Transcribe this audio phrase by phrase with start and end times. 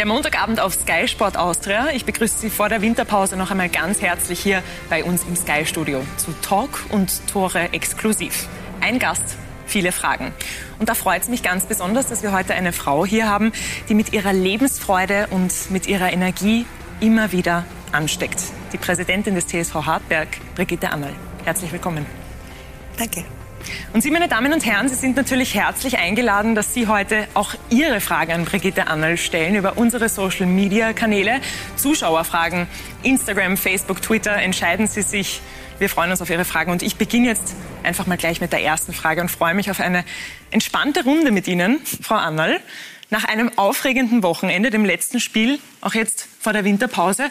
[0.00, 1.90] Der Montagabend auf Sky Sport Austria.
[1.92, 5.66] Ich begrüße Sie vor der Winterpause noch einmal ganz herzlich hier bei uns im Sky
[5.66, 8.48] Studio zu Talk und Tore exklusiv.
[8.80, 9.36] Ein Gast,
[9.66, 10.32] viele Fragen.
[10.78, 13.52] Und da freut es mich ganz besonders, dass wir heute eine Frau hier haben,
[13.90, 16.64] die mit ihrer Lebensfreude und mit ihrer Energie
[17.00, 18.42] immer wieder ansteckt.
[18.72, 21.12] Die Präsidentin des TSV Hartberg, Brigitte Annal.
[21.44, 22.06] Herzlich willkommen.
[22.96, 23.26] Danke.
[23.92, 27.54] Und Sie, meine Damen und Herren, Sie sind natürlich herzlich eingeladen, dass Sie heute auch
[27.70, 31.40] Ihre Frage an Brigitte Annal stellen über unsere Social-Media-Kanäle.
[31.76, 32.66] Zuschauerfragen,
[33.02, 35.40] Instagram, Facebook, Twitter, entscheiden Sie sich.
[35.78, 36.70] Wir freuen uns auf Ihre Fragen.
[36.70, 39.80] Und ich beginne jetzt einfach mal gleich mit der ersten Frage und freue mich auf
[39.80, 40.04] eine
[40.50, 42.60] entspannte Runde mit Ihnen, Frau Annal.
[43.08, 47.30] Nach einem aufregenden Wochenende, dem letzten Spiel, auch jetzt vor der Winterpause,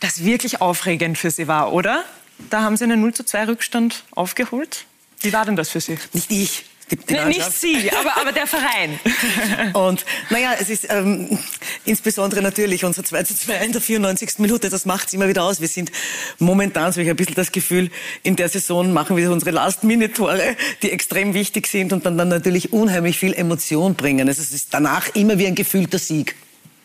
[0.00, 2.04] das wirklich aufregend für Sie war, oder?
[2.50, 4.84] Da haben Sie einen 0 zu 2 Rückstand aufgeholt.
[5.20, 5.98] Wie war denn das für Sie?
[6.12, 6.64] Nicht ich.
[7.10, 8.98] Nee, nicht Sie, aber, aber der Verein.
[9.74, 11.38] Und naja, es ist ähm,
[11.84, 14.38] insbesondere natürlich unser 2 zu 2 in der 94.
[14.38, 15.60] Minute, das macht es immer wieder aus.
[15.60, 15.92] Wir sind
[16.38, 17.90] momentan, so ich ein bisschen das Gefühl,
[18.22, 22.72] in der Saison machen wir unsere Last-Minute-Tore, die extrem wichtig sind und dann, dann natürlich
[22.72, 24.26] unheimlich viel Emotion bringen.
[24.26, 26.36] Also es ist danach immer wie ein gefühlter Sieg.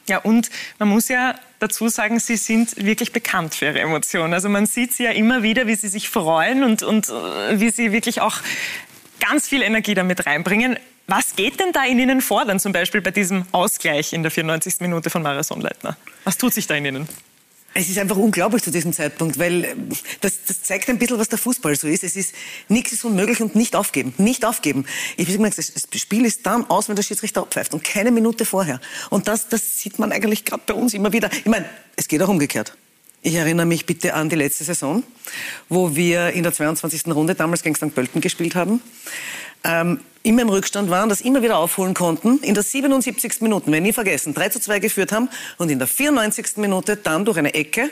[0.10, 4.34] Ja, und man muss ja dazu sagen, Sie sind wirklich bekannt für Ihre Emotionen.
[4.34, 7.70] Also man sieht Sie ja immer wieder, wie Sie sich freuen und, und äh, wie
[7.70, 8.38] Sie wirklich auch
[9.20, 10.78] ganz viel Energie damit reinbringen.
[11.08, 14.32] Was geht denn da in Ihnen vor, dann zum Beispiel bei diesem Ausgleich in der
[14.32, 14.76] 94.
[14.80, 15.98] Minute von Marius Sonnleitner?
[16.24, 17.10] Was tut sich da in Ihnen?
[17.76, 19.76] Es ist einfach unglaublich zu diesem Zeitpunkt, weil äh,
[20.22, 22.04] das, das zeigt ein bisschen, was der Fußball so ist.
[22.04, 22.34] Es ist
[22.70, 24.86] nichts ist unmöglich und nicht aufgeben, nicht aufgeben.
[25.18, 28.46] Ich habe gesagt, das Spiel ist dann aus, wenn der Schiedsrichter abpfeift und keine Minute
[28.46, 28.80] vorher.
[29.10, 31.30] Und das, das sieht man eigentlich gerade bei uns immer wieder.
[31.32, 32.78] Ich meine, es geht auch umgekehrt.
[33.26, 35.02] Ich erinnere mich bitte an die letzte Saison,
[35.70, 37.08] wo wir in der 22.
[37.08, 37.96] Runde damals gegen St.
[37.96, 38.82] Pölten gespielt haben.
[39.64, 43.42] Ähm, immer im Rückstand waren, das immer wieder aufholen konnten, in der 77.
[43.42, 46.58] Minute, wenn nie vergessen, 3 zu 2 geführt haben und in der 94.
[46.58, 47.90] Minute dann durch eine Ecke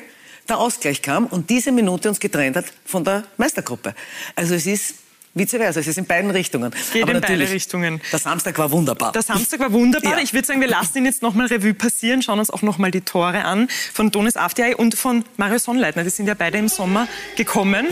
[0.50, 3.94] der Ausgleich kam und diese Minute uns getrennt hat von der Meistergruppe.
[4.36, 4.96] Also es ist
[5.34, 6.74] Vice versa, es ist in beiden Richtungen.
[6.92, 8.02] Geht Aber in beide Richtungen.
[8.12, 9.14] Der Samstag war wunderbar.
[9.14, 10.18] Der Samstag war wunderbar.
[10.18, 10.20] Ja.
[10.20, 13.02] Ich würde sagen, wir lassen ihn jetzt nochmal Revue passieren, schauen uns auch nochmal die
[13.02, 16.04] Tore an von Donis Afdiay und von Mario Sonnleitner.
[16.04, 17.88] Die sind ja beide im Sommer gekommen,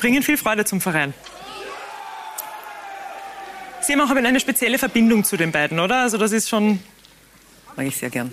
[0.00, 1.14] bringen viel Freude zum Verein.
[3.82, 6.02] Sie haben auch eine spezielle Verbindung zu den beiden, oder?
[6.02, 6.80] Also das ist schon...
[7.76, 8.32] Mag ich sehr gern.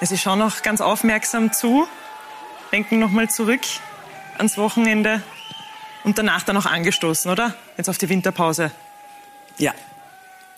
[0.00, 1.88] Sie schauen auch ganz aufmerksam zu,
[2.70, 3.62] denken nochmal zurück
[4.36, 5.22] ans Wochenende
[6.04, 7.56] und danach dann auch angestoßen, oder?
[7.76, 8.70] Jetzt auf die Winterpause.
[9.58, 9.74] Ja,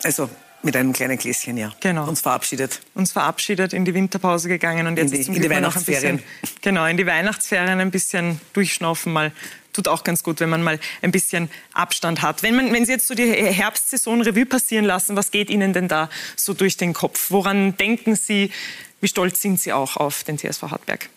[0.03, 0.29] also
[0.61, 1.71] mit einem kleinen Gläschen, ja.
[1.79, 2.07] Genau.
[2.07, 2.81] Uns verabschiedet.
[2.93, 6.17] Uns verabschiedet, in die Winterpause gegangen und jetzt in die, zum in die Weihnachtsferien.
[6.17, 9.31] Bisschen, genau, in die Weihnachtsferien ein bisschen durchschnaufen mal.
[9.79, 12.43] Tut auch ganz gut, wenn man mal ein bisschen Abstand hat.
[12.43, 15.87] Wenn, man, wenn Sie jetzt so die Herbstsaison Revue passieren lassen, was geht Ihnen denn
[15.87, 17.31] da so durch den Kopf?
[17.31, 18.51] Woran denken Sie?
[18.99, 21.07] Wie stolz sind Sie auch auf den TSV Hartberg?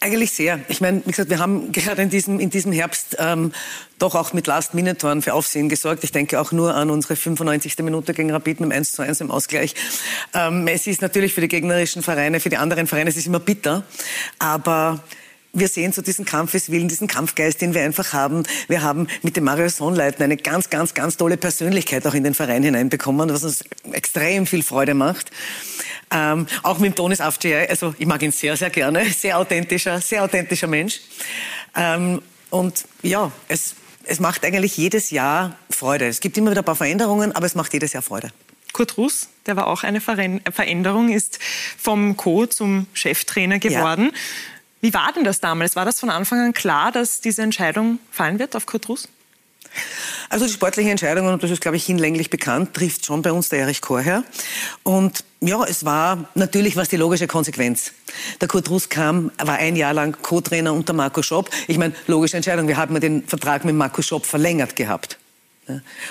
[0.00, 0.58] Eigentlich sehr.
[0.68, 3.52] Ich meine, wie gesagt, wir haben gerade in diesem, in diesem Herbst ähm,
[3.98, 6.02] doch auch mit Last-Minute-Toren für Aufsehen gesorgt.
[6.02, 7.76] Ich denke auch nur an unsere 95.
[7.80, 9.74] Minute gegen Rapid mit 1 zu 1 im Ausgleich.
[10.32, 13.38] Ähm, es ist natürlich für die gegnerischen Vereine, für die anderen Vereine, es ist immer
[13.38, 13.84] bitter.
[14.38, 15.04] Aber
[15.52, 18.44] wir sehen so diesen Kampfeswillen, diesen Kampfgeist, den wir einfach haben.
[18.68, 22.34] Wir haben mit dem Mario Sonnleitner eine ganz, ganz, ganz tolle Persönlichkeit auch in den
[22.34, 25.30] Verein hineinbekommen, was uns extrem viel Freude macht.
[26.10, 29.04] Ähm, auch mit dem Tonis Afcay, also ich mag ihn sehr, sehr gerne.
[29.10, 31.00] Sehr authentischer, sehr authentischer Mensch.
[31.76, 33.74] Ähm, und ja, es,
[34.04, 36.06] es macht eigentlich jedes Jahr Freude.
[36.06, 38.30] Es gibt immer wieder ein paar Veränderungen, aber es macht jedes Jahr Freude.
[38.72, 41.38] Kurt Russ, der war auch eine Veränderung, ist
[41.78, 42.46] vom Co.
[42.46, 44.10] zum Cheftrainer geworden.
[44.12, 44.18] Ja.
[44.82, 45.76] Wie war denn das damals?
[45.76, 49.08] War das von Anfang an klar, dass diese Entscheidung fallen wird auf Kurt Russ?
[50.28, 53.48] Also die sportliche Entscheidung, und das ist, glaube ich, hinlänglich bekannt, trifft schon bei uns
[53.48, 54.24] der Erich Chorherr.
[54.82, 57.92] Und ja, es war natürlich was die logische Konsequenz.
[58.40, 61.48] Der Kurt Russ kam, war ein Jahr lang Co-Trainer unter Marco Schopp.
[61.68, 65.16] Ich meine, logische Entscheidung, wir haben ja den Vertrag mit Marco Schopp verlängert gehabt.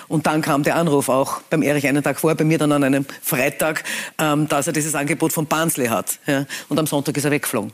[0.07, 2.85] Und dann kam der Anruf auch beim Erich einen Tag vorher, bei mir dann an
[2.85, 3.83] einem Freitag,
[4.17, 6.19] ähm, dass er dieses Angebot von Barnsley hat.
[6.69, 7.73] Und am Sonntag ist er weggeflogen.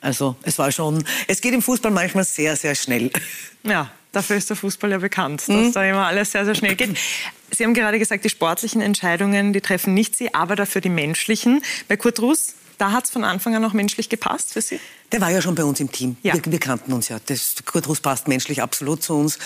[0.00, 3.10] Also es war schon, es geht im Fußball manchmal sehr, sehr schnell.
[3.64, 5.72] Ja, dafür ist der Fußball ja bekannt, dass mhm.
[5.72, 6.96] da immer alles sehr, sehr schnell geht.
[7.50, 11.62] Sie haben gerade gesagt, die sportlichen Entscheidungen, die treffen nicht Sie, aber dafür die menschlichen.
[11.88, 14.78] Bei Kurt Russ, da hat es von Anfang an auch menschlich gepasst für Sie?
[15.10, 16.16] Der war ja schon bei uns im Team.
[16.22, 16.34] Ja.
[16.34, 17.18] Wir, wir, kannten uns ja.
[17.26, 19.38] Das, Kurt Russ passt menschlich absolut zu uns,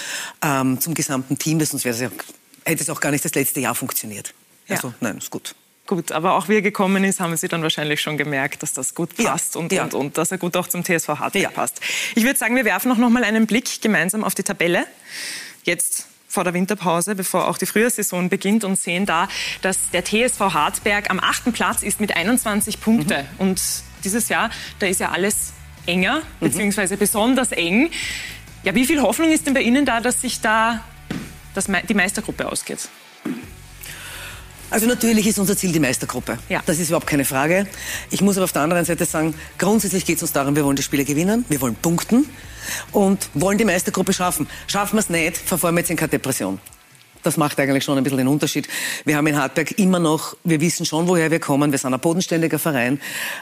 [0.42, 1.60] ähm, zum gesamten Team.
[1.64, 4.34] Sonst ja, hätte es auch gar nicht das letzte Jahr funktioniert.
[4.66, 4.76] Ja.
[4.76, 5.54] Also nein, ist gut
[5.94, 6.12] gut.
[6.12, 9.16] Aber auch wie er gekommen ist, haben Sie dann wahrscheinlich schon gemerkt, dass das gut
[9.16, 9.84] passt ja, und, ja.
[9.84, 11.50] und, und, dass er gut auch zum TSV Hartberg ja.
[11.50, 11.80] passt.
[12.14, 14.86] Ich würde sagen, wir werfen auch noch mal einen Blick gemeinsam auf die Tabelle.
[15.64, 19.28] Jetzt vor der Winterpause, bevor auch die Frühjahrssaison beginnt und sehen da,
[19.60, 23.20] dass der TSV Hartberg am achten Platz ist mit 21 Punkten.
[23.20, 23.26] Mhm.
[23.38, 23.62] Und
[24.02, 25.52] dieses Jahr, da ist ja alles
[25.86, 26.46] enger, mhm.
[26.46, 27.90] beziehungsweise besonders eng.
[28.62, 30.82] Ja, wie viel Hoffnung ist denn bei Ihnen da, dass sich da
[31.54, 32.88] das, die Meistergruppe ausgeht?
[34.72, 36.38] Also natürlich ist unser Ziel die Meistergruppe.
[36.48, 36.62] Ja.
[36.64, 37.66] Das ist überhaupt keine Frage.
[38.10, 40.76] Ich muss aber auf der anderen Seite sagen, grundsätzlich geht es uns darum, wir wollen
[40.76, 42.26] die Spiele gewinnen, wir wollen punkten
[42.90, 44.48] und wollen die Meistergruppe schaffen.
[44.68, 46.58] Schaffen wir es nicht, verfolgen wir jetzt in keine Depression.
[47.22, 48.66] Das macht eigentlich schon ein bisschen den Unterschied.
[49.04, 51.70] Wir haben in Hartberg immer noch, wir wissen schon, woher wir kommen.
[51.70, 52.98] Wir sind ein bodenständiger Verein.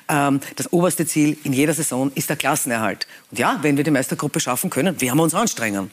[0.09, 3.07] Ähm, das oberste Ziel in jeder Saison ist der Klassenerhalt.
[3.31, 5.93] Und ja, wenn wir die Meistergruppe schaffen können, werden wir uns anstrengen.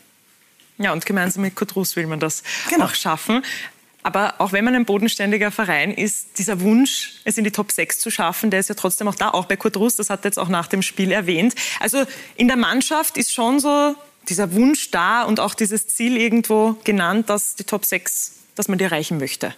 [0.80, 2.86] Ja, und gemeinsam mit Kurt Russ will man das genau.
[2.86, 3.44] auch schaffen.
[4.08, 8.00] Aber auch wenn man ein bodenständiger Verein ist, dieser Wunsch, es in die Top 6
[8.00, 10.30] zu schaffen, der ist ja trotzdem auch da, auch bei Kurt Russ, das hat er
[10.30, 11.56] jetzt auch nach dem Spiel erwähnt.
[11.82, 12.06] Also
[12.38, 13.96] in der Mannschaft ist schon so
[14.30, 18.78] dieser Wunsch da und auch dieses Ziel irgendwo genannt, dass die Top 6, dass man
[18.78, 19.54] die erreichen möchte.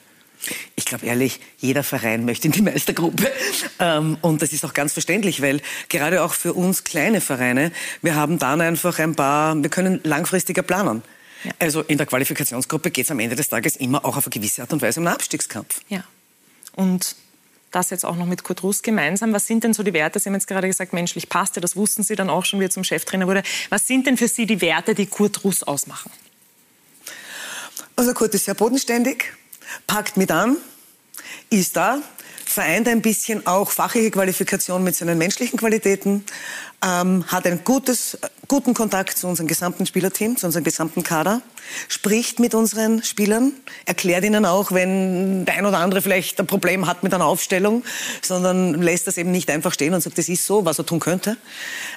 [0.76, 3.32] Ich glaube ehrlich, jeder Verein möchte in die Meistergruppe.
[3.78, 7.72] Ähm, und das ist auch ganz verständlich, weil gerade auch für uns kleine Vereine,
[8.02, 11.04] wir haben dann einfach ein paar, wir können langfristiger planen.
[11.44, 11.52] Ja.
[11.60, 14.62] Also in der Qualifikationsgruppe geht es am Ende des Tages immer auch auf eine gewisse
[14.62, 15.82] Art und Weise um einen Abstiegskampf.
[15.88, 16.04] Ja.
[16.76, 17.16] Und
[17.72, 19.34] das jetzt auch noch mit Kurt Russ gemeinsam.
[19.34, 20.20] Was sind denn so die Werte?
[20.20, 22.66] Sie haben jetzt gerade gesagt, menschlich passt ja, das wussten Sie dann auch schon, wie
[22.66, 23.44] er zum Cheftrainer wurde.
[23.70, 26.12] Was sind denn für Sie die Werte, die Kurt Russ ausmachen?
[27.96, 29.26] Also Kurt ist sehr bodenständig,
[29.86, 30.58] packt mit an,
[31.50, 32.00] ist da,
[32.46, 36.24] vereint ein bisschen auch fachliche Qualifikation mit seinen menschlichen Qualitäten,
[36.84, 38.18] ähm, hat einen gutes,
[38.48, 41.42] guten Kontakt zu unserem gesamten Spielerteam, zu unserem gesamten Kader,
[41.88, 43.54] spricht mit unseren Spielern,
[43.86, 47.84] erklärt ihnen auch, wenn der ein oder andere vielleicht ein Problem hat mit einer Aufstellung,
[48.22, 51.00] sondern lässt das eben nicht einfach stehen und sagt, das ist so, was er tun
[51.00, 51.38] könnte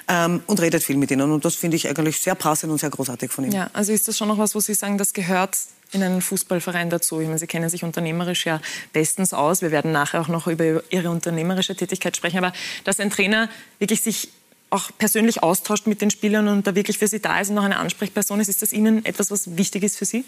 [0.07, 1.31] ähm, und redet viel mit ihnen.
[1.31, 3.51] Und das finde ich eigentlich sehr passend und sehr großartig von ihm.
[3.51, 5.57] Ja, also ist das schon noch was, wo Sie sagen, das gehört
[5.91, 7.19] in einen Fußballverein dazu?
[7.19, 8.59] Ich meine, Sie kennen sich unternehmerisch ja
[8.91, 9.61] bestens aus.
[9.61, 12.37] Wir werden nachher auch noch über Ihre unternehmerische Tätigkeit sprechen.
[12.37, 12.53] Aber
[12.83, 13.49] dass ein Trainer
[13.79, 14.29] wirklich sich
[14.73, 17.63] auch persönlich austauscht mit den Spielern und da wirklich für sie da ist und noch
[17.63, 20.25] eine Ansprechperson ist, ist das Ihnen etwas, was wichtig ist für Sie?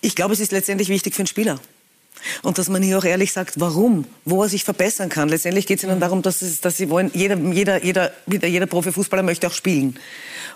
[0.00, 1.60] Ich glaube, es ist letztendlich wichtig für den Spieler.
[2.42, 5.28] Und dass man hier auch ehrlich sagt, warum, wo er sich verbessern kann.
[5.28, 9.22] Letztendlich geht es ihnen darum, dass, es, dass sie wollen, jeder, jeder, jeder, jeder Profifußballer
[9.22, 9.98] möchte auch spielen.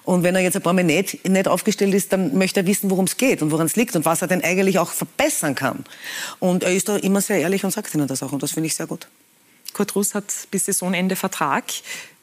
[0.04, 2.90] Und wenn er jetzt ein paar Mal nicht, nicht aufgestellt ist, dann möchte er wissen,
[2.90, 5.84] worum es geht und woran es liegt und was er denn eigentlich auch verbessern kann.
[6.38, 8.32] Und er ist da immer sehr ehrlich und sagt ihnen das auch.
[8.32, 9.08] Und das finde ich sehr gut.
[9.72, 11.64] Kurt Russ hat bis Saisonende Vertrag.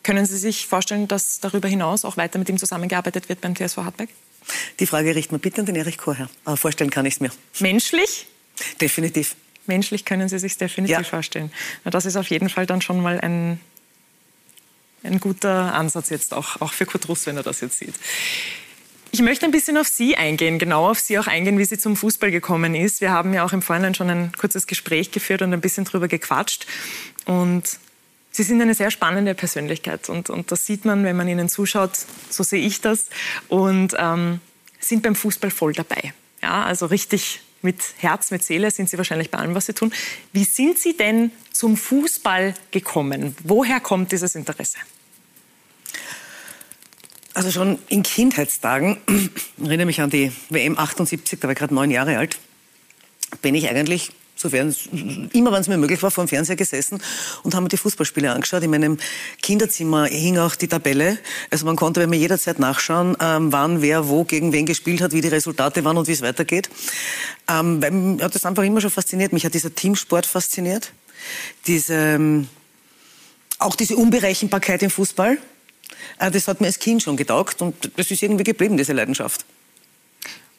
[0.03, 3.77] Können Sie sich vorstellen, dass darüber hinaus auch weiter mit ihm zusammengearbeitet wird beim TSV
[3.77, 4.09] Hartberg?
[4.79, 6.29] Die Frage richten wir bitte an den Erich Chorherr.
[6.43, 7.31] Aber vorstellen kann ich es mir.
[7.59, 8.27] Menschlich?
[8.81, 9.35] Definitiv.
[9.65, 11.03] Menschlich können Sie sich definitiv ja.
[11.03, 11.51] vorstellen.
[11.85, 13.59] Na, das ist auf jeden Fall dann schon mal ein,
[15.03, 17.95] ein guter Ansatz jetzt auch, auch für Kurt Russ, wenn er das jetzt sieht.
[19.11, 21.95] Ich möchte ein bisschen auf Sie eingehen, genau auf Sie auch eingehen, wie sie zum
[21.95, 22.99] Fußball gekommen ist.
[22.99, 26.07] Wir haben ja auch im Vorhinein schon ein kurzes Gespräch geführt und ein bisschen drüber
[26.07, 26.65] gequatscht.
[27.25, 27.77] Und
[28.35, 31.91] Sie sind eine sehr spannende Persönlichkeit und, und das sieht man, wenn man Ihnen zuschaut,
[32.29, 33.05] so sehe ich das,
[33.47, 34.41] und ähm,
[34.79, 36.13] sind beim Fußball voll dabei.
[36.41, 39.93] Ja, also richtig mit Herz, mit Seele sind Sie wahrscheinlich bei allem, was Sie tun.
[40.33, 43.37] Wie sind Sie denn zum Fußball gekommen?
[43.43, 44.79] Woher kommt dieses Interesse?
[47.35, 49.29] Also schon in Kindheitstagen, ich
[49.63, 52.39] erinnere mich an die WM 78, da war ich gerade neun Jahre alt,
[53.43, 54.75] bin ich eigentlich sofern
[55.33, 57.01] immer wenn es mir möglich war, vor dem Fernseher gesessen
[57.43, 58.63] und haben mir die Fußballspiele angeschaut.
[58.63, 58.97] In meinem
[59.41, 61.17] Kinderzimmer hing auch die Tabelle.
[61.49, 65.11] Also man konnte bei mir jederzeit nachschauen, ähm, wann wer wo gegen wen gespielt hat,
[65.13, 66.69] wie die Resultate waren und wie es weitergeht.
[67.47, 69.33] Ähm, weil mich hat das einfach immer schon fasziniert.
[69.33, 70.91] Mich hat dieser Teamsport fasziniert.
[71.67, 72.47] Diese, ähm,
[73.59, 75.37] auch diese Unberechenbarkeit im Fußball.
[76.19, 79.45] Äh, das hat mir als Kind schon getaugt und das ist irgendwie geblieben, diese Leidenschaft.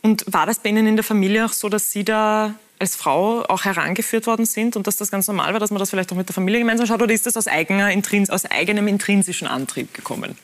[0.03, 3.43] Und war das bei Ihnen in der Familie auch so, dass Sie da als Frau
[3.45, 6.17] auch herangeführt worden sind und dass das ganz normal war, dass man das vielleicht auch
[6.17, 7.03] mit der Familie gemeinsam schaut?
[7.03, 7.91] Oder ist das aus, eigener,
[8.29, 10.37] aus eigenem intrinsischen Antrieb gekommen?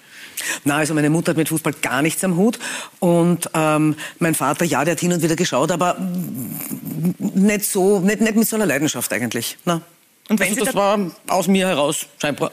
[0.65, 2.59] Na, also meine Mutter hat mit Fußball gar nichts am Hut
[2.99, 5.97] und ähm, mein Vater, ja, der hat hin und wieder geschaut, aber
[7.19, 9.59] nicht so, nicht, nicht mit so einer Leidenschaft eigentlich.
[9.65, 9.83] Na.
[10.29, 12.53] Und wenn also das war aus mir heraus scheinbar.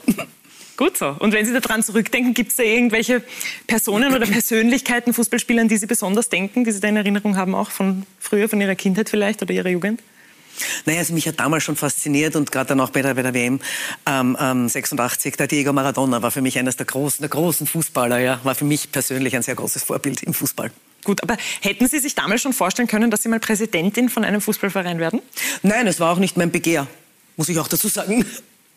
[0.77, 1.15] Gut so.
[1.19, 3.23] Und wenn Sie daran zurückdenken, gibt es da irgendwelche
[3.65, 7.55] Personen oder Persönlichkeiten, Fußballspieler, an die Sie besonders denken, die Sie da in Erinnerung haben,
[7.55, 10.01] auch von früher, von Ihrer Kindheit vielleicht oder Ihrer Jugend?
[10.85, 13.33] Naja, also mich hat damals schon fasziniert und gerade dann auch bei der, bei der
[13.33, 13.59] WM
[14.05, 18.19] ähm, ähm, 86, der Diego Maradona war für mich eines der großen, der großen Fußballer,
[18.19, 20.71] ja, war für mich persönlich ein sehr großes Vorbild im Fußball.
[21.03, 24.41] Gut, aber hätten Sie sich damals schon vorstellen können, dass Sie mal Präsidentin von einem
[24.41, 25.21] Fußballverein werden?
[25.63, 26.87] Nein, es war auch nicht mein Begehr,
[27.35, 28.25] muss ich auch dazu sagen.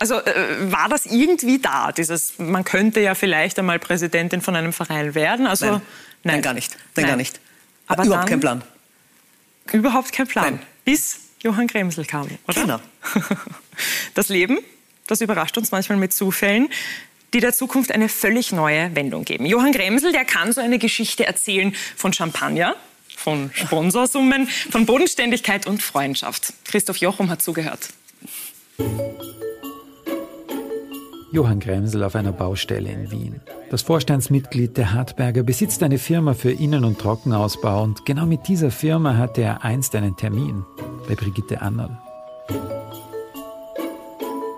[0.01, 4.73] Also äh, war das irgendwie da, dieses, man könnte ja vielleicht einmal Präsidentin von einem
[4.73, 5.47] Verein werden?
[5.47, 5.83] Also, nein, nein.
[6.25, 6.77] nein gar nicht.
[6.97, 7.39] Nein, gar nicht.
[7.87, 8.65] Aber Überhaupt kein Plan.
[9.73, 10.55] Überhaupt kein Plan.
[10.55, 10.63] Nein.
[10.85, 12.61] Bis Johann Kremsel kam, oder?
[12.61, 12.81] Genau.
[14.13, 14.59] Das Leben,
[15.07, 16.69] das überrascht uns manchmal mit Zufällen
[17.33, 19.47] die der Zukunft eine völlig neue Wendung geben.
[19.47, 22.77] Johann Gremsel, der kann so eine Geschichte erzählen von Champagner,
[23.17, 26.53] von Sponsorsummen, von Bodenständigkeit und Freundschaft.
[26.65, 27.91] Christoph Jochum hat zugehört.
[31.33, 33.41] Johann Gremsel auf einer Baustelle in Wien.
[33.71, 38.73] Das Vorstandsmitglied der Hartberger besitzt eine Firma für Innen- und Trockenausbau und genau mit dieser
[38.73, 40.65] Firma hatte er einst einen Termin
[41.09, 41.97] bei Brigitte Annerl.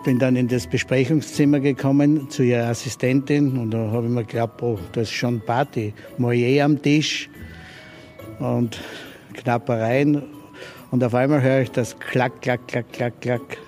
[0.04, 4.62] Bin dann in das Besprechungszimmer gekommen zu ihrer Assistentin und da habe ich mir geglaubt,
[4.62, 5.92] oh, das ist schon Party.
[6.16, 7.28] Moyer am Tisch
[8.38, 8.80] und
[9.34, 10.22] Knappereien.
[10.90, 13.58] Und auf einmal höre ich das Klack, Klack, Klack, Klack, Klack.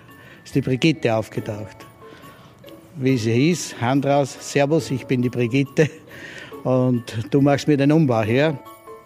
[0.42, 1.83] Ist die Brigitte aufgetaucht
[2.96, 5.90] wie sie hieß, Hand raus, Servus, ich bin die Brigitte
[6.64, 8.58] und du machst mir den Umbau hier.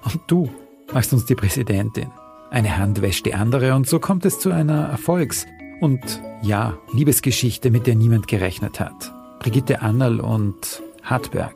[0.05, 0.51] Und du
[0.93, 2.09] machst uns die Präsidentin.
[2.51, 5.47] Eine Hand wäscht die andere und so kommt es zu einer Erfolgs-
[5.81, 6.01] und
[6.43, 9.13] ja, Liebesgeschichte, mit der niemand gerechnet hat.
[9.41, 11.55] Brigitte Annerl und Hartberg.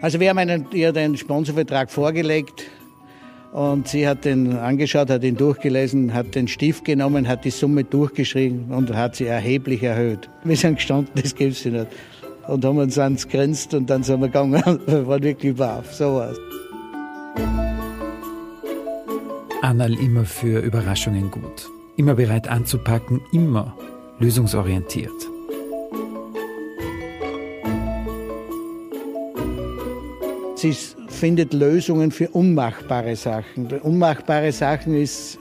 [0.00, 2.64] Also wir haben ihr den Sponsorvertrag vorgelegt
[3.52, 7.84] und sie hat den angeschaut, hat ihn durchgelesen, hat den Stift genommen, hat die Summe
[7.84, 10.30] durchgeschrieben und hat sie erheblich erhöht.
[10.42, 11.86] Wir sind gestanden, das gibt es nicht.
[12.48, 14.62] Und haben uns ans grinst und dann sind wir gegangen.
[14.86, 15.94] Wir waren wirklich baff.
[15.94, 16.36] So was.
[19.60, 21.68] Annal immer für Überraschungen gut.
[21.96, 23.76] Immer bereit anzupacken, immer
[24.18, 25.12] lösungsorientiert.
[30.56, 30.74] Sie
[31.22, 33.68] findet Lösungen für unmachbare Sachen.
[33.82, 35.38] Unmachbare Sachen ist,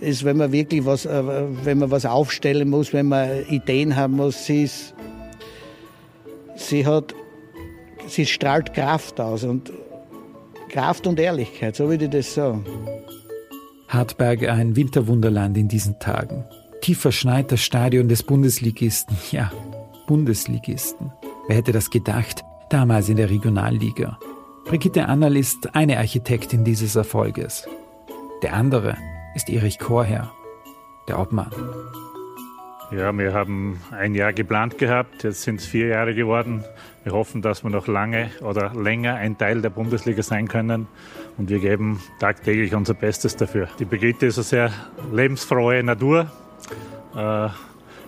[0.00, 1.22] ist wenn man wirklich was, äh,
[1.62, 4.44] wenn man was aufstellen muss, wenn man Ideen haben muss.
[4.44, 4.94] Sie, ist,
[6.56, 7.14] sie hat,
[8.08, 9.72] sie strahlt Kraft aus und
[10.68, 12.66] Kraft und Ehrlichkeit, so würde ich das sagen.
[13.88, 16.44] Hartberg ein Winterwunderland in diesen Tagen.
[16.82, 19.16] Tief verschneit das Stadion des Bundesligisten.
[19.32, 19.50] Ja,
[20.06, 21.10] Bundesligisten.
[21.48, 22.44] Wer hätte das gedacht?
[22.68, 24.18] Damals in der Regionalliga.
[24.66, 27.68] Brigitte Annal ist eine Architektin dieses Erfolges.
[28.42, 28.96] Der andere
[29.34, 30.32] ist Erich Chorherr,
[31.06, 31.50] der Obmann.
[32.90, 36.64] Ja, wir haben ein Jahr geplant gehabt, jetzt sind es vier Jahre geworden.
[37.02, 40.86] Wir hoffen, dass wir noch lange oder länger ein Teil der Bundesliga sein können
[41.36, 43.68] und wir geben tagtäglich unser Bestes dafür.
[43.78, 44.70] Die Brigitte ist eine sehr
[45.12, 46.30] lebensfrohe Natur,
[47.16, 47.48] äh,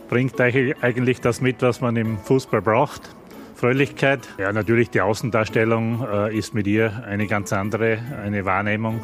[0.09, 3.16] bringt eigentlich das mit, was man im Fußball braucht.
[3.57, 4.21] Fröhlichkeit.
[4.39, 9.01] Ja, natürlich die Außendarstellung äh, ist mit ihr eine ganz andere, eine Wahrnehmung.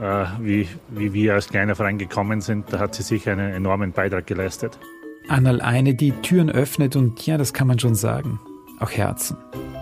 [0.00, 3.92] Äh, wie, wie wir als kleiner Verein gekommen sind, da hat sie sicher einen enormen
[3.92, 4.78] Beitrag geleistet.
[5.28, 8.40] Annal eine, die Türen öffnet und ja, das kann man schon sagen,
[8.78, 9.36] auch Herzen.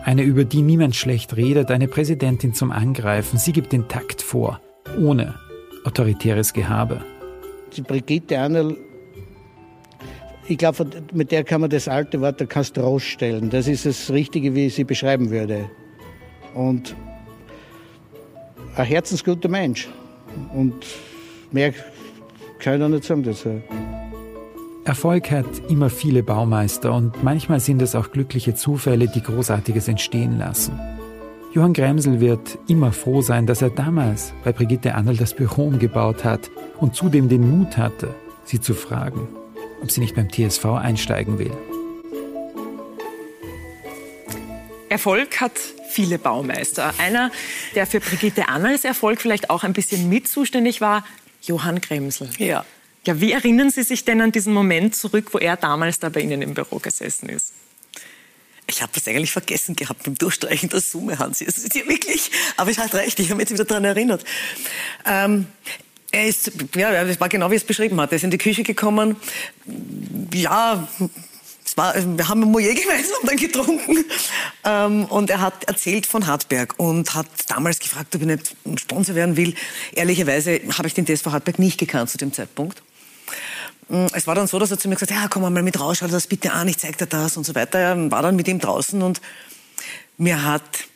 [0.05, 3.39] Eine, über die niemand schlecht redet, eine Präsidentin zum Angreifen.
[3.39, 4.61] Sie gibt den Takt vor,
[4.99, 5.35] ohne
[5.85, 7.03] autoritäres Gehabe.
[7.77, 8.77] Die Brigitte Annal
[10.49, 13.51] ich glaube, mit der kann man das alte Wort der Kastros stellen.
[13.51, 15.71] Das ist das Richtige, wie ich sie beschreiben würde.
[16.55, 16.97] Und
[18.75, 19.89] ein herzensguter Mensch.
[20.55, 20.75] Und
[21.53, 21.75] mehr
[22.59, 23.61] kann ich nicht sagen dazu.
[24.85, 30.39] Erfolg hat immer viele Baumeister und manchmal sind es auch glückliche Zufälle, die Großartiges entstehen
[30.39, 30.81] lassen.
[31.53, 36.25] Johann Gremsel wird immer froh sein, dass er damals bei Brigitte Annel das Büro umgebaut
[36.25, 38.15] hat und zudem den Mut hatte,
[38.45, 39.29] sie zu fragen
[39.81, 41.57] ob sie nicht beim TSV einsteigen will.
[44.89, 45.53] Erfolg hat
[45.91, 46.95] viele Baumeister.
[46.99, 47.31] Einer,
[47.75, 51.05] der für Brigitte Annals Erfolg vielleicht auch ein bisschen mit zuständig war,
[51.43, 52.31] Johann Kremsel.
[52.39, 52.65] Ja.
[53.07, 56.21] Ja, wie erinnern Sie sich denn an diesen Moment zurück, wo er damals da bei
[56.21, 57.55] Ihnen im Büro gesessen ist?
[58.67, 61.47] Ich habe das eigentlich vergessen gehabt beim Durchstreichen der Summe, Hansi.
[61.47, 64.25] Es ist ja wirklich, aber es hat recht, ich habe mich jetzt wieder daran erinnert.
[65.07, 65.47] Ähm,
[66.11, 68.13] er ist, ja, das war genau wie er es beschrieben hat.
[68.13, 69.17] Er ist in die Küche gekommen.
[70.33, 70.89] Ja,
[71.65, 74.05] es war, wir haben ein Moyer gemeinsam dann getrunken.
[74.65, 78.79] Ähm, und er hat erzählt von Hartberg und hat damals gefragt, ob ich nicht ein
[78.79, 79.55] Sponsor werden will.
[79.93, 82.83] Ehrlicherweise habe ich den TSV Hartberg nicht gekannt zu dem Zeitpunkt.
[83.89, 85.79] Mm, es war dann so, dass er zu mir gesagt hat, ja, komm mal mit
[85.79, 87.79] raus, schau dir das bitte an, ich zeig dir das und so weiter.
[87.79, 89.21] Er war dann mit ihm draußen und
[90.17, 90.88] mir hat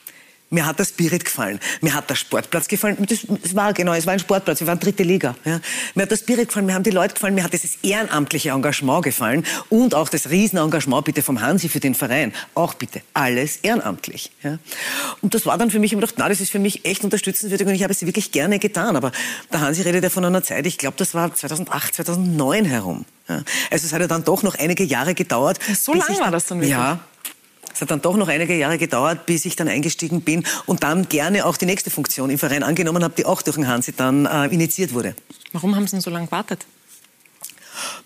[0.53, 1.59] mir hat der Spirit gefallen.
[1.81, 2.97] Mir hat der Sportplatz gefallen.
[3.09, 4.61] Das, das war genau, es war ein Sportplatz.
[4.61, 5.35] Wir waren dritte Liga.
[5.45, 5.61] Ja.
[5.95, 6.67] Mir hat der Spirit gefallen.
[6.67, 7.35] Mir haben die Leute gefallen.
[7.35, 11.95] Mir hat dieses ehrenamtliche Engagement gefallen und auch das Riesenengagement bitte vom Hansi für den
[11.95, 12.35] Verein.
[12.55, 14.31] Auch bitte alles ehrenamtlich.
[14.43, 14.59] Ja.
[15.23, 17.03] Und das war dann für mich, ich habe gedacht, na, das ist für mich echt
[17.03, 18.95] unterstützenswürdig und ich habe es wirklich gerne getan.
[18.95, 19.11] Aber
[19.51, 23.07] der Hansi redet ja von einer Zeit, ich glaube, das war 2008, 2009 herum.
[23.29, 23.43] Ja.
[23.71, 25.59] Also es hat ja dann doch noch einige Jahre gedauert.
[25.75, 26.73] So lange war das dann wirklich?
[26.73, 27.01] Ja,
[27.83, 31.45] hat dann doch noch einige Jahre gedauert, bis ich dann eingestiegen bin und dann gerne
[31.45, 34.47] auch die nächste Funktion im Verein angenommen habe, die auch durch den Hansi dann äh,
[34.47, 35.15] initiiert wurde.
[35.53, 36.65] Warum haben Sie denn so lange gewartet?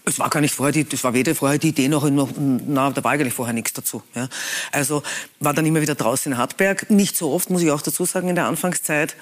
[0.04, 2.90] Es war gar nicht vorher, die, das war weder vorher die Idee noch, noch na,
[2.90, 4.02] da war eigentlich vorher nichts dazu.
[4.14, 4.28] Ja.
[4.72, 5.02] Also
[5.40, 8.28] war dann immer wieder draußen in Hartberg, nicht so oft, muss ich auch dazu sagen,
[8.28, 9.16] in der Anfangszeit.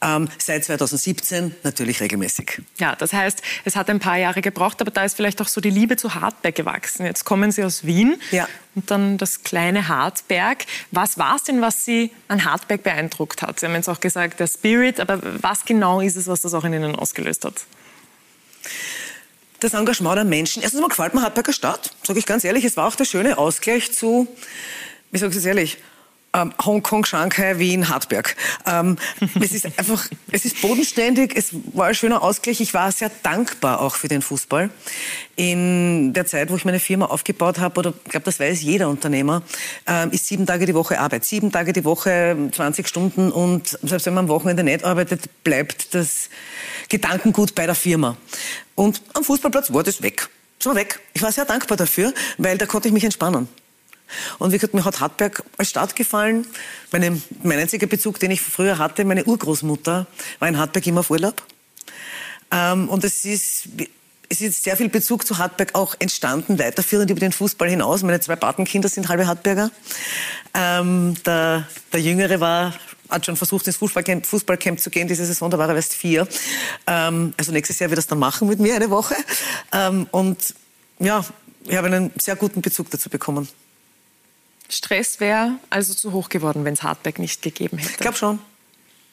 [0.00, 2.62] Ähm, seit 2017 natürlich regelmäßig.
[2.78, 5.60] Ja, das heißt, es hat ein paar Jahre gebraucht, aber da ist vielleicht auch so
[5.60, 7.04] die Liebe zu Hartberg gewachsen.
[7.04, 8.48] Jetzt kommen Sie aus Wien ja.
[8.74, 10.66] und dann das kleine Hartberg.
[10.90, 13.60] Was war es denn, was Sie an Hartberg beeindruckt hat?
[13.60, 16.64] Sie haben jetzt auch gesagt, der Spirit, aber was genau ist es, was das auch
[16.64, 17.66] in Ihnen ausgelöst hat?
[19.60, 20.62] Das Engagement der Menschen.
[20.62, 22.64] Erstens mal gefällt mir Hartberger Stadt, sage ich ganz ehrlich.
[22.64, 24.28] Es war auch der schöne Ausgleich zu,
[25.10, 25.78] wie sage ich es ehrlich,
[26.34, 28.36] ähm, Hongkong, Shanghai, Wien, Hartberg.
[28.66, 28.96] Ähm,
[29.40, 32.60] es ist einfach, es ist bodenständig, es war ein schöner Ausgleich.
[32.60, 34.70] Ich war sehr dankbar auch für den Fußball.
[35.36, 38.88] In der Zeit, wo ich meine Firma aufgebaut habe, oder ich glaube, das weiß jeder
[38.88, 39.42] Unternehmer,
[39.86, 41.24] ähm, ist sieben Tage die Woche Arbeit.
[41.24, 45.94] Sieben Tage die Woche, 20 Stunden und selbst wenn man am Wochenende nicht arbeitet, bleibt
[45.94, 46.28] das
[46.88, 48.16] Gedankengut bei der Firma.
[48.74, 50.28] Und am Fußballplatz war das weg.
[50.60, 51.00] Es war weg.
[51.14, 53.48] Ich war sehr dankbar dafür, weil da konnte ich mich entspannen.
[54.38, 56.46] Und wie gesagt, mir hat Hartberg als Stadt gefallen.
[56.92, 60.06] Meine, mein einziger Bezug, den ich früher hatte, meine Urgroßmutter
[60.38, 61.42] war in Hartberg immer auf Urlaub.
[62.50, 63.68] Ähm, und es ist,
[64.28, 68.02] es ist sehr viel Bezug zu Hartberg auch entstanden, weiterführend über den Fußball hinaus.
[68.02, 69.70] Meine zwei Patenkinder sind halbe Hartberger.
[70.54, 72.74] Ähm, der, der Jüngere war
[73.08, 76.28] hat schon versucht, ins Fußballcamp, Fußballcamp zu gehen diese Saison, da war er erst vier.
[76.86, 79.14] Ähm, also nächstes Jahr wird er es dann machen mit mir eine Woche.
[79.72, 80.54] Ähm, und
[80.98, 81.24] ja,
[81.64, 83.48] ich habe einen sehr guten Bezug dazu bekommen.
[84.68, 87.90] Stress wäre also zu hoch geworden, wenn es Hartberg nicht gegeben hätte.
[87.92, 88.38] Ich glaube schon.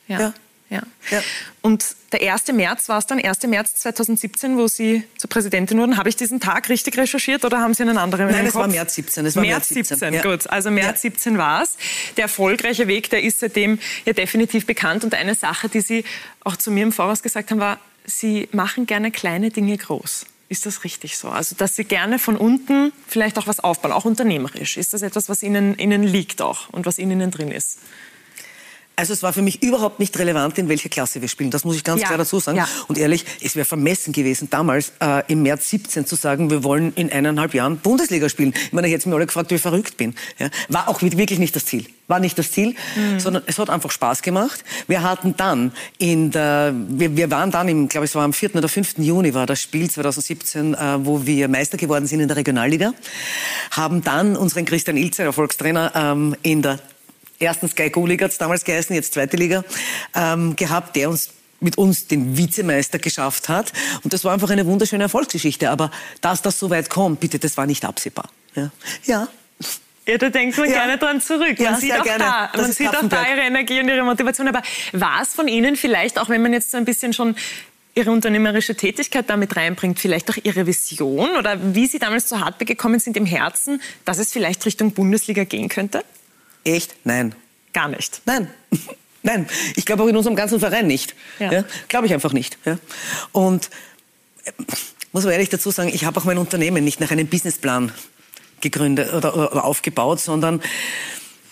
[0.07, 0.19] ja.
[0.19, 0.33] ja.
[0.69, 0.81] Ja.
[1.11, 1.21] ja.
[1.61, 2.47] Und der 1.
[2.53, 3.43] März war es dann, 1.
[3.43, 5.97] März 2017, wo Sie zur Präsidentin wurden.
[5.97, 8.95] Habe ich diesen Tag richtig recherchiert oder haben Sie einen anderen Nein, es war März
[8.95, 9.25] 17.
[9.27, 10.21] Es war März 17, 17 ja.
[10.23, 10.49] gut.
[10.49, 11.11] Also März ja.
[11.11, 11.77] 17 war es.
[12.17, 15.03] Der erfolgreiche Weg, der ist seitdem ja definitiv bekannt.
[15.03, 16.03] Und eine Sache, die Sie
[16.43, 20.25] auch zu mir im Voraus gesagt haben, war, Sie machen gerne kleine Dinge groß.
[20.47, 21.29] Ist das richtig so?
[21.29, 24.77] Also, dass Sie gerne von unten vielleicht auch was aufbauen, auch unternehmerisch.
[24.77, 27.79] Ist das etwas, was Ihnen, Ihnen liegt auch und was in Ihnen drin ist?
[28.95, 31.51] Also es war für mich überhaupt nicht relevant, in welcher Klasse wir spielen.
[31.51, 32.07] Das muss ich ganz ja.
[32.07, 32.57] klar dazu sagen.
[32.57, 32.67] Ja.
[32.87, 36.93] Und ehrlich, es wäre vermessen gewesen, damals äh, im März 17 zu sagen, wir wollen
[36.95, 38.53] in eineinhalb Jahren Bundesliga spielen.
[38.55, 40.15] Ich meine, jetzt mir alle gefragt, wie ich verrückt bin.
[40.39, 40.49] Ja?
[40.69, 41.85] War auch wirklich nicht das Ziel.
[42.07, 43.19] War nicht das Ziel, mhm.
[43.19, 44.63] sondern es hat einfach Spaß gemacht.
[44.87, 48.33] Wir hatten dann in der, wir, wir waren dann im, glaube ich, es war am
[48.33, 48.55] 4.
[48.55, 48.99] oder 5.
[48.99, 52.93] Juni war das Spiel 2017, äh, wo wir Meister geworden sind in der Regionalliga.
[53.71, 56.79] Haben dann unseren Christian Ilze, Erfolgstrainer, ähm, in der
[57.39, 59.63] ersten Sky Go Liga, hat es damals geheißen, jetzt zweite Liga,
[60.13, 63.71] ähm, gehabt, der uns mit uns den Vizemeister geschafft hat.
[64.03, 65.69] Und das war einfach eine wunderschöne Erfolgsgeschichte.
[65.69, 68.29] Aber dass das so weit kommt, bitte, das war nicht absehbar.
[68.55, 68.71] Ja.
[69.05, 69.27] ja.
[70.07, 70.75] Ja, da denkt man ja.
[70.75, 71.57] gerne dran zurück.
[71.57, 72.23] Man ja, sieht auch gerne.
[72.23, 74.47] da, man sieht auch da ihre Energie und ihre Motivation.
[74.47, 77.35] Aber war es von Ihnen vielleicht, auch wenn man jetzt so ein bisschen schon
[77.95, 82.67] Ihre unternehmerische Tätigkeit damit reinbringt, vielleicht auch Ihre Vision oder wie Sie damals zu Hartberg
[82.67, 86.03] gekommen sind im Herzen, dass es vielleicht Richtung Bundesliga gehen könnte?
[86.65, 86.95] Echt?
[87.05, 87.33] Nein.
[87.73, 88.21] Gar nicht?
[88.25, 88.49] Nein.
[89.23, 91.15] Nein, ich glaube auch in unserem ganzen Verein nicht.
[91.39, 91.51] Ja.
[91.51, 92.59] ja glaube ich einfach nicht.
[92.65, 92.77] Ja.
[93.31, 93.71] Und
[94.43, 94.51] äh,
[95.11, 97.91] muss man ehrlich dazu sagen, ich habe auch mein Unternehmen nicht nach einem Businessplan
[98.61, 100.61] gegründet oder, oder aufgebaut, sondern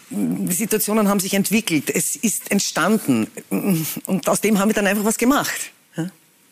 [0.09, 3.27] die Situationen haben sich entwickelt, es ist entstanden
[4.05, 5.71] und aus dem haben wir dann einfach was gemacht.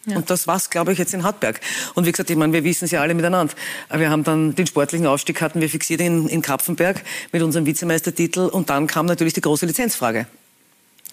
[0.05, 0.17] Ja.
[0.17, 1.59] Und das war's, glaube ich, jetzt in Hartberg.
[1.93, 3.53] Und wie gesagt, ich meine, wir wissen es ja alle miteinander.
[3.93, 8.41] Wir haben dann den sportlichen Aufstieg hatten wir fixiert in, in Kapfenberg mit unserem Vizemeistertitel
[8.41, 10.25] und dann kam natürlich die große Lizenzfrage.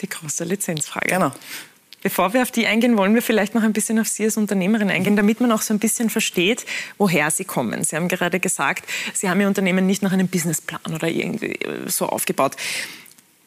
[0.00, 1.08] Die große Lizenzfrage.
[1.08, 1.32] Genau.
[2.00, 4.88] Bevor wir auf die eingehen, wollen wir vielleicht noch ein bisschen auf Sie als Unternehmerin
[4.88, 6.64] eingehen, damit man auch so ein bisschen versteht,
[6.96, 7.82] woher Sie kommen.
[7.82, 11.88] Sie haben gerade gesagt, Sie haben Ihr Unternehmen nicht nach einem Businessplan oder irgendwie äh,
[11.88, 12.54] so aufgebaut.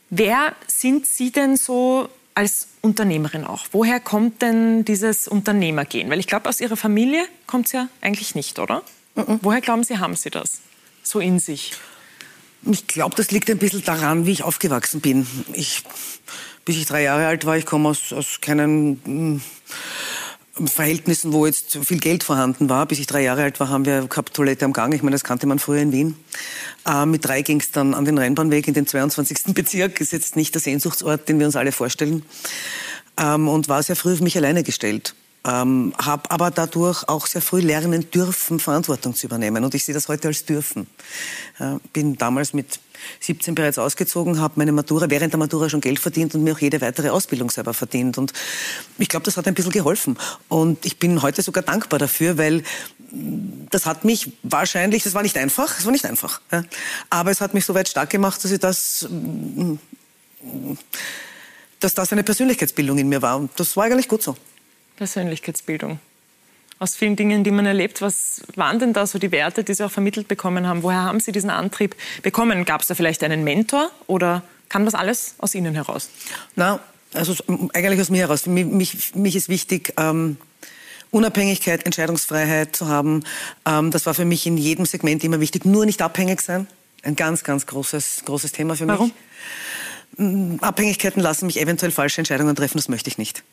[0.10, 3.66] Wer sind Sie denn so als Unternehmerin auch.
[3.72, 6.10] Woher kommt denn dieses Unternehmergehen?
[6.10, 8.84] Weil ich glaube, aus Ihrer Familie kommt es ja eigentlich nicht, oder?
[9.16, 9.40] Mhm.
[9.42, 10.62] Woher glauben Sie, haben Sie das
[11.04, 11.74] so in sich?
[12.64, 15.26] Ich glaube, das liegt ein bisschen daran, wie ich aufgewachsen bin.
[15.54, 15.84] Ich,
[16.64, 19.42] bis ich drei Jahre alt war, ich komme aus, aus keinen hm,
[20.54, 22.86] Verhältnissen, wo jetzt viel Geld vorhanden war.
[22.86, 24.94] Bis ich drei Jahre alt war, haben wir gehabt Toilette am Gang.
[24.94, 26.16] Ich meine, das kannte man früher in Wien.
[26.86, 29.54] Äh, mit drei ging es dann an den Rheinbahnweg in den 22.
[29.54, 30.02] Bezirk.
[30.02, 32.26] Ist jetzt nicht der Sehnsuchtsort, den wir uns alle vorstellen.
[33.18, 35.16] Ähm, und war sehr früh auf mich alleine gestellt.
[35.44, 39.64] Ähm, habe aber dadurch auch sehr früh lernen dürfen, Verantwortung zu übernehmen.
[39.64, 40.86] Und ich sehe das heute als dürfen.
[41.60, 42.80] Äh, bin damals mit
[43.20, 46.60] 17 bereits ausgezogen, habe meine Matura, während der Matura schon Geld verdient und mir auch
[46.60, 48.18] jede weitere Ausbildung selber verdient.
[48.18, 48.34] Und
[48.98, 50.18] ich glaube, das hat ein bisschen geholfen.
[50.48, 52.64] Und ich bin heute sogar dankbar dafür, weil
[53.70, 56.64] das hat mich wahrscheinlich, das war nicht einfach, es war nicht einfach, ja.
[57.10, 59.08] aber es hat mich so weit stark gemacht, dass ich das,
[61.80, 64.38] dass das eine Persönlichkeitsbildung in mir war und das war eigentlich gut so.
[64.96, 66.00] Persönlichkeitsbildung.
[66.82, 69.86] Aus vielen Dingen, die man erlebt, was waren denn da so die Werte, die Sie
[69.86, 70.82] auch vermittelt bekommen haben?
[70.82, 72.66] Woher haben Sie diesen Antrieb bekommen?
[72.66, 76.10] Gab es da vielleicht einen Mentor oder kam das alles aus Ihnen heraus?
[76.56, 76.80] Na,
[77.14, 77.36] also
[77.76, 78.48] eigentlich aus mir heraus.
[78.48, 80.38] Mich, mich, ist wichtig, ähm,
[81.12, 83.26] Unabhängigkeit, Entscheidungsfreiheit zu haben.
[83.64, 85.66] Ähm, das war für mich in jedem Segment immer wichtig.
[85.66, 86.66] Nur nicht abhängig sein.
[87.04, 89.12] Ein ganz, ganz großes, großes Thema für Warum?
[90.18, 90.28] mich.
[90.28, 93.44] Mm, Abhängigkeiten lassen mich eventuell falsche Entscheidungen treffen, das möchte ich nicht.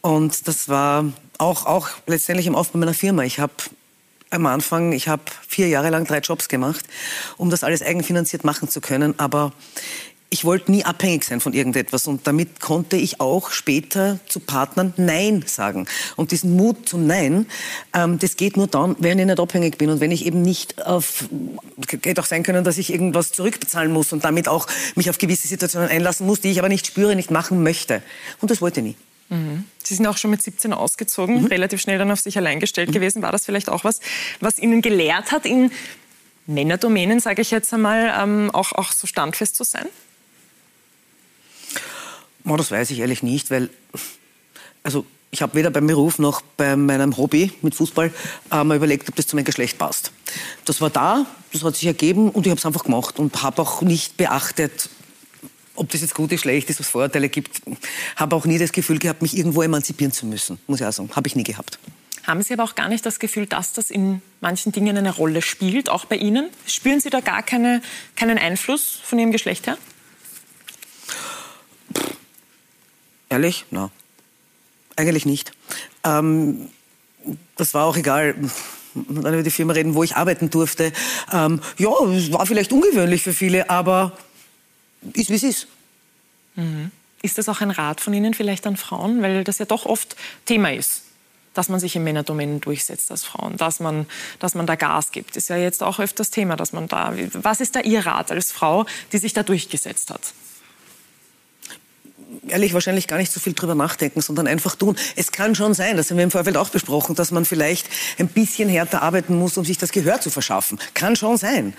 [0.00, 1.04] Und das war
[1.38, 3.24] auch, auch letztendlich im Aufbau meiner Firma.
[3.24, 3.52] Ich habe
[4.30, 6.84] am Anfang, ich habe vier Jahre lang drei Jobs gemacht,
[7.36, 9.18] um das alles eigenfinanziert machen zu können.
[9.18, 9.52] Aber
[10.32, 14.94] ich wollte nie abhängig sein von irgendetwas und damit konnte ich auch später zu Partnern
[14.96, 15.86] Nein sagen.
[16.16, 17.46] Und diesen Mut zum Nein,
[17.92, 20.86] ähm, das geht nur dann, wenn ich nicht abhängig bin und wenn ich eben nicht
[20.86, 21.28] auf,
[21.86, 25.46] geht auch sein können, dass ich irgendwas zurückbezahlen muss und damit auch mich auf gewisse
[25.46, 28.02] Situationen einlassen muss, die ich aber nicht spüre, nicht machen möchte.
[28.40, 28.96] Und das wollte ich nie.
[29.32, 29.64] Mhm.
[29.82, 31.46] Sie sind auch schon mit 17 ausgezogen, mhm.
[31.46, 32.92] relativ schnell dann auf sich allein gestellt mhm.
[32.92, 33.22] gewesen.
[33.22, 34.00] War das vielleicht auch was,
[34.40, 35.72] was Ihnen gelehrt hat, in
[36.46, 39.86] Männerdomänen, sage ich jetzt einmal, ähm, auch, auch so standfest zu sein?
[42.44, 43.70] Oh, das weiß ich ehrlich nicht, weil
[44.82, 48.12] also ich habe weder beim Beruf noch bei meinem Hobby mit Fußball
[48.50, 50.12] äh, mal überlegt, ob das zu meinem Geschlecht passt.
[50.66, 53.62] Das war da, das hat sich ergeben und ich habe es einfach gemacht und habe
[53.62, 54.90] auch nicht beachtet,
[55.74, 57.62] ob das jetzt gut ist, schlecht ist, was Vorurteile gibt.
[58.16, 61.10] Habe auch nie das Gefühl gehabt, mich irgendwo emanzipieren zu müssen, muss ich auch sagen.
[61.14, 61.78] Habe ich nie gehabt.
[62.24, 65.42] Haben Sie aber auch gar nicht das Gefühl, dass das in manchen Dingen eine Rolle
[65.42, 66.50] spielt, auch bei Ihnen?
[66.66, 67.82] Spüren Sie da gar keine,
[68.14, 69.76] keinen Einfluss von Ihrem Geschlecht her?
[73.28, 73.64] Ehrlich?
[73.70, 73.90] Na,
[74.94, 75.52] eigentlich nicht.
[76.04, 76.68] Ähm,
[77.56, 78.34] das war auch egal.
[78.94, 80.92] Dann über die Firma reden, wo ich arbeiten durfte.
[81.32, 84.12] Ähm, ja, es war vielleicht ungewöhnlich für viele, aber
[85.14, 85.66] ist wie es ist.
[86.54, 86.90] Mhm.
[87.22, 89.22] Ist das auch ein Rat von Ihnen vielleicht an Frauen?
[89.22, 91.02] Weil das ja doch oft Thema ist,
[91.54, 94.06] dass man sich in Männerdomänen durchsetzt als Frauen, dass man,
[94.40, 95.36] dass man da Gas gibt.
[95.36, 97.14] Ist ja jetzt auch öfters Thema, dass man da.
[97.34, 100.34] Was ist da Ihr Rat als Frau, die sich da durchgesetzt hat?
[102.48, 104.96] ehrlich wahrscheinlich gar nicht so viel drüber nachdenken, sondern einfach tun.
[105.16, 107.88] Es kann schon sein, das haben wir im Vorfeld auch besprochen, dass man vielleicht
[108.18, 110.78] ein bisschen härter arbeiten muss, um sich das Gehör zu verschaffen.
[110.94, 111.74] Kann schon sein.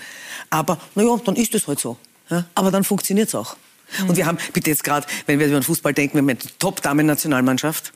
[0.50, 1.96] Aber naja, dann ist es halt so.
[2.30, 2.44] Ja?
[2.54, 3.56] Aber dann funktioniert es auch.
[4.00, 4.10] Mhm.
[4.10, 6.58] Und wir haben, bitte jetzt gerade, wenn wir über den Fußball denken, wir haben eine
[6.58, 7.92] Top-Damen-Nationalmannschaft.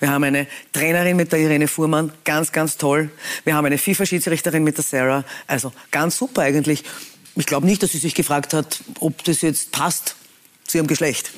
[0.00, 3.10] Wir haben eine Trainerin mit der Irene Fuhrmann, ganz, ganz toll.
[3.44, 5.24] Wir haben eine FIFA-Schiedsrichterin mit der Sarah.
[5.46, 6.84] Also ganz super eigentlich.
[7.36, 10.16] Ich glaube nicht, dass sie sich gefragt hat, ob das jetzt passt
[10.66, 11.30] zu ihrem Geschlecht.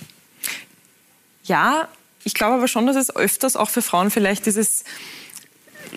[1.45, 1.89] Ja,
[2.25, 4.85] ich glaube aber schon, dass es öfters auch für Frauen vielleicht dieses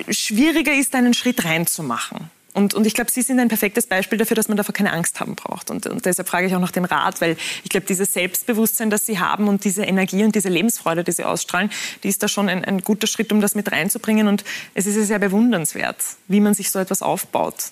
[0.09, 2.29] schwieriger ist, einen Schritt reinzumachen.
[2.53, 5.19] Und, und ich glaube, Sie sind ein perfektes Beispiel dafür, dass man davor keine Angst
[5.19, 5.71] haben braucht.
[5.71, 9.05] Und, und deshalb frage ich auch nach dem Rat, weil ich glaube, dieses Selbstbewusstsein, das
[9.05, 11.71] Sie haben und diese Energie und diese Lebensfreude, die Sie ausstrahlen,
[12.03, 14.27] die ist da schon ein, ein guter Schritt, um das mit reinzubringen.
[14.27, 14.43] Und
[14.75, 17.71] es ist ja sehr bewundernswert, wie man sich so etwas aufbaut.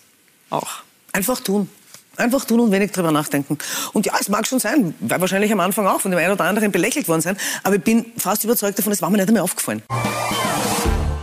[0.49, 0.83] Auch.
[1.13, 1.69] Einfach tun.
[2.17, 3.57] Einfach tun und wenig drüber nachdenken.
[3.93, 6.43] Und ja, es mag schon sein, weil wahrscheinlich am Anfang auch von dem einen oder
[6.43, 9.43] anderen belächelt worden sein, aber ich bin fast überzeugt davon, es war mir nicht einmal
[9.43, 9.81] aufgefallen.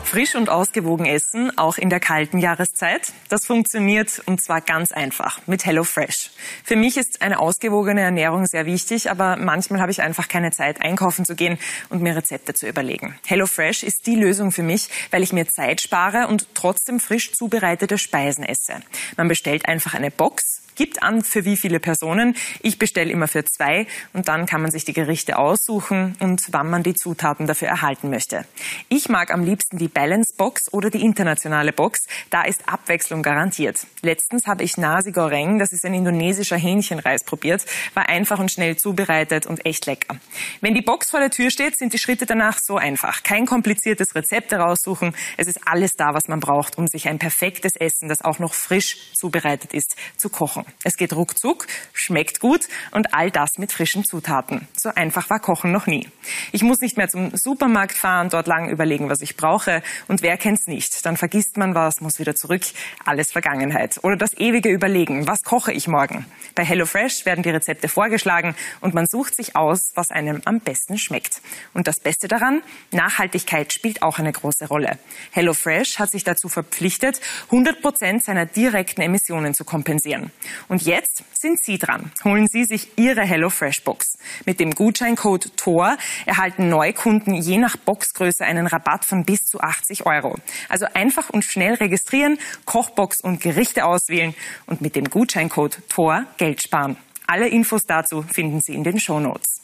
[0.09, 3.13] Frisch und ausgewogen essen, auch in der kalten Jahreszeit.
[3.29, 6.31] Das funktioniert und zwar ganz einfach mit HelloFresh.
[6.65, 10.81] Für mich ist eine ausgewogene Ernährung sehr wichtig, aber manchmal habe ich einfach keine Zeit,
[10.81, 11.59] einkaufen zu gehen
[11.91, 13.19] und mir Rezepte zu überlegen.
[13.27, 17.99] HelloFresh ist die Lösung für mich, weil ich mir Zeit spare und trotzdem frisch zubereitete
[17.99, 18.77] Speisen esse.
[19.19, 22.37] Man bestellt einfach eine Box gibt an, für wie viele Personen.
[22.63, 26.71] Ich bestelle immer für zwei und dann kann man sich die Gerichte aussuchen und wann
[26.71, 28.45] man die Zutaten dafür erhalten möchte.
[28.89, 32.07] Ich mag am liebsten die Balance Box oder die internationale Box.
[32.31, 33.87] Da ist Abwechslung garantiert.
[34.03, 37.65] Letztens habe ich Nasi Goreng, das ist ein indonesischer Hähnchenreis, probiert.
[37.95, 40.17] War einfach und schnell zubereitet und echt lecker.
[40.61, 43.25] Wenn die Box vor der Tür steht, sind die Schritte danach so einfach.
[43.25, 45.17] Kein kompliziertes Rezept heraussuchen.
[45.37, 48.55] Es ist alles da, was man braucht, um sich ein perfektes Essen, das auch noch
[48.55, 50.68] frisch zubereitet ist, zu kochen.
[50.85, 54.69] Es geht ruckzuck, schmeckt gut und all das mit frischen Zutaten.
[54.77, 56.09] So einfach war Kochen noch nie.
[56.53, 59.83] Ich muss nicht mehr zum Supermarkt fahren, dort lang überlegen, was ich brauche.
[60.07, 61.05] Und wer kennt's nicht?
[61.05, 62.63] Dann vergisst man was, muss wieder zurück.
[63.05, 63.99] Alles Vergangenheit.
[64.03, 65.27] Oder das ewige Überlegen.
[65.27, 66.27] Was koche ich morgen?
[66.55, 70.99] Bei HelloFresh werden die Rezepte vorgeschlagen und man sucht sich aus, was einem am besten
[70.99, 71.41] schmeckt.
[71.75, 72.63] Und das Beste daran?
[72.91, 74.99] Nachhaltigkeit spielt auch eine große Rolle.
[75.33, 80.31] HelloFresh hat sich dazu verpflichtet, 100 Prozent seiner direkten Emissionen zu kompensieren.
[80.67, 82.11] Und jetzt sind Sie dran.
[82.25, 84.19] Holen Sie sich Ihre HelloFresh Box.
[84.45, 90.07] Mit dem Gutscheincode TOR erhalten Neukunden je nach Boxgröße einen Rabatt von bis zu 80
[90.07, 90.37] Euro.
[90.69, 94.35] Also einfach und schnell registrieren, Kochbox und Gerichte auswählen
[94.67, 96.97] und mit dem Gutscheincode TOR Geld sparen.
[97.27, 99.61] Alle Infos dazu finden Sie in den Shownotes.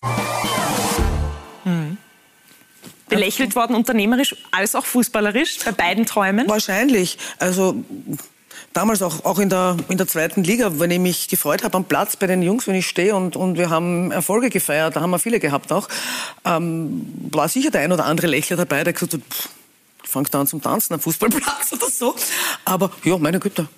[1.65, 1.97] Hm.
[3.09, 6.49] Belächelt worden, unternehmerisch als auch fußballerisch, bei beiden Träumen?
[6.49, 7.19] Wahrscheinlich.
[7.39, 7.83] Also
[8.75, 11.85] damals auch, auch in, der, in der zweiten Liga, wenn ich mich gefreut habe am
[11.85, 15.11] Platz bei den Jungs, wenn ich stehe und, und wir haben Erfolge gefeiert, da haben
[15.11, 15.89] wir viele gehabt auch,
[16.45, 19.49] ähm, war sicher der ein oder andere Lächler dabei, der gesagt hat, pff,
[20.03, 22.15] fangt an zum Tanzen am Fußballplatz oder so.
[22.65, 23.69] Aber ja, meine Güte,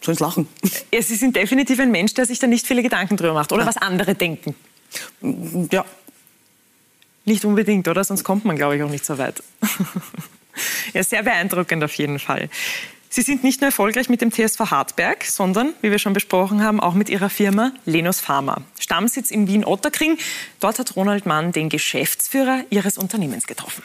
[0.00, 0.48] sollen lachen.
[0.92, 3.62] Ja, Sie sind definitiv ein Mensch, der sich da nicht viele Gedanken drüber macht, oder
[3.62, 3.68] ja.
[3.68, 4.54] was andere denken.
[5.70, 5.84] Ja.
[7.24, 8.02] Nicht unbedingt, oder?
[8.02, 9.42] Sonst kommt man, glaube ich, auch nicht so weit.
[10.92, 12.50] ja, sehr beeindruckend auf jeden Fall.
[13.14, 16.80] Sie sind nicht nur erfolgreich mit dem TSV Hartberg, sondern, wie wir schon besprochen haben,
[16.80, 18.62] auch mit Ihrer Firma Lenus Pharma.
[18.80, 20.16] Stammsitz in Wien-Otterkring.
[20.60, 23.82] Dort hat Ronald Mann den Geschäftsführer Ihres Unternehmens getroffen.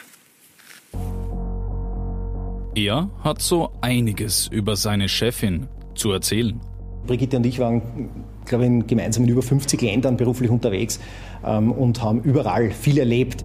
[2.74, 6.58] Er hat so einiges über seine Chefin zu erzählen.
[7.06, 8.08] Brigitte und ich waren,
[8.46, 11.00] glaube ich, gemeinsam in über 50 Ländern beruflich unterwegs
[11.44, 13.44] ähm, und haben überall viel erlebt.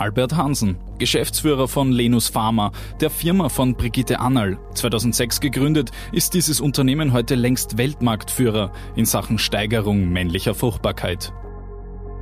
[0.00, 4.58] Albert Hansen, Geschäftsführer von Lenus Pharma, der Firma von Brigitte Annal.
[4.74, 11.32] 2006 gegründet, ist dieses Unternehmen heute längst Weltmarktführer in Sachen Steigerung männlicher Fruchtbarkeit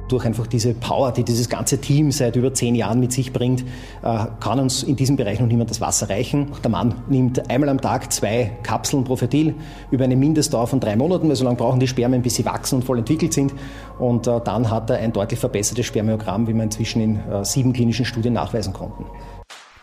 [0.08, 3.62] durch einfach diese Power, die dieses ganze Team seit über zehn Jahren mit sich bringt,
[4.02, 6.52] äh, kann uns in diesem Bereich noch niemand das Wasser reichen.
[6.62, 9.54] Der Mann nimmt einmal am Tag zwei Kapseln Profetil
[9.90, 12.76] über eine Mindestdauer von drei Monaten, weil so lange brauchen die Spermien, bis sie wachsen
[12.76, 13.52] und voll entwickelt sind.
[13.98, 17.72] Und äh, dann hat er ein deutlich verbessertes Spermiogramm, wie wir inzwischen in äh, sieben
[17.72, 19.04] klinischen Studien nachweisen konnten.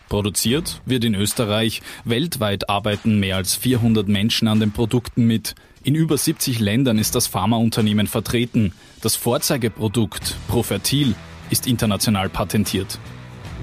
[0.08, 1.82] Produziert wird in Österreich.
[2.04, 5.54] Weltweit arbeiten mehr als 400 Menschen an den Produkten mit.
[5.86, 8.72] In über 70 Ländern ist das Pharmaunternehmen vertreten.
[9.02, 11.14] Das Vorzeigeprodukt Profertil
[11.50, 12.98] ist international patentiert.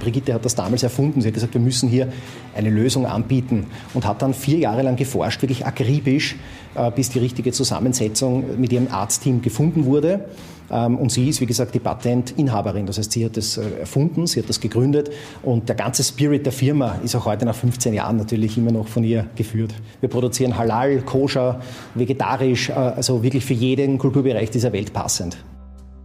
[0.02, 1.22] Brigitte hat das damals erfunden.
[1.22, 2.12] Sie hat gesagt, wir müssen hier
[2.56, 6.36] eine Lösung anbieten und hat dann vier Jahre lang geforscht, wirklich akribisch,
[6.76, 10.26] äh, bis die richtige Zusammensetzung mit ihrem Arztteam gefunden wurde.
[10.72, 12.86] Ähm, und sie ist, wie gesagt, die Patentinhaberin.
[12.86, 15.12] Das heißt, sie hat das äh, erfunden, sie hat das gegründet
[15.44, 18.88] und der ganze Spirit der Firma ist auch heute nach 15 Jahren natürlich immer noch
[18.88, 19.74] von ihr geführt.
[20.00, 21.60] Wir produzieren halal, koscher,
[21.94, 25.38] vegetarisch, äh, also wirklich für jeden Kulturbereich dieser Welt passend.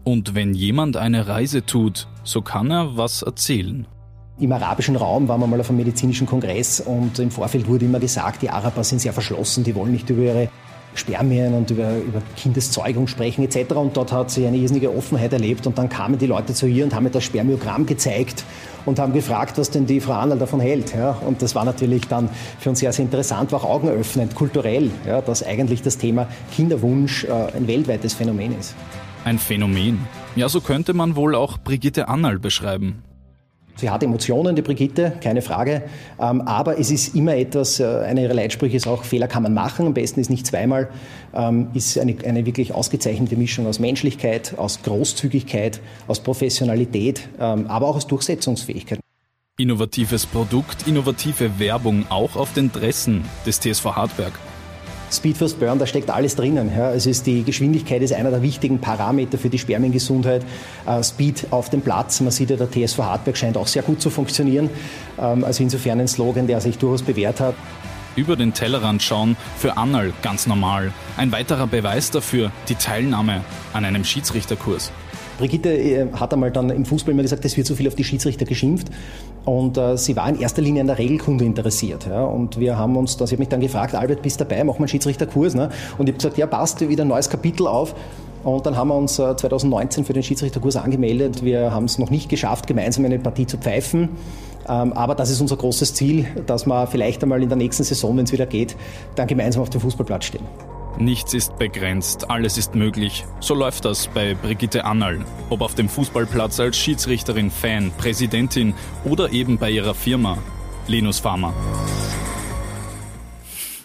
[0.07, 3.89] Und wenn jemand eine Reise tut, so kann er was erzählen.
[4.39, 7.99] Im arabischen Raum waren wir mal auf einem medizinischen Kongress und im Vorfeld wurde immer
[7.99, 10.49] gesagt, die Araber sind sehr verschlossen, die wollen nicht über ihre
[10.95, 13.73] Spermien und über, über Kindeszeugung sprechen etc.
[13.73, 16.85] Und dort hat sie eine irrsinnige Offenheit erlebt und dann kamen die Leute zu ihr
[16.85, 18.45] und haben mir das Spermiogramm gezeigt
[18.85, 20.95] und haben gefragt, was denn die Frau Annal davon hält.
[20.95, 21.19] Ja.
[21.27, 22.29] Und das war natürlich dann
[22.61, 27.25] für uns sehr, sehr interessant, war auch augenöffnend, kulturell, ja, dass eigentlich das Thema Kinderwunsch
[27.25, 28.77] äh, ein weltweites Phänomen ist.
[29.27, 29.99] Ein Phänomen.
[30.37, 33.03] Ja, so könnte man wohl auch Brigitte Annal beschreiben.
[33.75, 35.83] Sie hat Emotionen, die Brigitte, keine Frage.
[36.21, 39.53] Ähm, aber es ist immer etwas, äh, einer ihrer Leitsprüche ist auch, Fehler kann man
[39.53, 40.91] machen, am besten ist nicht zweimal,
[41.35, 47.89] ähm, ist eine, eine wirklich ausgezeichnete Mischung aus Menschlichkeit, aus Großzügigkeit, aus Professionalität, ähm, aber
[47.89, 49.01] auch aus Durchsetzungsfähigkeit.
[49.59, 54.35] Innovatives Produkt, innovative Werbung auch auf den Dressen des TSV Hartberg.
[55.11, 56.71] Speed First Burn, da steckt alles drinnen.
[56.77, 56.93] Ja.
[56.93, 60.45] Es ist die Geschwindigkeit ist einer der wichtigen Parameter für die Spermiengesundheit.
[60.87, 64.01] Äh, Speed auf dem Platz, man sieht ja, der TSV Hartberg scheint auch sehr gut
[64.01, 64.69] zu funktionieren.
[65.19, 67.55] Ähm, also insofern ein Slogan, der sich durchaus bewährt hat.
[68.17, 70.93] Über den Tellerrand schauen, für Annal ganz normal.
[71.19, 74.91] Ein weiterer Beweis dafür, die Teilnahme an einem Schiedsrichterkurs.
[75.39, 78.05] Brigitte äh, hat einmal dann im Fußball immer gesagt, es wird so viel auf die
[78.05, 78.89] Schiedsrichter geschimpft.
[79.45, 82.07] Und äh, sie war in erster Linie an der Regelkunde interessiert.
[82.07, 82.25] Ja.
[82.25, 84.83] Und wir haben uns, das, ich habe mich dann gefragt, Albert, bist dabei, machen wir
[84.83, 85.55] einen Schiedsrichterkurs.
[85.55, 85.71] Ne?
[85.99, 87.95] Und ich habe gesagt, ja, passt, wieder ein neues Kapitel auf.
[88.45, 91.45] Und dann haben wir uns 2019 äh, für den Schiedsrichterkurs angemeldet.
[91.45, 94.11] Wir haben es noch nicht geschafft, gemeinsam eine Partie zu pfeifen.
[94.69, 98.17] Ähm, aber das ist unser großes Ziel, dass wir vielleicht einmal in der nächsten Saison,
[98.17, 98.77] wenn es wieder geht,
[99.15, 100.76] dann gemeinsam auf dem Fußballplatz stehen.
[100.99, 103.25] Nichts ist begrenzt, alles ist möglich.
[103.41, 105.25] So läuft das bei Brigitte Annal.
[105.51, 110.39] Ob auf dem Fußballplatz als Schiedsrichterin, Fan, Präsidentin oder eben bei ihrer Firma
[110.87, 111.53] Linus Pharma.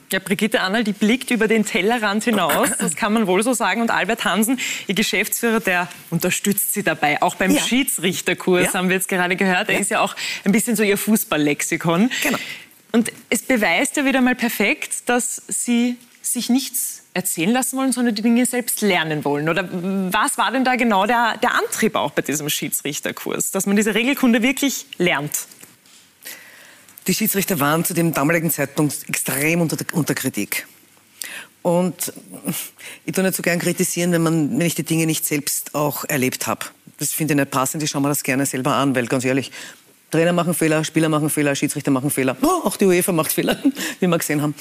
[0.09, 3.81] Ja, Brigitte Annal, die blickt über den Tellerrand hinaus, das kann man wohl so sagen.
[3.81, 7.21] Und Albert Hansen, ihr Geschäftsführer, der unterstützt sie dabei.
[7.21, 7.61] Auch beim ja.
[7.61, 8.73] Schiedsrichterkurs ja.
[8.73, 9.67] haben wir jetzt gerade gehört.
[9.67, 9.81] Er ja.
[9.81, 12.09] ist ja auch ein bisschen so ihr Fußballlexikon.
[12.23, 12.37] Genau.
[12.93, 18.15] Und es beweist ja wieder mal perfekt, dass sie sich nichts erzählen lassen wollen, sondern
[18.15, 19.49] die Dinge selbst lernen wollen?
[19.49, 23.75] Oder was war denn da genau der, der Antrieb auch bei diesem Schiedsrichterkurs, dass man
[23.75, 25.47] diese Regelkunde wirklich lernt?
[27.07, 30.67] Die Schiedsrichter waren zu dem damaligen Zeitpunkt extrem unter, unter Kritik.
[31.63, 32.13] Und
[33.05, 36.05] ich tue nicht so gern kritisieren, wenn, man, wenn ich die Dinge nicht selbst auch
[36.05, 36.65] erlebt habe.
[36.97, 37.83] Das finde ich nicht passend.
[37.83, 39.51] Ich schaue mir das gerne selber an, weil ganz ehrlich,
[40.11, 42.35] Trainer machen Fehler, Spieler machen Fehler, Schiedsrichter machen Fehler.
[42.41, 43.57] Oh, auch die UEFA macht Fehler,
[43.99, 44.55] wie wir gesehen haben.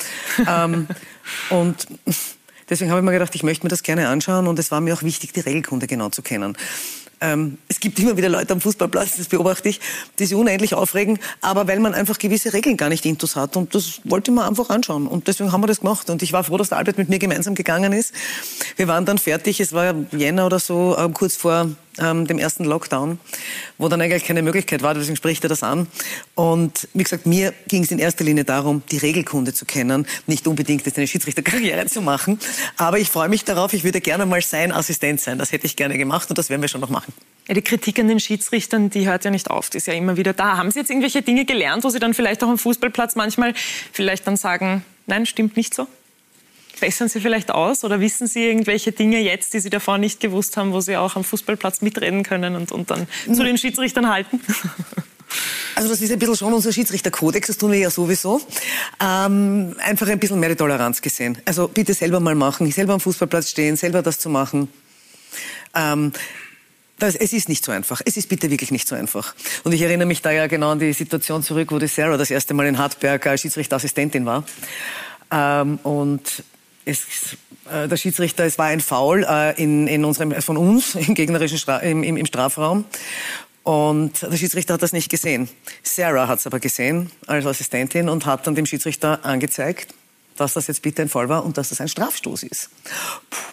[0.46, 0.86] ähm,
[1.50, 1.86] und
[2.70, 4.94] deswegen habe ich mir gedacht, ich möchte mir das gerne anschauen und es war mir
[4.94, 6.56] auch wichtig, die Regelkunde genau zu kennen.
[7.22, 9.80] Ähm, es gibt immer wieder Leute am Fußballplatz, das beobachte ich,
[10.18, 13.56] die sich unendlich aufregen, aber weil man einfach gewisse Regeln gar nicht intus hat.
[13.56, 15.06] Und das wollte man einfach anschauen.
[15.06, 16.08] Und deswegen haben wir das gemacht.
[16.08, 18.14] Und ich war froh, dass der Albert mit mir gemeinsam gegangen ist.
[18.76, 21.68] Wir waren dann fertig, es war Jänner oder so, äh, kurz vor
[22.00, 23.18] ähm, dem ersten Lockdown,
[23.78, 25.86] wo dann eigentlich keine Möglichkeit war, deswegen spricht er das an.
[26.34, 30.46] Und wie gesagt, mir ging es in erster Linie darum, die Regelkunde zu kennen, nicht
[30.46, 32.38] unbedingt jetzt eine Schiedsrichterkarriere zu machen.
[32.76, 35.38] Aber ich freue mich darauf, ich würde gerne mal sein Assistent sein.
[35.38, 37.12] Das hätte ich gerne gemacht und das werden wir schon noch machen.
[37.48, 40.16] Ja, die Kritik an den Schiedsrichtern, die hört ja nicht auf, die ist ja immer
[40.16, 40.56] wieder da.
[40.56, 43.54] Haben Sie jetzt irgendwelche Dinge gelernt, wo Sie dann vielleicht auch am Fußballplatz manchmal
[43.92, 45.88] vielleicht dann sagen, nein, stimmt nicht so?
[46.80, 50.56] Bessern Sie vielleicht aus oder wissen Sie irgendwelche Dinge jetzt, die Sie davor nicht gewusst
[50.56, 53.34] haben, wo Sie auch am Fußballplatz mitreden können und, und dann mhm.
[53.34, 54.40] zu den Schiedsrichtern halten?
[55.76, 58.40] Also das ist ein bisschen schon unser Schiedsrichterkodex, das tun wir ja sowieso.
[59.00, 61.38] Ähm, einfach ein bisschen mehr die Toleranz gesehen.
[61.44, 64.68] Also bitte selber mal machen, selber am Fußballplatz stehen, selber das zu machen.
[65.74, 66.12] Ähm,
[66.98, 68.02] das, es ist nicht so einfach.
[68.04, 69.34] Es ist bitte wirklich nicht so einfach.
[69.64, 72.30] Und ich erinnere mich da ja genau an die Situation zurück, wo die Sarah das
[72.30, 74.44] erste Mal in Hartberg als Schiedsrichterassistentin war.
[75.30, 76.42] Ähm, und
[76.84, 77.36] es,
[77.70, 81.58] äh, der Schiedsrichter, es war ein Foul äh, in, in unserem, von uns im gegnerischen
[81.58, 82.84] Stra im, im, im Strafraum.
[83.62, 85.48] Und der Schiedsrichter hat das nicht gesehen.
[85.82, 89.94] Sarah hat es aber gesehen als Assistentin und hat dann dem Schiedsrichter angezeigt,
[90.36, 92.70] dass das jetzt bitte ein Foul war und dass das ein Strafstoß ist.
[93.28, 93.50] Puh.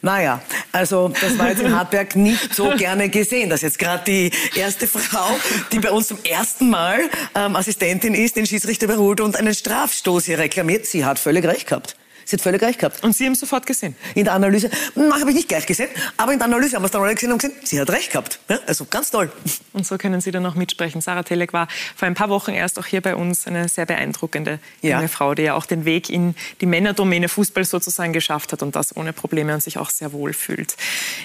[0.00, 4.30] Naja, also das war jetzt in Hartberg nicht so gerne gesehen, dass jetzt gerade die
[4.54, 5.28] erste Frau,
[5.72, 10.26] die bei uns zum ersten Mal ähm, Assistentin ist, den Schiedsrichter überholt und einen Strafstoß
[10.26, 10.86] hier reklamiert.
[10.86, 11.96] Sie hat völlig recht gehabt.
[12.28, 13.02] Sie hat völlig recht gehabt.
[13.02, 13.96] Und Sie haben es sofort gesehen?
[14.14, 15.88] In der Analyse, hm, habe ich nicht gleich gesehen,
[16.18, 18.12] aber in der Analyse haben wir es dann alle gesehen und gesehen, sie hat recht
[18.12, 18.38] gehabt.
[18.50, 19.32] Ja, also ganz toll.
[19.72, 21.00] Und so können Sie dann auch mitsprechen.
[21.00, 24.58] Sarah Telek war vor ein paar Wochen erst auch hier bei uns eine sehr beeindruckende
[24.82, 25.08] junge ja.
[25.08, 28.94] Frau, die ja auch den Weg in die Männerdomäne Fußball sozusagen geschafft hat und das
[28.94, 30.76] ohne Probleme und sich auch sehr wohl fühlt.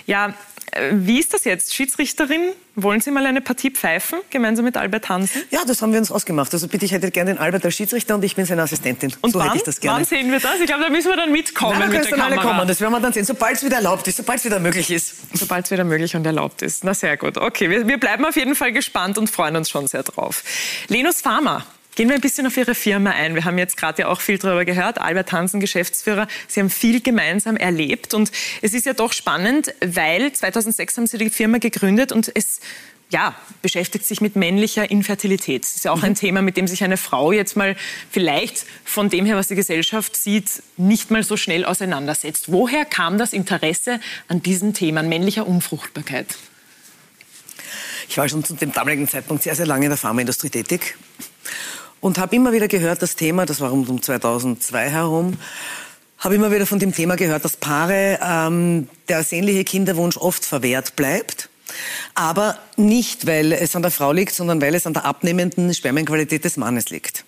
[0.06, 0.34] Ja,
[0.74, 1.74] äh, wie ist das jetzt?
[1.74, 5.44] Schiedsrichterin, wollen Sie mal eine Partie pfeifen, gemeinsam mit Albert Hansen?
[5.52, 6.54] Ja, das haben wir uns ausgemacht.
[6.54, 9.13] Also bitte, ich hätte gerne den Albert als Schiedsrichter und ich bin seine Assistentin.
[9.22, 9.98] Und so wann, hätte ich das gerne.
[9.98, 10.60] wann sehen wir das?
[10.60, 12.42] Ich glaube, da müssen wir dann mitkommen Nein, mit der Kamera.
[12.42, 12.68] Kommen.
[12.68, 15.16] Das werden wir dann sehen, sobald es wieder erlaubt ist, sobald es wieder möglich ist.
[15.34, 16.84] Sobald es wieder möglich und erlaubt ist.
[16.84, 17.38] Na sehr gut.
[17.38, 20.44] Okay, wir, wir bleiben auf jeden Fall gespannt und freuen uns schon sehr drauf.
[20.88, 23.36] Lenus Pharma Gehen wir ein bisschen auf Ihre Firma ein.
[23.36, 25.00] Wir haben jetzt gerade ja auch viel darüber gehört.
[25.00, 26.28] Albert Hansen, Geschäftsführer.
[26.48, 28.16] Sie haben viel gemeinsam erlebt.
[28.16, 28.32] Und
[28.64, 32.62] es ist ja doch spannend, weil 2006 haben Sie die Firma gegründet und es
[33.13, 35.63] ja, beschäftigt sich mit männlicher Infertilität.
[35.63, 36.15] Das ist ja auch ein mhm.
[36.15, 37.78] Thema, mit dem sich eine Frau jetzt mal
[38.12, 42.52] vielleicht von dem her, was die Gesellschaft sieht, nicht mal so schnell auseinandersetzt.
[42.52, 46.36] Woher kam das Interesse an diesem Thema, an männlicher Unfruchtbarkeit?
[48.10, 50.95] Ich war schon zu dem damaligen Zeitpunkt sehr, sehr lange in der Pharmaindustrie tätig
[52.02, 55.38] und habe immer wieder gehört, das Thema, das war um 2002 herum,
[56.17, 60.95] habe immer wieder von dem Thema gehört, dass Paare ähm, der sehnliche Kinderwunsch oft verwehrt
[60.95, 61.49] bleibt.
[62.13, 66.43] Aber nicht, weil es an der Frau liegt, sondern weil es an der abnehmenden Spermienqualität
[66.43, 67.26] des Mannes liegt.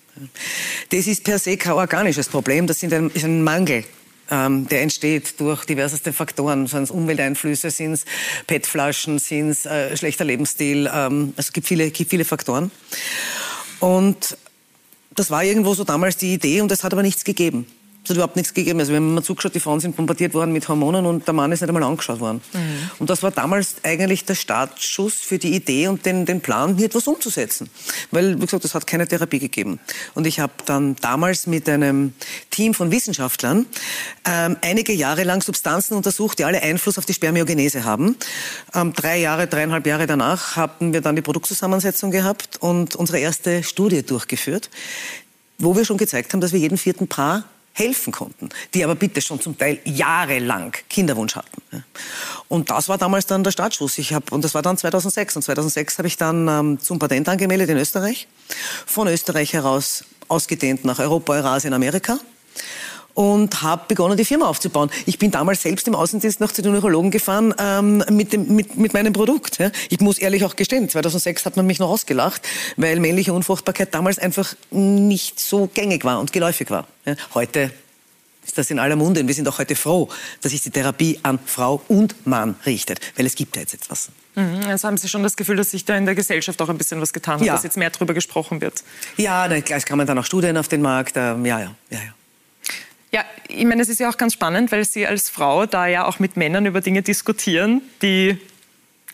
[0.90, 3.84] Das ist per se kein organisches Problem, das ist ein Mangel
[4.30, 6.66] ähm, der entsteht durch diverseste Faktoren.
[6.66, 8.04] Sind es Umwelteinflüsse, sind es
[8.46, 10.90] PET-Flaschen, sind es äh, schlechter Lebensstil.
[10.92, 12.70] Ähm, also es gibt viele, gibt viele Faktoren.
[13.80, 14.36] Und
[15.14, 17.66] das war irgendwo so damals die Idee und es hat aber nichts gegeben.
[18.06, 18.78] Es hat überhaupt nichts gegeben.
[18.78, 21.50] Also wir haben mal zugeschaut, die Frauen sind bombardiert worden mit Hormonen und der Mann
[21.50, 22.40] ist nicht einmal angeschaut worden.
[22.52, 22.60] Mhm.
[23.00, 26.86] Und das war damals eigentlich der Startschuss für die Idee und den, den Plan, hier
[26.86, 27.68] etwas umzusetzen.
[28.12, 29.80] Weil, wie gesagt, es hat keine Therapie gegeben.
[30.14, 32.12] Und ich habe dann damals mit einem
[32.50, 33.66] Team von Wissenschaftlern
[34.24, 38.14] ähm, einige Jahre lang Substanzen untersucht, die alle Einfluss auf die Spermiogenese haben.
[38.72, 43.64] Ähm, drei Jahre, dreieinhalb Jahre danach haben wir dann die Produktzusammensetzung gehabt und unsere erste
[43.64, 44.70] Studie durchgeführt,
[45.58, 47.44] wo wir schon gezeigt haben, dass wir jeden vierten Paar
[47.76, 51.84] helfen konnten, die aber bitte schon zum Teil jahrelang Kinderwunsch hatten.
[52.48, 53.98] Und das war damals dann der Startschuss.
[53.98, 55.36] Ich hab, und das war dann 2006.
[55.36, 58.28] Und 2006 habe ich dann ähm, zum Patent angemeldet in Österreich.
[58.86, 62.18] Von Österreich heraus ausgedehnt nach Europa, Eurasien, Amerika
[63.16, 64.90] und habe begonnen, die Firma aufzubauen.
[65.06, 68.76] Ich bin damals selbst im Außendienst noch zu den Neurologen gefahren ähm, mit, dem, mit,
[68.76, 69.58] mit meinem Produkt.
[69.58, 69.70] Ja.
[69.88, 72.42] Ich muss ehrlich auch gestehen, 2006 hat man mich noch ausgelacht,
[72.76, 76.86] weil männliche Unfruchtbarkeit damals einfach nicht so gängig war und geläufig war.
[77.06, 77.16] Ja.
[77.34, 77.72] Heute
[78.44, 80.08] ist das in aller Munde und wir sind auch heute froh,
[80.42, 84.10] dass sich die Therapie an Frau und Mann richtet, weil es gibt ja jetzt etwas.
[84.34, 86.76] Mhm, also haben Sie schon das Gefühl, dass sich da in der Gesellschaft auch ein
[86.76, 87.54] bisschen was getan hat, ja.
[87.54, 88.84] dass jetzt mehr darüber gesprochen wird?
[89.16, 91.14] Ja, na, es kamen dann auch Studien auf den Markt.
[91.16, 92.15] Ähm, ja, ja, ja, ja.
[93.16, 96.04] Ja, ich meine, es ist ja auch ganz spannend, weil Sie als Frau da ja
[96.04, 98.36] auch mit Männern über Dinge diskutieren, die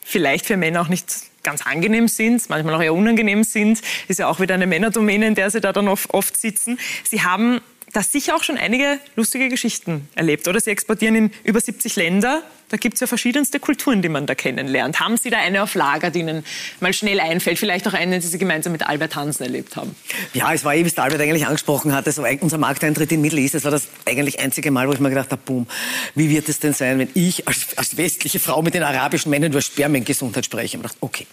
[0.04, 1.06] vielleicht für Männer auch nicht
[1.44, 3.80] ganz angenehm sind, manchmal auch eher unangenehm sind.
[4.08, 6.80] Ist ja auch wieder eine Männerdomäne, in der Sie da dann oft, sitzen.
[7.08, 7.60] Sie haben
[7.92, 10.58] da sicher auch schon einige lustige Geschichten erlebt, oder?
[10.58, 12.42] Sie exportieren in über 70 Länder.
[12.72, 14.98] Da gibt es ja verschiedenste Kulturen, die man da kennenlernt.
[14.98, 16.42] Haben Sie da eine auf Lager, die Ihnen
[16.80, 17.58] mal schnell einfällt?
[17.58, 19.94] Vielleicht auch eine, die Sie gemeinsam mit Albert Hansen erlebt haben?
[20.32, 23.38] Ja, es war eh, wie es Albert eigentlich angesprochen hat, also unser Markteintritt in Middle
[23.38, 25.66] East, das war das eigentlich einzige Mal, wo ich mir gedacht habe, boom,
[26.14, 29.52] wie wird es denn sein, wenn ich als, als westliche Frau mit den arabischen Männern
[29.52, 30.78] über Spermiengesundheit spreche?
[30.78, 31.26] Ich dachte, okay.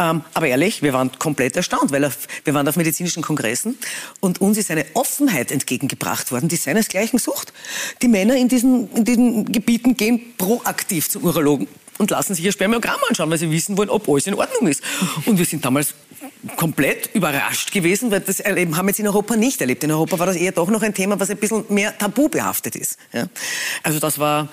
[0.00, 3.78] Ähm, aber ehrlich, wir waren komplett erstaunt, weil auf, wir waren auf medizinischen Kongressen
[4.18, 7.52] und uns ist eine Offenheit entgegengebracht worden, die seinesgleichen sucht.
[8.02, 12.44] Die Männer in diesen, in diesen Gebieten gehen pro proaktiv zum Urologen und lassen sich
[12.44, 14.82] ihr Spermiogramm anschauen, weil sie wissen wollen, ob alles in Ordnung ist.
[15.26, 15.94] Und wir sind damals
[16.56, 19.84] komplett überrascht gewesen, weil das erleben, haben wir jetzt in Europa nicht erlebt.
[19.84, 22.76] In Europa war das eher doch noch ein Thema, was ein bisschen mehr tabu behaftet
[22.76, 22.98] ist.
[23.12, 23.26] Ja?
[23.82, 24.48] Also das war,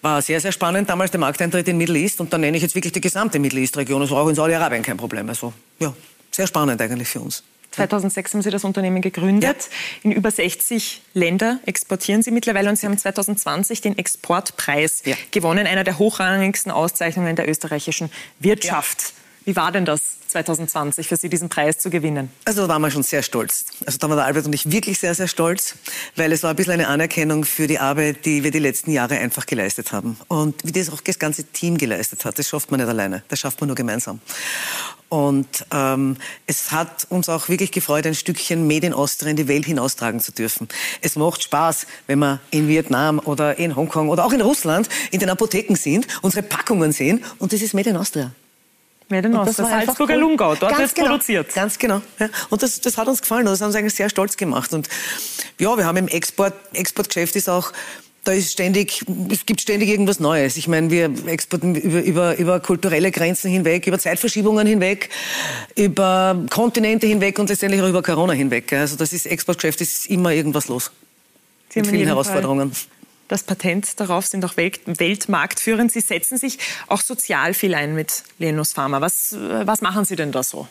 [0.00, 2.74] war sehr, sehr spannend, damals der Markteintritt in Middle East und dann nenne ich jetzt
[2.74, 4.00] wirklich die gesamte Middle East-Region.
[4.00, 5.28] Das war auch in Saudi-Arabien kein Problem.
[5.28, 5.92] Also ja,
[6.30, 7.42] sehr spannend eigentlich für uns.
[7.74, 9.56] 2006 haben Sie das Unternehmen gegründet.
[9.62, 10.00] Ja.
[10.02, 15.16] In über 60 Länder exportieren Sie mittlerweile und Sie haben 2020 den Exportpreis ja.
[15.30, 19.00] gewonnen, einer der hochrangigsten Auszeichnungen der österreichischen Wirtschaft.
[19.00, 19.08] Ja.
[19.46, 22.30] Wie war denn das 2020 für Sie, diesen Preis zu gewinnen?
[22.46, 23.66] Also da waren wir schon sehr stolz.
[23.84, 25.74] Also da waren der Albert und ich wirklich sehr, sehr stolz,
[26.16, 29.18] weil es war ein bisschen eine Anerkennung für die Arbeit, die wir die letzten Jahre
[29.18, 30.16] einfach geleistet haben.
[30.28, 32.38] Und wie das auch das ganze Team geleistet hat.
[32.38, 34.20] Das schafft man nicht alleine, das schafft man nur gemeinsam.
[35.14, 36.16] Und ähm,
[36.48, 40.18] es hat uns auch wirklich gefreut, ein Stückchen Made in Austria in die Welt hinaustragen
[40.18, 40.66] zu dürfen.
[41.02, 45.20] Es macht Spaß, wenn wir in Vietnam oder in Hongkong oder auch in Russland in
[45.20, 48.32] den Apotheken sind, unsere Packungen sehen und das ist Made in Austria.
[49.08, 51.54] Made in Austria, Salzburger Lungau, dort wird genau, produziert.
[51.54, 52.02] Ganz genau.
[52.18, 52.28] Ja.
[52.50, 54.72] Und das, das hat uns gefallen, das haben uns eigentlich sehr stolz gemacht.
[54.74, 54.88] Und
[55.60, 57.70] ja, wir haben im Export, Exportgeschäft ist auch
[58.24, 60.56] da ist ständig, es gibt ständig irgendwas Neues.
[60.56, 65.10] Ich meine, wir exportieren über, über, über kulturelle Grenzen hinweg, über Zeitverschiebungen hinweg,
[65.76, 68.72] über Kontinente hinweg und letztendlich auch über Corona hinweg.
[68.72, 70.90] Also das ist Exportgeschäft, ist immer irgendwas los.
[71.68, 72.72] Sie mit vielen Herausforderungen.
[73.28, 75.92] Das Patent darauf sind auch Welt, weltmarktführend.
[75.92, 76.58] Sie setzen sich
[76.88, 79.00] auch sozial viel ein mit Lenus Pharma.
[79.00, 80.68] Was, was machen Sie denn da so?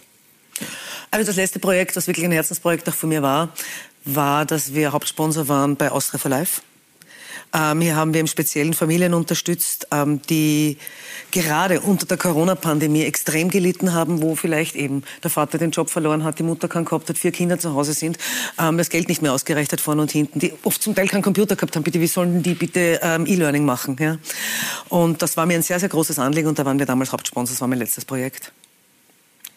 [1.11, 3.53] Also das letzte Projekt, das wirklich ein Herzensprojekt auch von mir war,
[4.05, 6.61] war, dass wir Hauptsponsor waren bei Austria for Life.
[7.53, 10.77] Ähm, hier haben wir im Speziellen Familien unterstützt, ähm, die
[11.31, 16.23] gerade unter der Corona-Pandemie extrem gelitten haben, wo vielleicht eben der Vater den Job verloren
[16.23, 18.17] hat, die Mutter keinen gehabt hat, vier Kinder zu Hause sind,
[18.59, 21.21] ähm, das Geld nicht mehr ausgereicht hat vorne und hinten, die oft zum Teil keinen
[21.21, 21.83] Computer gehabt haben.
[21.83, 23.97] Bitte, wie sollen die bitte ähm, E-Learning machen?
[23.99, 24.17] Ja?
[24.89, 27.53] Und das war mir ein sehr, sehr großes Anliegen und da waren wir damals Hauptsponsor.
[27.53, 28.51] Das war mein letztes Projekt.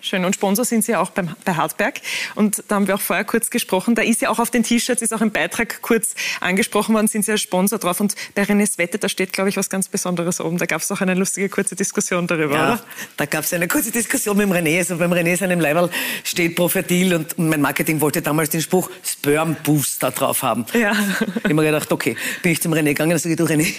[0.07, 0.25] Schön.
[0.25, 2.01] Und Sponsor sind Sie auch beim, bei Hartberg.
[2.37, 3.97] Und da haben wir auch vorher kurz gesprochen.
[3.97, 7.25] Da ist ja auch auf den T-Shirts, ist auch im Beitrag kurz angesprochen worden, sind
[7.25, 7.99] Sie als Sponsor drauf.
[7.99, 10.59] Und bei René Wette, da steht, glaube ich, was ganz Besonderes oben.
[10.59, 12.85] Da gab es auch eine lustige kurze Diskussion darüber, ja, oder?
[13.17, 14.79] Da gab es eine kurze Diskussion mit dem René.
[14.79, 15.91] Also beim René seinem Leiberl
[16.23, 18.89] steht Profertil und mein Marketing wollte damals den Spruch
[19.27, 20.65] Sperm Booster drauf haben.
[20.73, 20.93] Ja.
[20.93, 23.75] Ich habe mir gedacht, okay, bin ich zum René gegangen und sage, du René,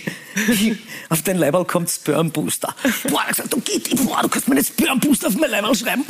[1.10, 2.76] auf dein Leiberl kommt Sperm Booster.
[3.08, 5.50] Boah, er hat gesagt, du, geht, boah, du kannst mir einen Sperm Booster auf mein
[5.50, 6.04] Leiberl schreiben.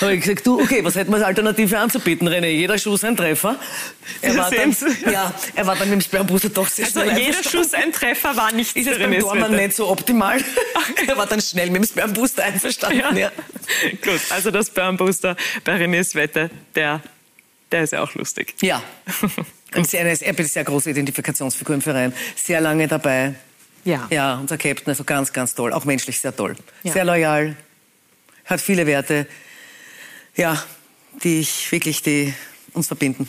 [0.00, 2.46] Habe ich gesagt, du, okay, was hätten wir als Alternative anzubieten, René?
[2.46, 3.56] Jeder Schuss ein Treffer.
[4.22, 4.74] Er war, dann,
[5.12, 7.18] ja, er war dann mit dem Sperrbooster doch sehr also schnell.
[7.18, 10.38] jeder Schuss ein Treffer war nicht Ist es beim Dormann nicht so optimal.
[11.06, 12.98] er war dann schnell mit dem Sperrbooster einverstanden.
[12.98, 13.12] Ja.
[13.12, 13.32] ja.
[14.02, 17.02] Gut, also der Spermbooster bei Renés Wette, der,
[17.74, 18.54] der ist ja auch lustig.
[18.62, 18.80] Ja.
[19.74, 22.14] Und sehr, eine sehr, große Identifikationsfigur im Verein.
[22.36, 23.34] Sehr lange dabei.
[23.84, 24.06] Ja.
[24.10, 25.72] Ja, unser Captain, also ganz, ganz toll.
[25.72, 26.54] Auch menschlich sehr toll.
[26.84, 26.92] Ja.
[26.92, 27.56] Sehr loyal,
[28.44, 29.26] hat viele Werte,
[30.36, 30.62] ja,
[31.24, 32.32] die ich wirklich, die
[32.74, 33.28] uns verbinden.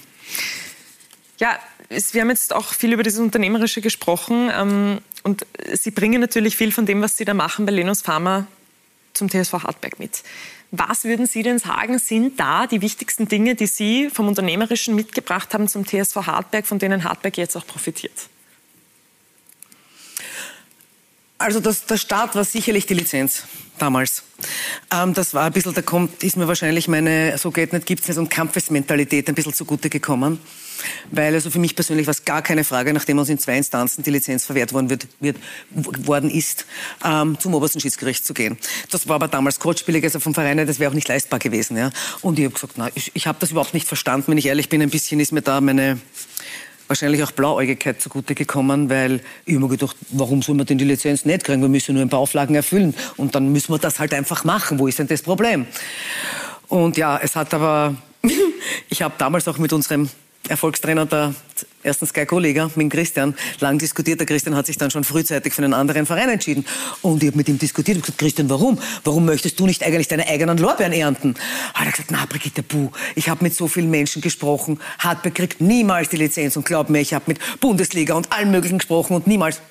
[1.39, 1.57] Ja,
[1.89, 6.71] wir haben jetzt auch viel über dieses Unternehmerische gesprochen ähm, und Sie bringen natürlich viel
[6.71, 8.45] von dem, was Sie da machen bei Lenus Pharma
[9.13, 10.21] zum TSV Hartberg mit.
[10.77, 15.53] Was würden Sie denn sagen, sind da die wichtigsten Dinge, die Sie vom Unternehmerischen mitgebracht
[15.53, 18.29] haben zum TSV Hartberg, von denen Hartberg jetzt auch profitiert?
[21.37, 23.43] Also das, der Start war sicherlich die Lizenz
[23.77, 24.23] damals.
[24.91, 28.07] Ähm, das war ein bisschen, da kommt, ist mir wahrscheinlich meine, so geht nicht, gibt's
[28.07, 30.39] nicht, und Kampfesmentalität ein bisschen zugute gekommen.
[31.11, 34.03] Weil also für mich persönlich war es gar keine Frage, nachdem uns in zwei Instanzen
[34.03, 35.37] die Lizenz verwehrt worden, wird, wird,
[36.07, 36.65] worden ist,
[37.03, 38.57] ähm, zum obersten Schiedsgericht zu gehen.
[38.91, 41.77] Das war aber damals kurzspielig, also vom Verein das wäre auch nicht leistbar gewesen.
[41.77, 41.91] Ja.
[42.21, 44.31] Und ich habe gesagt, na, ich, ich habe das überhaupt nicht verstanden.
[44.31, 45.99] Wenn ich ehrlich bin, ein bisschen ist mir da meine
[46.87, 51.25] wahrscheinlich auch Blauäugigkeit zugute gekommen, weil ich immer gedacht, warum soll man denn die Lizenz
[51.25, 51.61] nicht kriegen?
[51.61, 54.79] Wir müssen nur ein paar Auflagen erfüllen und dann müssen wir das halt einfach machen.
[54.79, 55.65] Wo ist denn das Problem?
[56.67, 57.95] Und ja, es hat aber,
[58.89, 60.09] ich habe damals auch mit unserem
[60.49, 61.33] Erfolgstrainer der
[61.83, 64.19] ersten Sky-Kollega mit Christian lang diskutiert.
[64.19, 66.65] Der Christian hat sich dann schon frühzeitig für einen anderen Verein entschieden.
[67.01, 68.79] Und ich habe mit ihm diskutiert und gesagt, Christian, warum?
[69.03, 71.35] Warum möchtest du nicht eigentlich deine eigenen Lorbeeren ernten?
[71.73, 74.79] Hat er gesagt, na, Brigitte Buh, ich habe mit so vielen Menschen gesprochen.
[74.99, 76.55] Hartberg kriegt niemals die Lizenz.
[76.57, 79.61] Und glaub mir, ich habe mit Bundesliga und allen möglichen gesprochen und niemals.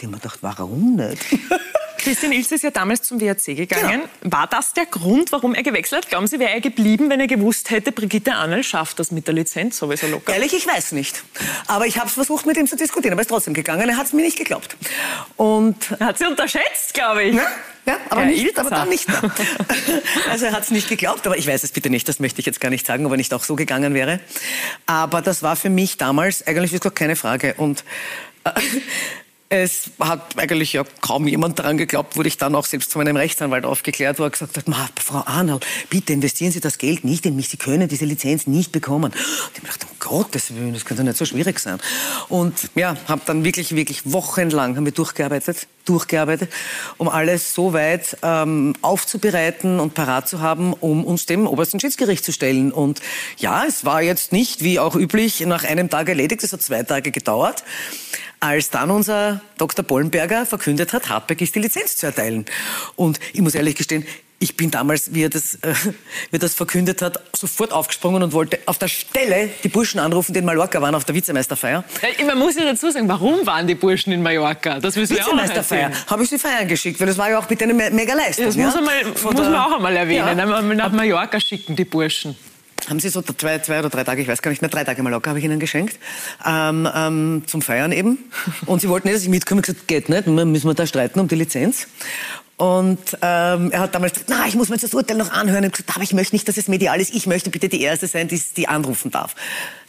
[0.00, 1.24] Die haben mir gedacht, warum nicht?
[1.98, 4.02] Christian Ilse ist ja damals zum WRC gegangen.
[4.22, 4.36] Genau.
[4.36, 6.10] War das der Grund, warum er gewechselt hat?
[6.10, 9.34] Glauben Sie, wäre er geblieben, wenn er gewusst hätte, Brigitte Annel schafft das mit der
[9.34, 10.32] Lizenz sowieso locker?
[10.32, 11.22] Ehrlich, ich weiß nicht.
[11.66, 13.12] Aber ich habe es versucht, mit ihm zu diskutieren.
[13.12, 13.88] Aber er ist trotzdem gegangen.
[13.88, 14.76] Er hat es mir nicht geglaubt.
[15.36, 17.34] Und er hat sie unterschätzt, glaube ich.
[17.34, 17.46] Ja,
[17.86, 19.20] ja aber, ja, nicht, aber dann nicht mehr.
[20.30, 22.08] also er hat es nicht geglaubt, aber ich weiß es bitte nicht.
[22.08, 24.20] Das möchte ich jetzt gar nicht sagen, ob er nicht auch so gegangen wäre.
[24.86, 27.54] Aber das war für mich damals eigentlich wirklich keine Frage.
[27.54, 27.84] Und
[28.44, 28.50] äh,
[29.50, 33.16] es hat eigentlich ja kaum jemand daran geglaubt, wurde ich dann auch selbst von meinem
[33.16, 34.64] Rechtsanwalt aufgeklärt, wo er gesagt hat,
[35.02, 38.72] Frau Arnold, bitte investieren Sie das Geld nicht in mich, Sie können diese Lizenz nicht
[38.72, 39.12] bekommen.
[39.12, 39.14] Und
[39.54, 41.78] ich gedacht, um Gottes Willen, das könnte nicht so schwierig sein.
[42.28, 46.52] Und ja, habe dann wirklich, wirklich wochenlang haben wir durchgearbeitet, durchgearbeitet,
[46.98, 52.22] um alles so weit ähm, aufzubereiten und parat zu haben, um uns dem obersten Schiedsgericht
[52.22, 52.70] zu stellen.
[52.70, 53.00] Und
[53.38, 56.82] ja, es war jetzt nicht, wie auch üblich, nach einem Tag erledigt, es hat zwei
[56.82, 57.64] Tage gedauert
[58.40, 59.84] als dann unser Dr.
[59.84, 62.46] Bollenberger verkündet hat, Hartberg ist die Lizenz zu erteilen.
[62.96, 64.06] Und ich muss ehrlich gestehen,
[64.40, 65.74] ich bin damals, wie er, das, äh,
[66.30, 70.32] wie er das verkündet hat, sofort aufgesprungen und wollte auf der Stelle die Burschen anrufen,
[70.32, 71.84] die in Mallorca waren, auf der Vizemeisterfeier.
[72.18, 74.78] Ja, man muss ja dazu sagen, warum waren die Burschen in Mallorca?
[74.78, 77.64] Das müssen wir Vizemeisterfeier habe ich sie feiern geschickt, weil das war ja auch bitte
[77.64, 78.46] eine mega Leistung.
[78.46, 78.66] Das ja?
[78.66, 78.84] muss, man,
[79.22, 80.42] muss man auch einmal erwähnen, ja.
[80.42, 82.36] einmal nach Mallorca schicken, die Burschen
[82.88, 85.02] haben sie so zwei, zwei oder drei Tage, ich weiß gar nicht mehr, drei Tage
[85.02, 85.98] mal locker habe ich ihnen geschenkt,
[86.46, 88.18] ähm, ähm, zum Feiern eben.
[88.66, 89.60] Und sie wollten nicht, dass ich mitkomme.
[89.60, 91.86] Ich gesagt, geht nicht, müssen wir da streiten um die Lizenz.
[92.58, 95.62] Und ähm, er hat damals gesagt, na, ich muss mir das Urteil noch anhören.
[95.62, 97.14] Ich gesagt, aber ich möchte nicht, dass es medial ist.
[97.14, 99.36] Ich möchte bitte die Erste sein, die, die anrufen darf.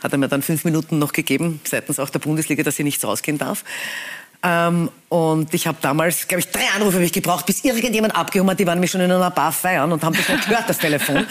[0.03, 3.03] Hat er mir dann fünf Minuten noch gegeben, seitens auch der Bundesliga, dass sie nichts
[3.03, 3.63] rausgehen darf.
[4.43, 8.51] Ähm, und ich habe damals, glaube ich, drei Anrufe habe ich gebraucht, bis irgendjemand abgehoben
[8.51, 8.59] hat.
[8.59, 11.25] Die waren nämlich schon in einer Bar feiern und haben das nicht gehört, das Telefon.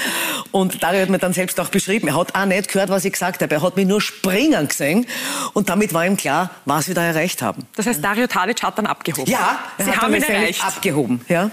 [0.51, 3.13] Und Dario hat mir dann selbst auch beschrieben, er hat auch nicht gehört, was ich
[3.13, 3.55] gesagt habe.
[3.55, 5.07] Er hat mich nur springen gesehen.
[5.53, 7.67] Und damit war ihm klar, was wir da erreicht haben.
[7.77, 9.31] Das heißt, Dario Tadic hat dann abgehoben?
[9.31, 10.65] Ja, er Sie hat haben ihn erreicht.
[10.65, 11.21] abgehoben.
[11.29, 11.53] Ja.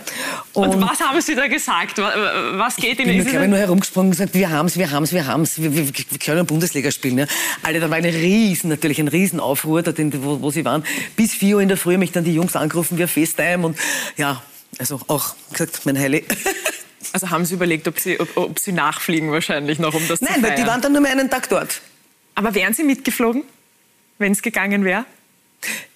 [0.54, 2.00] Und, und, was haben Sie da gesagt?
[2.00, 3.20] Was geht Ihnen?
[3.20, 5.62] Ich bin nur herumgesprungen und gesagt, wir haben es, wir haben es, wir haben es.
[5.62, 7.20] Wir, wir, wir, können Bundesliga spielen.
[7.20, 7.26] Ja.
[7.62, 10.84] Alter, da war eine riesen, natürlich ein Riesenaufruhr, wo, wo sie waren.
[11.16, 13.78] Bis 4 Uhr in der Früh mich dann die Jungs angerufen via FaceTime und
[14.18, 14.42] ja,
[14.78, 16.26] also auch gesagt, mein Heili.
[17.14, 20.34] Also haben Sie überlegt, ob Sie, ob, ob Sie nachfliegen wahrscheinlich noch, um das Nein,
[20.34, 20.44] zu feiern?
[20.44, 21.80] weil die waren dann nur mehr einen Tag dort.
[22.34, 23.44] Aber wären Sie mitgeflogen,
[24.18, 25.06] wenn es gegangen wäre?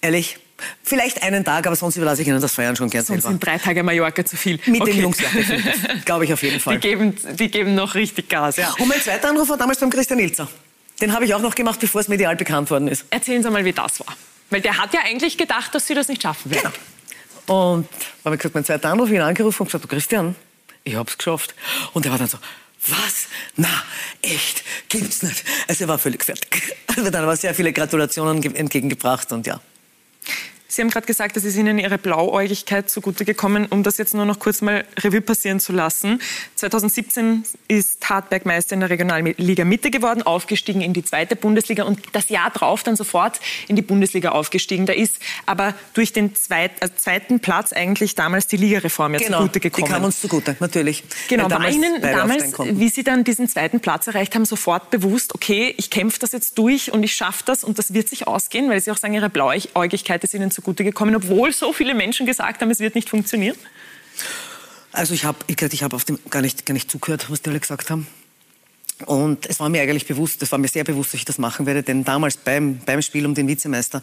[0.00, 0.38] Ehrlich?
[0.82, 3.32] Vielleicht einen Tag, aber sonst überlasse ich Ihnen das Feiern schon gern sonst selber.
[3.32, 4.60] sind drei Tage Mallorca zu viel.
[4.66, 4.92] Mit okay.
[4.92, 5.28] den Jungs, ja,
[6.04, 6.78] glaube ich auf jeden Fall.
[6.78, 8.74] Die geben, die geben noch richtig Gas, ja.
[8.78, 10.48] Und mein zweiter Anruf war damals beim Christian Ilzer.
[11.00, 13.06] Den habe ich auch noch gemacht, bevor es medial bekannt worden ist.
[13.10, 14.16] Erzählen Sie mal, wie das war.
[14.50, 16.72] Weil der hat ja eigentlich gedacht, dass Sie das nicht schaffen werden.
[17.46, 17.74] Genau.
[17.74, 17.88] Und
[18.24, 20.36] habe ich gesagt, mein zweiter Anruf, ihn angerufen und gesagt, Christian,
[20.84, 21.54] ich habe es geschafft.
[21.94, 22.38] Und er war dann so,
[22.86, 23.26] was?
[23.56, 23.68] Na,
[24.22, 24.62] echt?
[24.88, 25.44] Gibt's nicht.
[25.66, 26.76] Also er war völlig fertig.
[26.96, 29.60] Also dann war sehr viele Gratulationen entgegengebracht und ja.
[30.70, 34.24] Sie haben gerade gesagt, dass ist Ihnen Ihre Blauäugigkeit zugute gekommen, um das jetzt nur
[34.24, 36.20] noch kurz mal Revue passieren zu lassen.
[36.54, 42.00] 2017 ist Hartberg Meister in der Regionalliga Mitte geworden, aufgestiegen in die zweite Bundesliga und
[42.12, 44.86] das Jahr drauf dann sofort in die Bundesliga aufgestiegen.
[44.86, 49.38] Da ist aber durch den zweit, also zweiten Platz eigentlich damals die Ligareform ja genau,
[49.38, 49.86] zugute gekommen.
[49.86, 51.02] die kam uns zugute, natürlich.
[51.28, 55.74] Genau, war Ihnen damals, wie Sie dann diesen zweiten Platz erreicht haben, sofort bewusst, okay,
[55.78, 58.80] ich kämpfe das jetzt durch und ich schaffe das und das wird sich ausgehen, weil
[58.80, 62.60] Sie auch sagen, Ihre Blauäugigkeit ist Ihnen zugute zugute gekommen, obwohl so viele Menschen gesagt
[62.60, 63.56] haben, es wird nicht funktionieren?
[64.92, 67.60] Also ich habe ich, hab auf dem gar nicht, gar nicht zugehört, was die alle
[67.60, 68.06] gesagt haben.
[69.06, 71.64] Und es war mir eigentlich bewusst, es war mir sehr bewusst, dass ich das machen
[71.64, 74.02] werde, denn damals beim, beim Spiel um den Vizemeister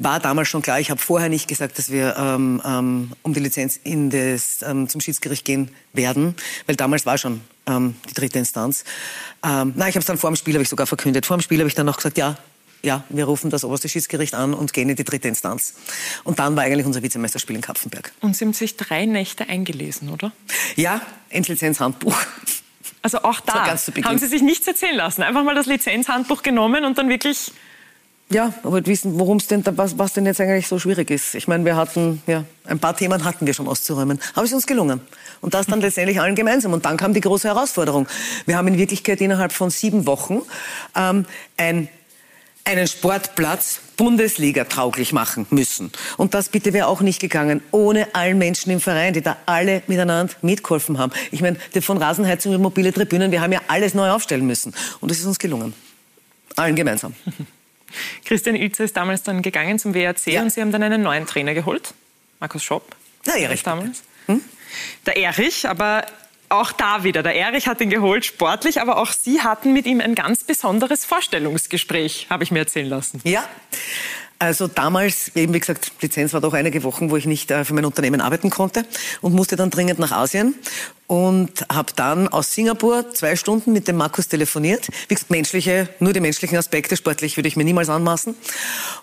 [0.00, 3.38] war damals schon klar, ich habe vorher nicht gesagt, dass wir ähm, ähm, um die
[3.38, 6.34] Lizenz in das, ähm, zum Schiedsgericht gehen werden,
[6.66, 8.82] weil damals war schon ähm, die dritte Instanz.
[9.44, 11.24] Ähm, nein, ich habe es dann vor dem Spiel habe ich sogar verkündet.
[11.24, 12.36] Vor dem Spiel habe ich dann noch gesagt, ja,
[12.82, 15.74] ja, wir rufen das oberste Schiedsgericht an und gehen in die dritte Instanz.
[16.24, 18.12] Und dann war eigentlich unser Vizemeisterspiel in Kapfenberg.
[18.20, 20.32] Und Sie haben sich drei Nächte eingelesen, oder?
[20.76, 22.16] Ja, ins Lizenzhandbuch.
[23.02, 25.22] Also auch da haben Sie sich nichts erzählen lassen.
[25.22, 27.52] Einfach mal das Lizenzhandbuch genommen und dann wirklich
[28.32, 31.34] ja, aber wissen, worum es denn, was, was denn jetzt eigentlich so schwierig ist.
[31.34, 34.18] Ich meine, wir hatten, ja, ein paar Themen hatten wir schon auszuräumen.
[34.32, 35.00] Aber es ist uns gelungen.
[35.42, 36.72] Und das dann letztendlich allen gemeinsam.
[36.72, 38.08] Und dann kam die große Herausforderung.
[38.46, 40.40] Wir haben in Wirklichkeit innerhalb von sieben Wochen
[40.96, 41.26] ähm,
[41.58, 41.88] ein
[42.64, 45.92] einen Sportplatz Bundesliga tauglich machen müssen.
[46.16, 49.82] Und das bitte wäre auch nicht gegangen, ohne allen Menschen im Verein, die da alle
[49.86, 51.12] miteinander mitgeholfen haben.
[51.30, 54.74] Ich meine, von Rasenheizung über mobile Tribünen, wir haben ja alles neu aufstellen müssen.
[55.00, 55.74] Und das ist uns gelungen.
[56.56, 57.14] Allen gemeinsam.
[58.24, 60.42] Christian Ilzer ist damals dann gegangen zum WRC ja.
[60.42, 61.94] und Sie haben dann einen neuen Trainer geholt,
[62.40, 62.96] Markus Schopp.
[63.26, 63.62] Ja, Erich.
[63.62, 64.02] Damals.
[64.26, 64.40] Hm?
[65.06, 66.06] Der Erich, aber
[66.52, 67.22] auch da wieder.
[67.22, 71.04] Der Erich hat ihn geholt, sportlich, aber auch Sie hatten mit ihm ein ganz besonderes
[71.04, 73.20] Vorstellungsgespräch, habe ich mir erzählen lassen.
[73.24, 73.44] Ja.
[74.42, 77.74] Also damals, eben wie gesagt, Lizenz war doch einige Wochen, wo ich nicht äh, für
[77.74, 78.84] mein Unternehmen arbeiten konnte
[79.20, 80.56] und musste dann dringend nach Asien
[81.06, 84.88] und habe dann aus Singapur zwei Stunden mit dem Markus telefoniert.
[85.06, 88.34] Wie gesagt, menschliche, nur die menschlichen Aspekte, sportlich würde ich mir niemals anmaßen.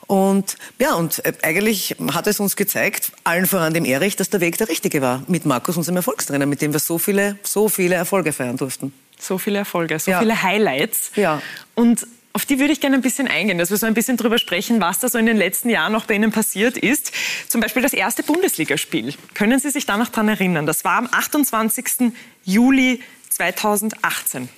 [0.08, 4.42] Und ja, und äh, eigentlich hat es uns gezeigt, allen voran dem Erich, dass der
[4.42, 7.96] Weg der richtige war mit Markus, unserem Erfolgstrainer, mit dem wir so viele, so viele
[7.96, 8.92] Erfolge feiern durften.
[9.18, 10.20] So viele Erfolge, so ja.
[10.20, 11.12] viele Highlights.
[11.16, 11.42] Ja.
[11.76, 14.38] Und auf die würde ich gerne ein bisschen eingehen, dass wir so ein bisschen drüber
[14.38, 17.11] sprechen, was da so in den letzten Jahren noch bei Ihnen passiert ist.
[17.47, 19.15] Zum Beispiel das erste Bundesligaspiel.
[19.34, 20.65] Können Sie sich da noch daran erinnern?
[20.65, 22.13] Das war am 28.
[22.43, 24.49] Juli 2018.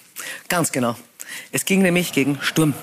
[0.50, 0.96] Ganz genau.
[1.52, 2.74] Es ging nämlich gegen Sturm.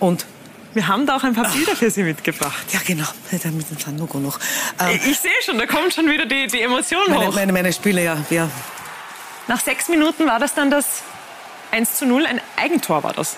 [0.00, 0.26] Und
[0.74, 2.66] wir haben da auch ein paar Bilder für Sie mitgebracht.
[2.72, 3.06] Ja, genau.
[3.30, 4.40] Mit dem Sanogo noch.
[4.80, 7.34] Ähm, ich sehe schon, da kommt schon wieder die, die Emotion meine, hoch.
[7.34, 8.50] Meine, meine Spiele, ja, ja.
[9.46, 11.02] Nach sechs Minuten war das dann das
[11.70, 12.26] 1 zu 0.
[12.26, 13.36] Ein Eigentor war das.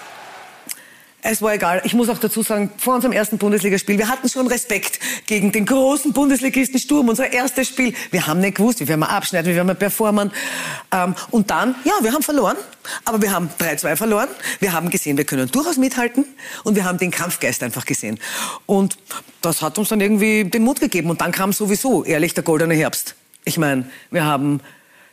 [1.29, 1.83] Es war egal.
[1.83, 5.67] Ich muss auch dazu sagen, vor unserem ersten Bundesligaspiel, wir hatten schon Respekt gegen den
[5.67, 7.95] großen Bundesligisten Sturm, unser erstes Spiel.
[8.13, 10.31] Wir haben nicht gewusst, wie werden wir abschneiden, wie werden wir performen.
[10.93, 12.57] Ähm, und dann, ja, wir haben verloren,
[13.05, 14.29] aber wir haben 3-2 verloren.
[14.61, 16.25] Wir haben gesehen, wir können durchaus mithalten
[16.63, 18.21] und wir haben den Kampfgeist einfach gesehen.
[18.67, 18.97] Und
[19.43, 21.11] das hat uns dann irgendwie den Mut gegeben.
[21.11, 23.17] Und dann kam sowieso, ehrlich, der goldene Herbst.
[23.45, 24.61] Ich meine, wir haben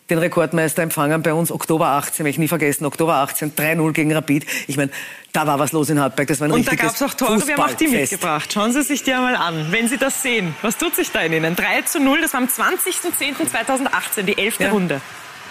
[0.09, 4.45] den Rekordmeister empfangen bei uns, Oktober 18, ich nie vergessen, Oktober 18, 3-0 gegen Rapid.
[4.67, 4.91] Ich meine,
[5.31, 7.47] da war was los in Hartberg, das war ein Und da gab es auch Tore,
[7.47, 8.51] wir haben auch die mitgebracht.
[8.51, 10.55] Schauen Sie sich die einmal an, wenn Sie das sehen.
[10.61, 11.55] Was tut sich da in Ihnen?
[11.55, 14.71] 3 zu 0, das war am 20.10.2018, die elfte ja.
[14.71, 15.01] Runde.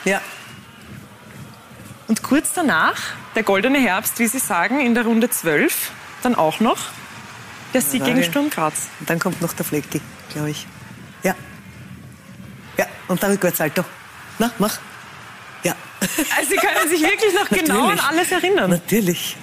[0.05, 0.21] Ja.
[2.09, 3.01] Und kurz danach,
[3.35, 5.93] der goldene Herbst, wie Sie sagen, in der Runde 12,
[6.23, 6.79] dann auch noch
[7.73, 8.89] der Sieg gegen Sturm Graz.
[9.01, 10.67] Und dann kommt noch der Flecky, glaube ich.
[11.23, 11.35] Ja.
[12.77, 13.83] Ja, und der Rückwärtssalto.
[14.39, 14.79] Na, mach.
[15.63, 15.75] Ja.
[16.01, 18.71] Also Sie können sich wirklich noch genau an alles erinnern.
[18.71, 19.37] Natürlich.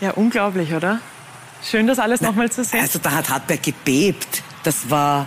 [0.00, 1.00] Ja, unglaublich, oder?
[1.62, 2.80] Schön, das alles nochmal zu sehen.
[2.80, 4.42] Also da hat Hartberg gebebt.
[4.62, 5.26] Das war,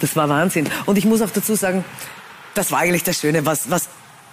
[0.00, 0.68] das war Wahnsinn.
[0.86, 1.84] Und ich muss auch dazu sagen,
[2.54, 3.88] das war eigentlich das Schöne, was, was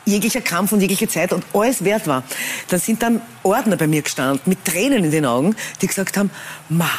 [0.05, 2.24] jeglicher Kampf und jegliche Zeit und alles wert war.
[2.70, 6.30] Dann sind dann Ordner bei mir gestanden, mit Tränen in den Augen, die gesagt haben,
[6.70, 6.89] ma,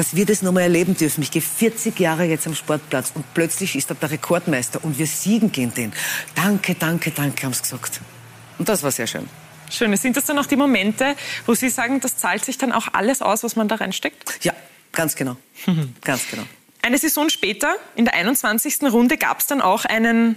[0.00, 1.20] dass wir das nochmal erleben dürfen.
[1.20, 5.06] Ich gehe 40 Jahre jetzt am Sportplatz und plötzlich ist da der Rekordmeister und wir
[5.06, 5.92] siegen gegen den.
[6.34, 8.00] Danke, danke, danke, haben sie gesagt.
[8.58, 9.28] Und das war sehr schön.
[9.70, 9.94] Schön.
[9.98, 13.20] Sind das dann auch die Momente, wo Sie sagen, das zahlt sich dann auch alles
[13.20, 14.42] aus, was man da reinsteckt?
[14.42, 14.54] Ja,
[14.92, 15.36] ganz genau.
[16.00, 16.44] ganz genau.
[16.80, 18.78] Eine Saison später, in der 21.
[18.84, 20.36] Runde, gab es dann auch einen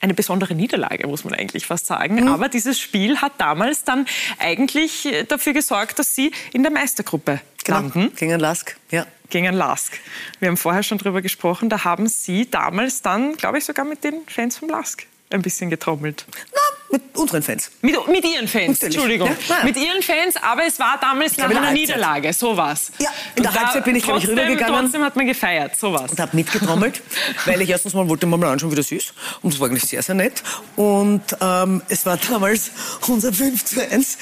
[0.00, 2.16] eine besondere Niederlage, muss man eigentlich fast sagen.
[2.16, 2.28] Mhm.
[2.28, 4.06] Aber dieses Spiel hat damals dann
[4.38, 7.80] eigentlich dafür gesorgt, dass Sie in der Meistergruppe genau.
[7.80, 8.12] landen.
[8.16, 9.06] Gegen Lask, ja.
[9.28, 9.98] Gegen Lask.
[10.40, 14.02] Wir haben vorher schon darüber gesprochen, da haben Sie damals dann, glaube ich, sogar mit
[14.02, 16.24] den Fans vom Lask ein bisschen getrommelt.
[16.52, 16.60] Na,
[16.92, 17.70] mit unseren Fans.
[17.82, 18.96] Mit, mit Ihren Fans, Natürlich.
[18.96, 19.30] Entschuldigung.
[19.48, 22.90] Ja, mit Ihren Fans, aber es war damals nach einer Niederlage, so war's.
[22.98, 24.82] Ja, in der Halbzeit bin ich, glaube ich, rübergegangen.
[24.82, 26.10] Trotzdem hat man gefeiert, so was.
[26.10, 27.00] Und habe mitgetrommelt,
[27.46, 29.14] weil ich erstens mal wollte mal anschauen, wie das ist.
[29.42, 30.42] Und das war eigentlich sehr, sehr nett.
[30.74, 32.72] Und ähm, es war damals
[33.06, 34.18] unser 5 zu 1.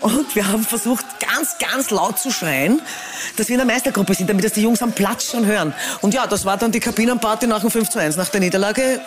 [0.00, 2.80] Und wir haben versucht, ganz, ganz laut zu schreien,
[3.36, 5.74] dass wir in der Meistergruppe sind, damit das die Jungs am Platz schon hören.
[6.00, 9.00] Und ja, das war dann die Kabinenparty nach dem 5 zu 1, nach der Niederlage,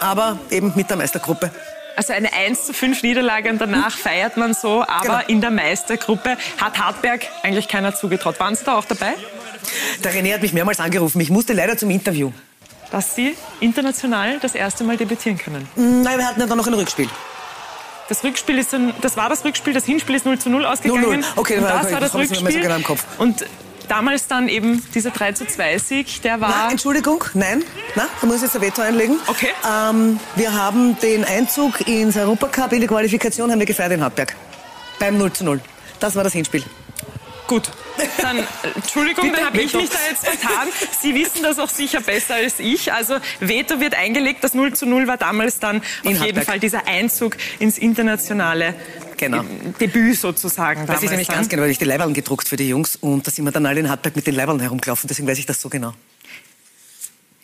[0.00, 1.50] aber eben mit der Meistergruppe.
[1.96, 5.20] Also eine 1 zu 5 Niederlage und danach feiert man so, aber genau.
[5.26, 8.40] in der Meistergruppe hat Hartberg eigentlich keiner zugetraut.
[8.40, 9.14] Waren Sie da auch dabei?
[10.02, 11.20] Der René hat mich mehrmals angerufen.
[11.20, 12.32] Ich musste leider zum Interview.
[12.90, 15.68] Dass Sie international das erste Mal debütieren können?
[15.76, 17.08] Nein, wir hatten ja dann noch ein Rückspiel.
[18.08, 21.02] Das Rückspiel ist dann, das war das Rückspiel, das Hinspiel ist 0 zu 0 ausgegangen.
[21.02, 21.24] 0 -0.
[21.36, 22.50] Okay, und das okay, war das, Rückspiel.
[22.50, 23.04] So genau im Kopf.
[23.18, 23.44] Und
[23.90, 26.48] damals dann eben dieser 3 zu 2 Sieg, der war...
[26.48, 27.64] Na, Entschuldigung, nein,
[27.96, 29.18] na, da muss ich jetzt ein Veto einlegen.
[29.26, 29.48] Okay.
[29.68, 34.36] Ähm, wir haben den Einzug ins Europacup in die Qualifikation haben wir gefeiert in Hartberg.
[34.98, 35.60] Beim 0 zu 0.
[35.98, 36.64] Das war das Hinspiel.
[37.50, 37.68] Gut,
[38.22, 38.42] dann äh,
[38.76, 40.68] Entschuldigung, dann habe ich mich da jetzt vertan.
[41.00, 42.92] Sie wissen das auch sicher besser als ich.
[42.92, 44.44] Also Veto wird eingelegt.
[44.44, 48.74] Das 0 zu 0 war damals dann in auf jeden Fall dieser Einzug ins internationale
[49.20, 49.44] genau.
[49.80, 50.86] Debüt sozusagen.
[50.86, 53.30] Das ist nämlich ganz genau, weil ich die Leibwahlen gedruckt für die Jungs und da
[53.30, 55.06] sind wir dann alle in Hartberg mit den Leibwahlen herumgelaufen.
[55.08, 55.94] Deswegen weiß ich das so genau.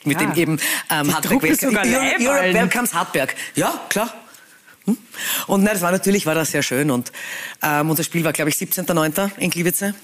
[0.05, 0.27] Mit ja.
[0.27, 0.59] dem eben
[0.91, 3.35] ähm, Hartberg Welcome, Europe Welcomes Hartberg.
[3.55, 4.12] Ja, klar.
[4.85, 4.97] Hm?
[5.47, 7.12] Und nein, das war natürlich war das sehr schön und
[7.62, 9.31] ähm, unser Spiel war glaube ich 17.09.
[9.39, 9.95] in Gliwice.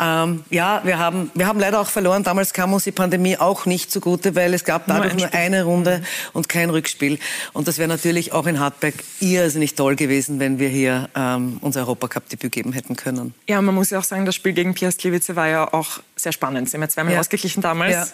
[0.00, 2.22] Ähm, ja, wir haben, wir haben leider auch verloren.
[2.22, 5.64] Damals kam uns die Pandemie auch nicht zugute, weil es gab dadurch nur, nur eine
[5.64, 7.18] Runde und kein Rückspiel.
[7.52, 11.80] Und das wäre natürlich auch in Hartberg irrsinnig toll gewesen, wenn wir hier ähm, unser
[11.80, 13.34] Europacup-Debüt geben hätten können.
[13.46, 16.70] Ja, man muss ja auch sagen, das Spiel gegen Piastliwice war ja auch sehr spannend.
[16.70, 17.20] Sie haben ja zweimal ja.
[17.20, 17.92] ausgeglichen damals.
[17.92, 18.06] Ja.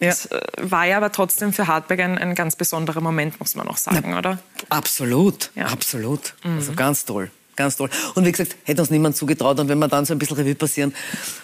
[0.00, 0.08] Ja.
[0.08, 3.68] Das äh, war ja aber trotzdem für Hartberg ein, ein ganz besonderer Moment, muss man
[3.68, 4.38] auch sagen, ja, oder?
[4.68, 5.66] Absolut, ja.
[5.66, 6.34] absolut.
[6.44, 6.56] Mhm.
[6.58, 7.30] Also ganz toll.
[7.56, 7.88] Ganz toll.
[8.14, 9.60] Und wie gesagt, hätte uns niemand zugetraut.
[9.60, 10.94] Und wenn wir dann so ein bisschen Revue passieren,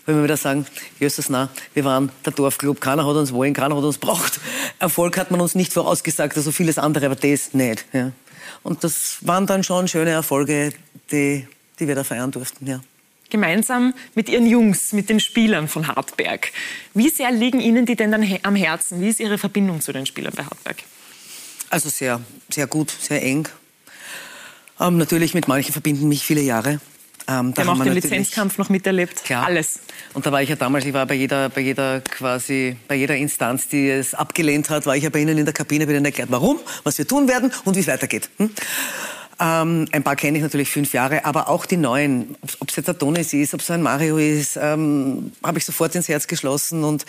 [0.06, 0.66] wenn wir wieder sagen,
[0.98, 4.40] Jösses, na, wir waren der Dorfclub, keiner hat uns wollen, keiner hat uns braucht.
[4.78, 7.84] Erfolg hat man uns nicht vorausgesagt, also vieles andere, aber das nicht.
[7.92, 8.12] Ja.
[8.62, 10.72] Und das waren dann schon schöne Erfolge,
[11.12, 11.46] die,
[11.78, 12.80] die wir da feiern durften, ja
[13.30, 16.52] gemeinsam mit Ihren Jungs, mit den Spielern von Hartberg.
[16.94, 19.00] Wie sehr liegen Ihnen die denn dann am Herzen?
[19.00, 20.82] Wie ist Ihre Verbindung zu den Spielern bei Hartberg?
[21.70, 23.48] Also sehr, sehr gut, sehr eng.
[24.80, 26.80] Ähm, natürlich mit manchen verbinden mich viele Jahre.
[27.28, 29.24] Ähm, da wir haben auch den Lizenzkampf noch miterlebt.
[29.24, 29.46] Klar.
[29.46, 29.80] Alles.
[30.14, 33.16] Und da war ich ja damals, ich war bei jeder, bei jeder quasi, bei jeder
[33.16, 36.04] Instanz, die es abgelehnt hat, war ich ja bei Ihnen in der Kabine, bei Ihnen
[36.04, 38.30] erklärt, warum, was wir tun werden und wie es weitergeht.
[38.38, 38.50] Hm?
[39.38, 42.88] Ähm, ein paar kenne ich natürlich fünf Jahre, aber auch die neuen, ob es jetzt
[42.88, 46.84] ein Tonis ist, ob es ein Mario ist, ähm, habe ich sofort ins Herz geschlossen.
[46.84, 47.06] Und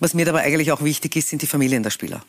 [0.00, 2.22] was mir dabei eigentlich auch wichtig ist, sind die Familien der Spieler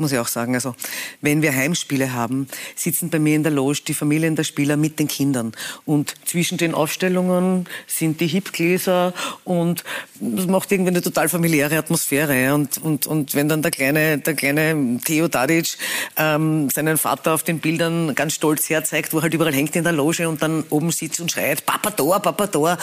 [0.00, 0.54] muss ich auch sagen.
[0.54, 0.74] Also
[1.20, 4.98] wenn wir Heimspiele haben, sitzen bei mir in der Loge die Familien der Spieler mit
[4.98, 5.52] den Kindern.
[5.84, 9.84] Und zwischen den Aufstellungen sind die Hipgläser und
[10.18, 12.54] das macht irgendwie eine total familiäre Atmosphäre.
[12.54, 15.76] Und, und, und wenn dann der kleine, der kleine Theo Dadic
[16.16, 19.84] ähm, seinen Vater auf den Bildern ganz stolz herzeigt, wo er halt überall hängt in
[19.84, 22.78] der Loge und dann oben sitzt und schreit, Papa Tor, Papa Tor,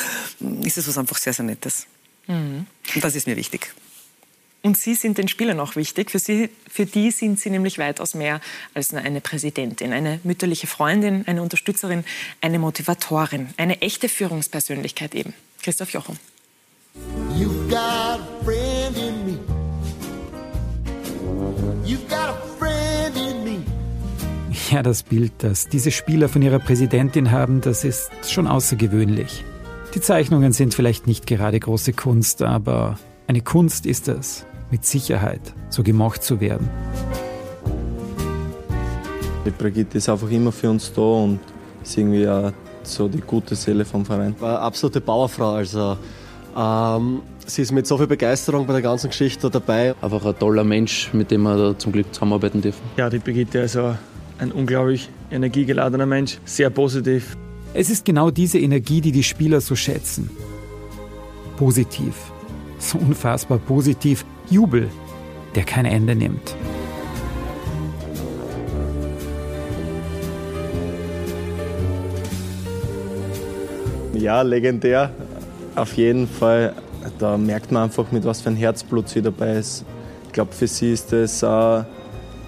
[0.63, 1.87] ist es was einfach sehr, sehr Nettes.
[2.27, 2.65] Mhm.
[2.95, 3.73] Und das ist mir wichtig.
[4.67, 6.11] Und Sie sind den Spielern auch wichtig.
[6.11, 8.41] Für, Sie, für die sind Sie nämlich weitaus mehr
[8.73, 12.03] als nur eine Präsidentin, eine mütterliche Freundin, eine Unterstützerin,
[12.41, 15.33] eine Motivatorin, eine echte Führungspersönlichkeit eben.
[15.63, 16.17] Christoph Jochum.
[17.39, 19.39] You've got a friend in me.
[21.85, 23.63] You've got a friend in me.
[24.69, 29.45] Ja, das Bild, das diese Spieler von ihrer Präsidentin haben, das ist schon außergewöhnlich.
[29.95, 35.41] Die Zeichnungen sind vielleicht nicht gerade große Kunst, aber eine Kunst ist es, mit Sicherheit
[35.69, 36.69] so gemocht zu werden.
[39.45, 41.39] Die Brigitte ist einfach immer für uns da und
[41.81, 42.51] ist irgendwie auch
[42.83, 44.35] so die gute Seele vom Verein.
[44.39, 45.53] War eine absolute Bauerfrau.
[45.53, 45.97] Also,
[46.57, 49.95] ähm, sie ist mit so viel Begeisterung bei der ganzen Geschichte dabei.
[50.01, 52.81] Einfach ein toller Mensch, mit dem wir da zum Glück zusammenarbeiten dürfen.
[52.97, 53.97] Ja, die Brigitte ist also
[54.39, 57.37] ein unglaublich energiegeladener Mensch, sehr positiv.
[57.73, 60.29] Es ist genau diese Energie, die die Spieler so schätzen.
[61.57, 62.15] Positiv.
[62.79, 64.89] So unfassbar positiv, Jubel,
[65.55, 66.55] der kein Ende nimmt.
[74.13, 75.11] Ja, legendär.
[75.75, 76.73] Auf jeden Fall.
[77.19, 79.85] Da merkt man einfach, mit was für ein Herzblut sie dabei ist.
[80.27, 81.83] Ich glaube, für sie ist es äh,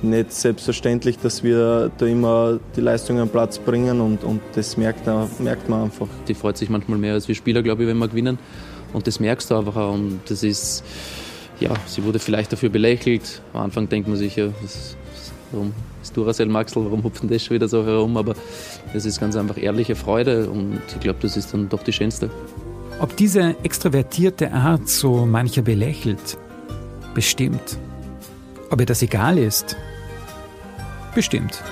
[0.01, 5.05] nicht selbstverständlich, dass wir da immer die Leistungen am Platz bringen und, und das merkt,
[5.39, 6.07] merkt man einfach.
[6.27, 8.39] Die freut sich manchmal mehr als wir Spieler, glaube ich, wenn wir gewinnen.
[8.93, 9.93] Und das merkst du einfach auch.
[9.93, 10.83] Und das ist,
[11.59, 13.41] ja, sie wurde vielleicht dafür belächelt.
[13.53, 14.95] Am Anfang denkt man sich, ja, was,
[15.51, 18.17] warum ist Duracell Maxel, warum hupft denn das schon wieder so herum?
[18.17, 18.35] Aber
[18.93, 22.29] das ist ganz einfach ehrliche Freude und ich glaube, das ist dann doch die schönste.
[22.99, 26.37] Ob diese extrovertierte Art so mancher belächelt?
[27.13, 27.77] Bestimmt.
[28.69, 29.77] Ob ihr das egal ist?
[31.15, 31.63] Bestimmt.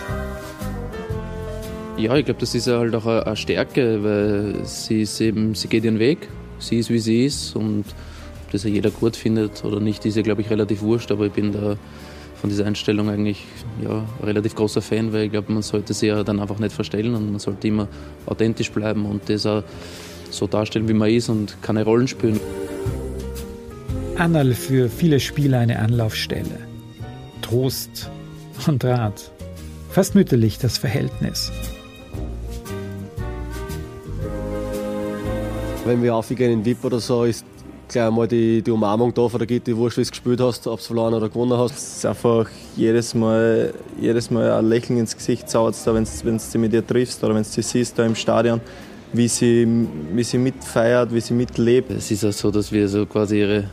[1.97, 5.83] Ja, ich glaube, das ist halt auch eine Stärke, weil sie, ist eben, sie geht
[5.83, 6.27] ihren Weg
[6.59, 7.85] sie ist, wie sie ist und
[8.47, 11.25] ob das ja jeder gut findet oder nicht, ist ja, glaube ich, relativ wurscht, aber
[11.25, 11.75] ich bin da
[12.39, 13.43] von dieser Einstellung eigentlich
[13.83, 17.13] ja, relativ großer Fan, weil ich glaube, man sollte sie ja dann einfach nicht verstellen
[17.13, 17.89] und man sollte immer
[18.25, 19.63] authentisch bleiben und das auch
[20.29, 22.39] so darstellen, wie man ist und keine Rollen spielen.
[24.17, 26.57] Annal für viele Spieler eine Anlaufstelle.
[27.41, 28.09] Trost
[28.65, 29.29] und Rat.
[29.89, 31.51] Fast mütterlich das Verhältnis.
[35.85, 37.45] Wenn wir aufgehen in VIP oder so, ist
[37.87, 40.79] gleich einmal die, die Umarmung da von der Gitti, wurscht, wie du gespielt hast, ob
[40.79, 41.75] du verloren oder gewonnen hast.
[41.77, 46.57] Es ist einfach jedes Mal, jedes Mal ein Lächeln ins Gesicht zaubert, wenn du sie
[46.57, 48.61] mit ihr triffst oder wenn du sie siehst da im Stadion,
[49.13, 49.67] wie sie,
[50.13, 51.91] wie sie mitfeiert, wie sie mitlebt.
[51.91, 53.69] Es ist auch so, dass wir so quasi ihre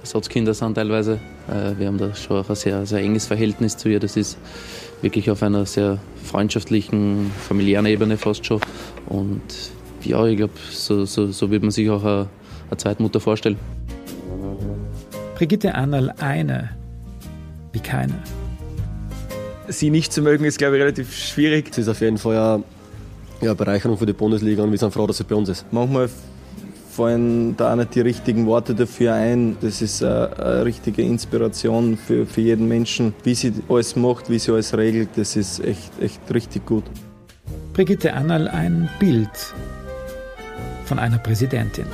[0.00, 1.20] Ersatzkinder sind teilweise.
[1.48, 4.00] Äh, wir haben da schon auch ein sehr, sehr enges Verhältnis zu ihr.
[4.00, 4.36] Das ist
[5.00, 8.60] wirklich auf einer sehr freundschaftlichen, familiären Ebene fast schon.
[9.06, 9.42] Und
[10.02, 12.28] ja, ich glaube, so, so, so wird man sich auch eine,
[12.72, 13.56] eine Zweitmutter vorstellen.
[15.36, 16.70] Brigitte Annal eine
[17.72, 18.14] wie keine.
[19.68, 21.70] Sie nicht zu mögen, ist, glaube ich, relativ schwierig.
[21.70, 22.64] Es ist auf jeden Fall eine
[23.40, 25.64] ja, Bereicherung für die Bundesliga und wir sind froh, dass sie bei uns ist.
[25.70, 26.10] Manchmal
[26.90, 29.56] fallen da auch nicht die richtigen Worte dafür ein.
[29.60, 34.38] Das ist eine, eine richtige Inspiration für, für jeden Menschen, wie sie alles macht, wie
[34.38, 35.10] sie alles regelt.
[35.16, 36.84] Das ist echt, echt richtig gut.
[37.72, 39.30] Brigitte Annal ein Bild
[40.84, 41.86] von einer Präsidentin.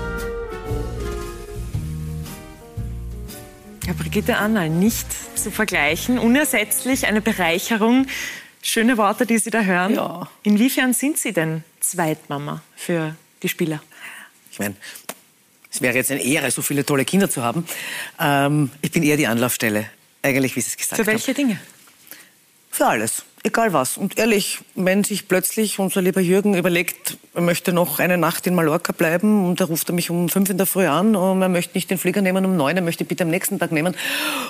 [3.88, 8.06] Ja, Brigitte Annal, nicht zu vergleichen, unersetzlich, eine Bereicherung.
[8.60, 9.94] Schöne Worte, die Sie da hören.
[9.94, 10.28] Ja.
[10.42, 13.82] Inwiefern sind Sie denn Zweitmama für die Spieler?
[14.52, 14.74] Ich meine,
[15.72, 17.64] es wäre jetzt eine Ehre, so viele tolle Kinder zu haben.
[18.20, 19.88] Ähm, ich bin eher die Anlaufstelle,
[20.20, 21.36] eigentlich, wie Sie es gesagt Für welche haben.
[21.36, 21.60] Dinge?
[22.70, 23.96] Für alles, egal was.
[23.96, 28.54] Und ehrlich, wenn sich plötzlich unser lieber Jürgen überlegt, er möchte noch eine Nacht in
[28.54, 31.48] Mallorca bleiben und da ruft er mich um fünf in der Früh an und er
[31.48, 33.94] möchte nicht den Flieger nehmen um neun, er möchte bitte am nächsten Tag nehmen,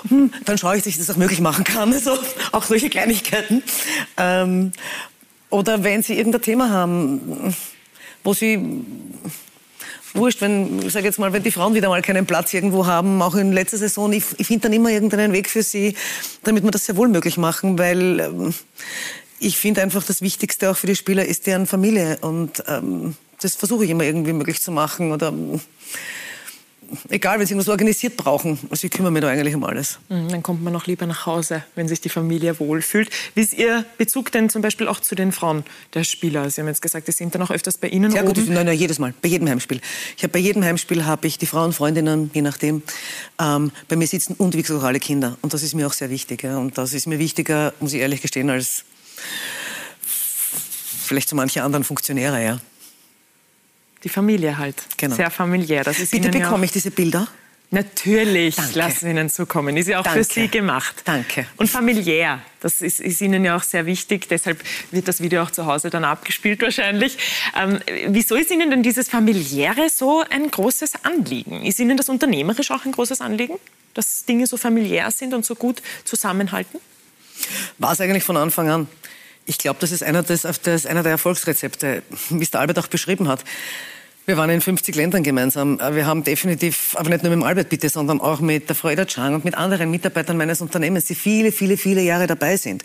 [0.07, 1.93] hm, dann schaue ich, dass ich das auch möglich machen kann.
[1.99, 2.17] Also
[2.53, 3.61] auch solche Kleinigkeiten.
[4.15, 4.71] Ähm,
[5.49, 7.53] oder wenn Sie irgendein Thema haben,
[8.23, 8.85] wo Sie
[10.19, 13.35] wurscht, wenn, ich jetzt mal, wenn die Frauen wieder mal keinen Platz irgendwo haben, auch
[13.35, 15.95] in letzter Saison, ich, ich finde dann immer irgendeinen Weg für sie,
[16.43, 18.53] damit wir das sehr wohl möglich machen, weil ähm,
[19.39, 23.55] ich finde einfach, das Wichtigste auch für die Spieler ist deren Familie und ähm, das
[23.55, 25.59] versuche ich immer irgendwie möglich zu machen oder ähm,
[27.09, 29.99] egal, wenn sie irgendwas organisiert brauchen, also ich kümmere mich da eigentlich um alles.
[30.09, 33.09] Mhm, Dann kommt man noch lieber nach Hause, wenn sich die Familie wohlfühlt.
[33.35, 35.63] Wie ist Ihr Bezug denn zum Beispiel auch zu den Frauen
[35.93, 36.49] der Spieler?
[36.49, 38.77] Sie haben jetzt gesagt, die sind dann auch öfters bei Ihnen Sehr gut, nein, nein,
[38.77, 39.81] jedes Mal, bei jedem Heimspiel.
[40.17, 42.83] Ich habe bei jedem Heimspiel habe ich die Frauen, Freundinnen, je nachdem,
[43.39, 45.37] ähm, bei mir sitzen und wie gesagt auch alle Kinder.
[45.41, 46.43] Und das ist mir auch sehr wichtig.
[46.43, 46.57] Ja.
[46.57, 48.83] Und das ist mir wichtiger, muss ich ehrlich gestehen, als
[51.03, 52.59] vielleicht so manche anderen Funktionäre, ja.
[54.03, 54.75] Die Familie halt.
[54.97, 55.15] Genau.
[55.15, 55.83] Sehr familiär.
[55.83, 57.27] Das ist Bitte Ihnen ja bekomme auch- ich diese Bilder.
[57.71, 58.79] Natürlich Danke.
[58.79, 59.77] lassen wir Ihnen zukommen.
[59.77, 60.23] Ist ja auch Danke.
[60.23, 61.03] für Sie gemacht.
[61.05, 61.45] Danke.
[61.57, 62.39] Und familiär.
[62.61, 64.27] Das ist, ist Ihnen ja auch sehr wichtig.
[64.27, 67.17] Deshalb wird das Video auch zu Hause dann abgespielt wahrscheinlich.
[67.55, 67.77] Ähm,
[68.07, 71.63] wieso ist Ihnen denn dieses familiäre so ein großes Anliegen?
[71.63, 73.55] Ist Ihnen das unternehmerisch auch ein großes Anliegen,
[73.93, 76.79] dass Dinge so familiär sind und so gut zusammenhalten?
[77.77, 78.87] War es eigentlich von Anfang an.
[79.49, 82.87] Ich glaube, das ist einer, das ist einer der Erfolgsrezepte, wie es der Albert auch
[82.87, 83.43] beschrieben hat.
[84.27, 85.79] Wir waren in 50 Ländern gemeinsam.
[85.79, 88.89] Wir haben definitiv, aber nicht nur mit dem Albert bitte, sondern auch mit der Frau
[88.89, 92.83] Eda Chang und mit anderen Mitarbeitern meines Unternehmens, die viele, viele, viele Jahre dabei sind.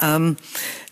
[0.00, 0.38] Ähm,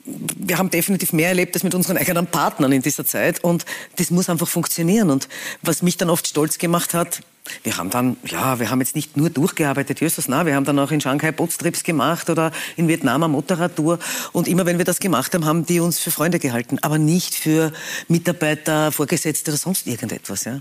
[0.05, 3.65] wir haben definitiv mehr erlebt als mit unseren eigenen Partnern in dieser Zeit und
[3.97, 5.11] das muss einfach funktionieren.
[5.11, 5.29] Und
[5.63, 7.21] was mich dann oft stolz gemacht hat,
[7.63, 10.79] wir haben dann, ja, wir haben jetzt nicht nur durchgearbeitet, Jesus, na, wir haben dann
[10.79, 13.99] auch in Shanghai Bootstrips gemacht oder in Vietnam eine Motorradtour.
[14.33, 17.35] Und immer wenn wir das gemacht haben, haben die uns für Freunde gehalten, aber nicht
[17.35, 17.73] für
[18.09, 20.45] Mitarbeiter, Vorgesetzte oder sonst irgendetwas.
[20.45, 20.61] Ja.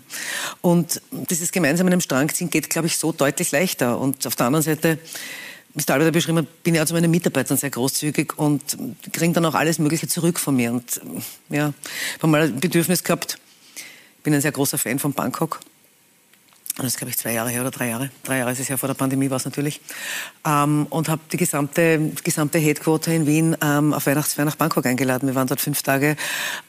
[0.62, 3.98] Und dieses gemeinsam in einem Strang ziehen geht, glaube ich, so deutlich leichter.
[3.98, 5.00] Und auf der anderen Seite,
[5.76, 8.78] der Albert beschrieben hat, bin ich auch zu meinen Mitarbeitern sehr großzügig und
[9.12, 10.72] kriege dann auch alles Mögliche zurück von mir.
[10.72, 11.02] Und
[11.50, 11.74] ja,
[12.18, 13.40] habe mal ein Bedürfnis gehabt,
[13.76, 15.60] ich bin ein sehr großer Fan von Bangkok.
[16.78, 18.10] Das ist, glaube ich, zwei Jahre her oder drei Jahre.
[18.24, 19.80] Drei Jahre ist es ja vor der Pandemie war es natürlich.
[20.44, 25.28] Ähm, und habe die gesamte, gesamte Headquarter in Wien ähm, auf Weihnachtsfeier nach Bangkok eingeladen.
[25.28, 26.16] Wir waren dort fünf Tage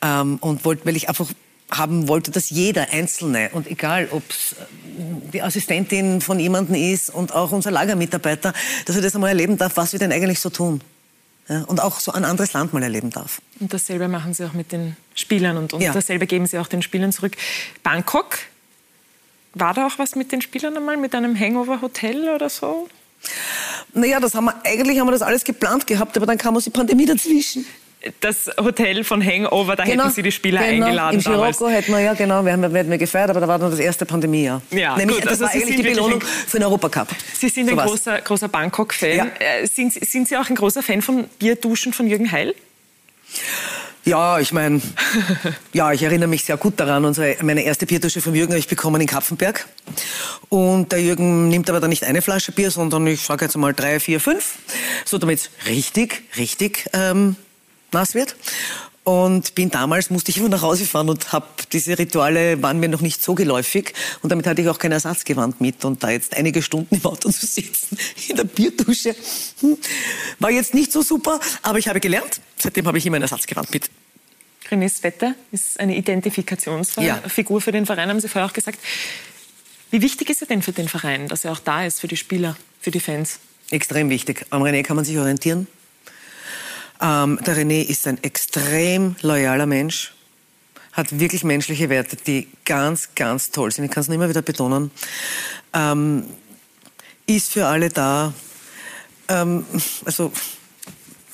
[0.03, 1.31] ähm, und wollte, weil ich einfach
[1.71, 4.55] haben wollte, dass jeder Einzelne und egal, ob es
[5.33, 8.53] die Assistentin von jemandem ist und auch unser Lagermitarbeiter,
[8.85, 10.81] dass er das einmal erleben darf, was wir denn eigentlich so tun.
[11.49, 13.43] Ja, und auch so ein anderes Land mal erleben darf.
[13.61, 15.93] Und dasselbe machen Sie auch mit den Spielern und, und Ja.
[15.93, 17.37] dasselbe geben Sie auch den Spielern zurück.
[17.83, 18.39] Bangkok,
[19.53, 22.89] war da auch was mit den Spielern einmal, mit einem Hangover-Hotel oder so?
[23.93, 26.65] Naja, das haben wir, eigentlich haben wir das alles geplant gehabt, aber dann kam uns
[26.65, 27.67] die Pandemie dazwischen.
[28.21, 30.87] Das Hotel von Hangover, da hätten Sie die Spieler genau.
[30.87, 31.57] eingeladen damals.
[31.57, 33.71] Scirocco hätten wir, ja genau, wir haben, wir hätten wir gefeiert, aber da war dann
[33.71, 34.61] das erste Pandemiejahr.
[34.71, 37.09] Ja, Nämlich, gut, das also war eigentlich sind die Belohnung ein- für den Europacup.
[37.39, 37.91] Sie sind ein So war's.
[37.91, 39.17] großer, großer Bangkok-Fan.
[39.17, 39.27] Ja.
[39.39, 42.55] Äh, Sind, sind Sie auch ein großer Fan von Bierduschen von Jürgen Heil?
[44.07, 44.83] Ja, ich meine,
[45.73, 47.07] ja, ich erinnere mich sehr gut daran.
[47.07, 49.67] Unsere, meine erste Bierdusche von Jürgen habe ich bekommen in Kapfenberg.
[50.51, 53.73] Und der Jürgen nimmt aber dann nicht eine Flasche Bier, sondern ich sage jetzt mal
[53.73, 54.57] drei, vier, fünf.
[55.07, 57.37] So damit es richtig, richtig ähm,
[57.95, 58.37] nass wird.
[59.05, 62.89] Und bin damals, musste ich immer nach Hause fahren und habe diese Rituale waren mir
[62.89, 63.93] noch nicht so geläufig.
[64.23, 65.85] Und damit hatte ich auch kein Ersatzgewand mit.
[65.85, 69.15] Und da jetzt einige Stunden im Auto zu sitzen, in der Bierdusche,
[69.61, 69.77] hm,
[70.39, 71.39] war jetzt nicht so super.
[71.61, 72.41] Aber ich habe gelernt.
[72.57, 73.91] Seitdem habe ich immer ein Ersatzgewand mit.
[74.71, 77.61] René Svette ist eine Identifikationsfigur Ja.
[77.61, 78.79] für den Verein, haben Sie vorher auch gesagt.
[79.91, 82.17] Wie wichtig ist er denn für den Verein, dass er auch da ist, für die
[82.17, 83.39] Spieler, für die Fans?
[83.71, 84.47] Extrem wichtig.
[84.49, 85.67] Am René kann man sich orientieren.
[87.05, 90.15] Ähm, der René ist ein extrem loyaler Mensch,
[90.93, 93.85] hat wirklich menschliche Werte, die ganz, ganz toll sind.
[93.85, 94.91] Ich kann es nur immer wieder betonen.
[95.75, 96.25] Ähm,
[97.27, 98.33] ist für alle da.
[99.29, 99.67] Ähm,
[100.07, 100.33] also,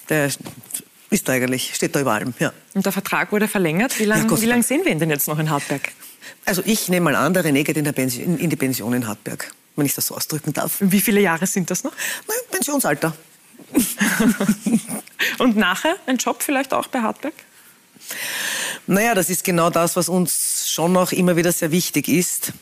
[0.09, 0.31] der
[1.11, 2.53] ist da eigentlich, steht da über allem, ja.
[2.75, 3.97] Und der Vertrag wurde verlängert.
[4.01, 5.93] Wie lange Ja, lang sehen wir ihn denn jetzt noch in Hartberg?
[6.47, 9.07] Also ich nehme mal an, der René geht in, der Pension, in die Pension in
[9.07, 10.79] Hartberg, wenn ich das so ausdrücken darf.
[10.81, 11.93] Wie viele Jahre sind das noch?
[12.27, 13.15] Nein, Pensionsalter.
[15.39, 17.35] Und nachher ein Job vielleicht auch bei Hartberg?
[18.87, 22.53] Naja, das ist genau das, was uns schon noch immer wieder sehr wichtig ist.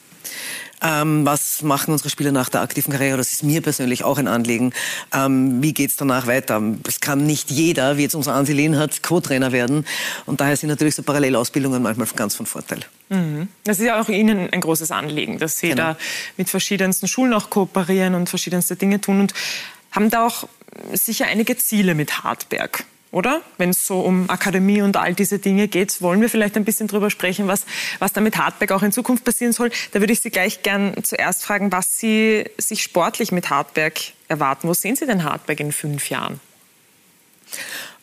[0.81, 3.17] Ähm, was machen unsere Spieler nach der aktiven Karriere?
[3.17, 4.73] Das ist mir persönlich auch ein Anliegen.
[5.13, 6.63] Ähm, wie geht es danach weiter?
[6.87, 9.85] Es kann nicht jeder, wie jetzt unser Ansi Lehnhardt, Co-Trainer werden.
[10.27, 12.81] Und daher sind natürlich so Parallelausbildungen manchmal ganz von Vorteil.
[13.09, 13.49] Mhm.
[13.65, 15.83] Das ist ja auch Ihnen ein großes Anliegen, dass Sie genau.
[15.83, 15.97] da
[16.37, 19.35] mit verschiedensten Schulen auch kooperieren und verschiedenste Dinge tun und
[19.91, 20.47] haben da auch
[20.93, 23.43] sicher einige Ziele mit Hartberg oder?
[23.57, 26.89] Wenn es so um Akademie und all diese Dinge geht, wollen wir vielleicht ein bisschen
[26.89, 27.65] darüber sprechen, was,
[27.99, 29.71] was da mit Hartberg auch in Zukunft passieren soll.
[29.93, 33.99] Da würde ich Sie gleich gern zuerst fragen, was Sie sich sportlich mit Hartberg
[34.29, 34.69] erwarten.
[34.69, 36.41] Wo sehen Sie denn Hartberg in fünf Jahren?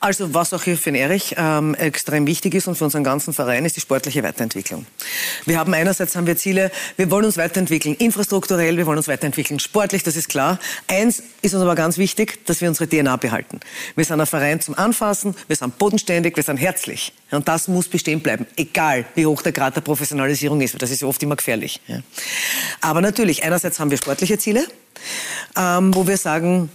[0.06, 3.34] Also was auch hier für den Erich ähm, extrem wichtig ist und für unseren ganzen
[3.34, 4.86] Verein ist die sportliche Weiterentwicklung.
[5.48, 9.60] Wir haben einerseits haben wir Ziele, wir wollen uns weiterentwickeln, infrastrukturell, wir wollen uns weiterentwickeln,
[9.60, 10.60] sportlich, das ist klar.
[10.88, 13.62] Eins ist uns aber ganz wichtig, dass wir unsere DNA behalten.
[13.96, 17.12] Wir sind ein Verein zum Anfassen, wir sind bodenständig, wir sind herzlich.
[17.32, 21.02] Und das muss bestehen bleiben, egal wie hoch der Grad der Professionalisierung ist, das ist
[21.02, 21.82] ja oft immer gefährlich.
[21.88, 22.02] Ja.
[22.80, 24.68] Aber natürlich, einerseits haben wir sportliche Ziele,
[25.58, 26.70] ähm, wo wir sagen,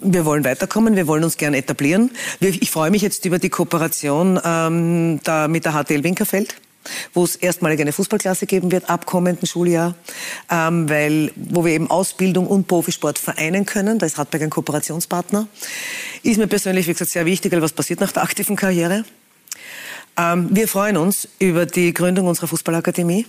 [0.00, 2.10] wir wollen weiterkommen, wir wollen uns gern etablieren.
[2.40, 6.56] Ich freue mich jetzt über die Kooperation ähm, da mit der HTL Winkerfeld
[7.12, 9.94] wo es erstmalig eine Fußballklasse geben wird ab kommenden Schuljahr,
[10.50, 13.98] ähm, weil wo wir eben Ausbildung und Profisport vereinen können.
[13.98, 15.46] Da ist Hartberg ein Kooperationspartner.
[16.22, 19.04] Ist mir persönlich, wie gesagt, sehr wichtig, weil was passiert nach der aktiven Karriere.
[20.16, 23.26] Ähm, wir freuen uns über die Gründung unserer Fußballakademie.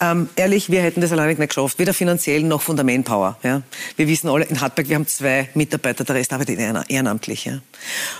[0.00, 3.38] Ähm, ehrlich, wir hätten das alleine nicht geschafft, weder finanziell noch von der Manpower.
[3.42, 3.62] Ja.
[3.96, 6.58] Wir wissen alle, in Hartberg, wir haben zwei Mitarbeiter, der Rest arbeitet
[6.88, 7.44] ehrenamtlich.
[7.44, 7.58] Ja.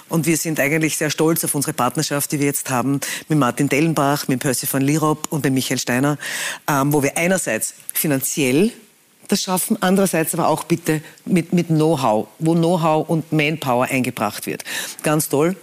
[0.09, 3.68] Und wir sind eigentlich sehr stolz auf unsere Partnerschaft, die wir jetzt haben mit Martin
[3.68, 6.18] Dellenbach, mit Percy van Lierop und mit Michael Steiner,
[6.68, 8.72] ähm, wo wir einerseits finanziell
[9.28, 14.62] das schaffen, andererseits aber auch bitte mit, mit Know-how, wo Know-how und Manpower eingebracht wird.
[15.03, 15.57] Ganz toll.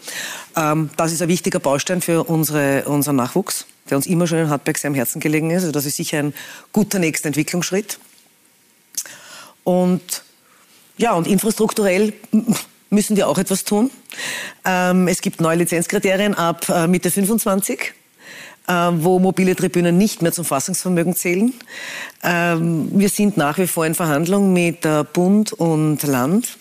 [0.55, 4.49] Ähm, das ist ein wichtiger Baustein für unsere, unseren Nachwuchs der uns immer schon in
[4.49, 5.63] Hartberg sehr am Herzen gelegen ist.
[5.63, 6.33] Also das ist sicher ein
[6.71, 7.99] guter nächster Entwicklungsschritt.
[9.63, 10.23] Und
[10.97, 12.13] ja, und infrastrukturell
[12.89, 13.91] müssen wir auch etwas tun.
[14.65, 17.93] Ähm, es gibt neue Lizenzkriterien ab äh, Mitte 25
[18.67, 21.53] äh, wo mobile Tribünen nicht mehr zum Fassungsvermögen zählen.
[22.23, 26.57] Ähm, wir sind nach wie vor in Verhandlungen mit Bund und Land.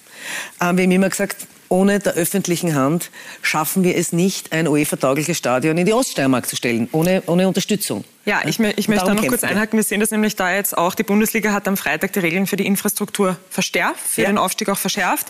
[0.61, 3.11] Ähm, wir haben immer gesagt, ohne der öffentlichen Hand
[3.43, 8.05] schaffen wir es nicht, ein UEFA-taugliches Stadion in die Oststeiermark zu stellen, ohne, ohne Unterstützung.
[8.25, 9.79] Ja, ich, ich möchte da noch kurz einhaken.
[9.79, 10.95] Wir sehen das nämlich da jetzt auch.
[10.95, 14.29] Die Bundesliga hat am Freitag die Regeln für die Infrastruktur verstärkt, für ja.
[14.29, 15.29] den Aufstieg auch verschärft.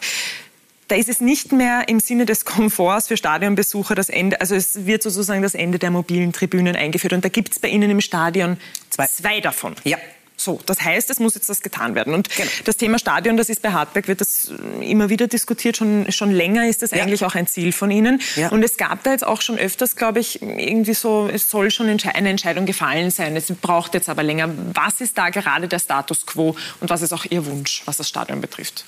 [0.89, 4.87] Da ist es nicht mehr im Sinne des Komforts für Stadionbesucher das Ende, also es
[4.87, 7.13] wird sozusagen das Ende der mobilen Tribünen eingeführt.
[7.13, 8.57] Und da gibt es bei Ihnen im Stadion
[8.89, 9.75] zwei, zwei davon.
[9.85, 9.99] Ja.
[10.41, 12.15] So, das heißt, es muss jetzt das getan werden.
[12.15, 12.49] Und genau.
[12.65, 15.77] das Thema Stadion, das ist bei Hartberg, wird das immer wieder diskutiert.
[15.77, 17.03] Schon, schon länger ist das ja.
[17.03, 18.21] eigentlich auch ein Ziel von Ihnen.
[18.37, 18.49] Ja.
[18.51, 21.89] Und es gab da jetzt auch schon öfters, glaube ich, irgendwie so, es soll schon
[21.89, 23.37] eine Entscheidung gefallen sein.
[23.37, 24.49] Es braucht jetzt aber länger.
[24.75, 28.09] Was ist da gerade der Status quo und was ist auch Ihr Wunsch, was das
[28.09, 28.85] Stadion betrifft?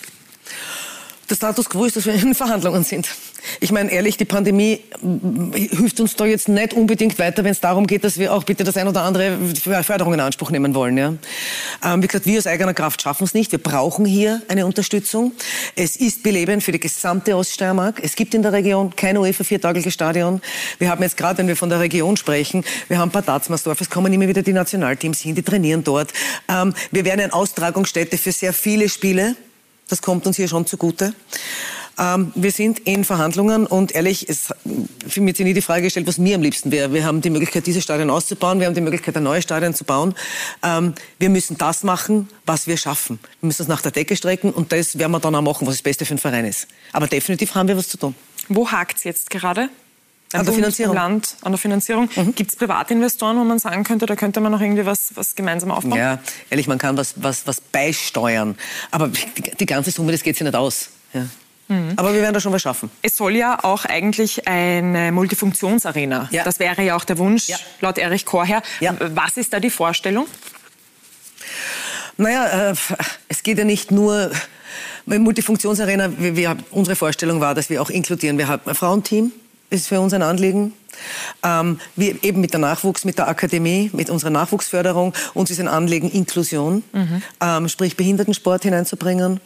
[1.31, 3.09] Der Status quo ist, dass wir in Verhandlungen sind.
[3.61, 4.81] Ich meine ehrlich, die Pandemie
[5.55, 8.65] hilft uns da jetzt nicht unbedingt weiter, wenn es darum geht, dass wir auch bitte
[8.65, 9.39] das ein oder andere
[9.83, 10.99] Förderung in Anspruch nehmen wollen.
[10.99, 11.15] Ja.
[11.85, 13.53] Ähm, wie gesagt, wir aus eigener Kraft schaffen es nicht.
[13.53, 15.33] Wir brauchen hier eine Unterstützung.
[15.77, 18.01] Es ist belebend für die gesamte Oststeiermark.
[18.03, 20.41] Es gibt in der Region kein UEFA viertagiges Stadion.
[20.79, 23.89] Wir haben jetzt gerade, wenn wir von der Region sprechen, wir haben Bad Atzmersdorf, es
[23.89, 26.13] kommen immer wieder die Nationalteams hin, die trainieren dort.
[26.49, 29.37] Ähm, wir werden eine Austragungsstätte für sehr viele Spiele.
[29.91, 31.13] Das kommt uns hier schon zugute.
[31.99, 36.17] Ähm, wir sind in Verhandlungen und ehrlich, es wird sich nie die Frage gestellt, was
[36.17, 36.95] mir am liebsten wäre.
[36.95, 38.61] Wir haben die Möglichkeit, diese Stadion auszubauen.
[38.61, 40.15] Wir haben die Möglichkeit, ein neues Stadion zu bauen.
[40.63, 43.19] Ähm, wir müssen das machen, was wir schaffen.
[43.41, 45.75] Wir müssen es nach der Decke strecken und das werden wir dann auch machen, was
[45.75, 46.69] das Beste für den Verein ist.
[46.93, 48.15] Aber definitiv haben wir was zu tun.
[48.49, 49.69] Wo hakt es jetzt gerade?
[50.33, 50.95] An der Finanzierung.
[50.95, 52.09] Land, an der Finanzierung.
[52.15, 52.35] Mhm.
[52.35, 55.73] Gibt es Privatinvestoren, wo man sagen könnte, da könnte man noch irgendwie was, was gemeinsam
[55.73, 55.99] aufbauen?
[55.99, 56.21] Ja,
[56.51, 58.57] ehrlich, man kann was, was, was beisteuern.
[58.93, 60.91] Aber die, die ganze Summe, das geht sich nicht aus.
[61.13, 61.27] Ja.
[61.67, 61.93] Mhm.
[61.97, 62.91] Aber wir werden da schon was schaffen.
[63.03, 66.29] Es soll ja auch eigentlich eine Multifunktionsarena.
[66.31, 66.45] Ja.
[66.45, 67.57] Das wäre ja auch der Wunsch, ja.
[67.81, 68.63] laut Erich Korher.
[68.79, 68.95] Ja.
[68.99, 70.27] Was ist da die Vorstellung?
[72.17, 72.75] Naja, äh,
[73.29, 74.31] es geht ja nicht nur
[75.07, 76.13] Multifunktionsarena.
[76.19, 78.37] Wir, wir, unsere Vorstellung war, dass wir auch inkludieren.
[78.39, 79.33] Wir haben ein Frauenteam,
[79.71, 80.75] ist für uns ein Anliegen.
[81.43, 85.15] Ähm, wir eben mit der Nachwuchs, mit der Akademie, mit unserer Nachwuchsförderung.
[85.35, 87.23] Uns ist ein Anliegen Inklusion, mhm.
[87.41, 89.41] ähm, sprich Behindertensport hineinzubringen.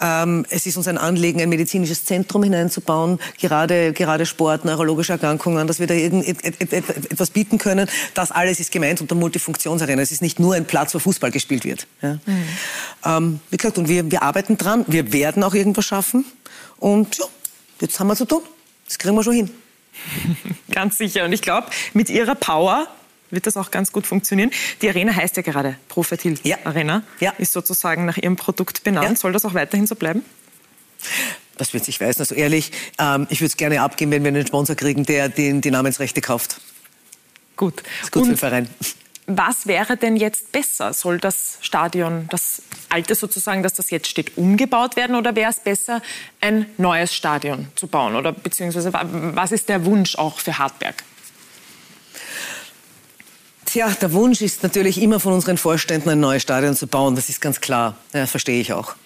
[0.00, 5.66] Ähm, es ist uns ein Anliegen, ein medizinisches Zentrum hineinzubauen, gerade, gerade Sport, neurologische Erkrankungen,
[5.66, 7.88] dass wir da irgend, etwas bieten können.
[8.14, 10.02] Das alles ist gemeint unter Multifunktionsarena.
[10.02, 11.86] Es ist nicht nur ein Platz, wo Fußball gespielt wird.
[12.02, 12.18] Ja.
[12.26, 12.44] Mhm.
[13.04, 14.84] Ähm, wie gesagt, und wir, wir arbeiten dran.
[14.86, 16.24] Wir werden auch irgendwas schaffen.
[16.78, 17.24] Und ja,
[17.80, 18.42] jetzt haben wir zu tun.
[18.86, 19.50] Das kriegen wir schon hin.
[20.70, 21.24] ganz sicher.
[21.24, 22.88] Und ich glaube, mit ihrer Power
[23.30, 24.50] wird das auch ganz gut funktionieren.
[24.82, 26.58] Die Arena heißt ja gerade Profertil ja.
[26.64, 27.02] Arena.
[27.20, 27.32] Ja.
[27.38, 29.08] Ist sozusagen nach ihrem Produkt benannt.
[29.08, 29.16] Ja.
[29.16, 30.24] Soll das auch weiterhin so bleiben?
[31.56, 32.20] Das wird sich weisen.
[32.20, 35.60] Also ehrlich, ähm, ich würde es gerne abgeben, wenn wir einen Sponsor kriegen, der den,
[35.60, 36.60] die Namensrechte kauft.
[37.56, 37.82] Gut.
[37.82, 38.70] Das ist gut Und für den Verein.
[39.32, 40.92] Was wäre denn jetzt besser?
[40.92, 45.60] Soll das Stadion, das alte sozusagen, dass das jetzt steht, umgebaut werden oder wäre es
[45.60, 46.02] besser,
[46.40, 48.16] ein neues Stadion zu bauen?
[48.16, 51.04] Oder beziehungsweise was ist der Wunsch auch für Hartberg?
[53.66, 57.14] Tja, der Wunsch ist natürlich immer von unseren Vorständen, ein neues Stadion zu bauen.
[57.14, 57.94] Das ist ganz klar.
[58.12, 58.96] Ja, verstehe ich auch.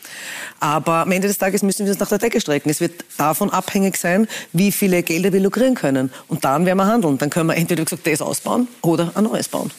[0.59, 2.70] Aber am Ende des Tages müssen wir uns nach der Decke strecken.
[2.70, 6.11] Es wird davon abhängig sein, wie viele Gelder wir lukrieren können.
[6.29, 7.18] Und dann werden wir handeln.
[7.18, 9.70] Dann können wir entweder, gesagt, das ausbauen oder ein neues bauen.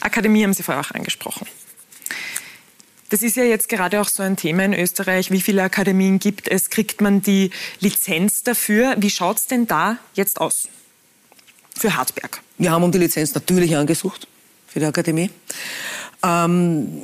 [0.00, 1.46] Akademie haben Sie vorher auch angesprochen.
[3.10, 5.30] Das ist ja jetzt gerade auch so ein Thema in Österreich.
[5.30, 6.70] Wie viele Akademien gibt es?
[6.70, 8.94] Kriegt man die Lizenz dafür?
[8.98, 10.68] Wie schaut es denn da jetzt aus
[11.76, 12.40] für Hartberg?
[12.56, 14.26] Wir haben um die Lizenz natürlich angesucht
[14.66, 15.30] für die Akademie.
[16.22, 17.02] Ähm,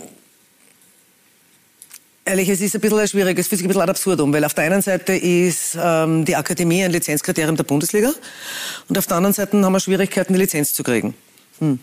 [2.28, 4.52] Ehrlich, es ist ein bisschen schwierig, es fühlt sich ein bisschen ad absurdum, weil auf
[4.52, 8.12] der einen Seite ist ähm, die Akademie ein Lizenzkriterium der Bundesliga
[8.86, 11.14] und auf der anderen Seite haben wir Schwierigkeiten, die Lizenz zu kriegen.
[11.60, 11.78] Hm.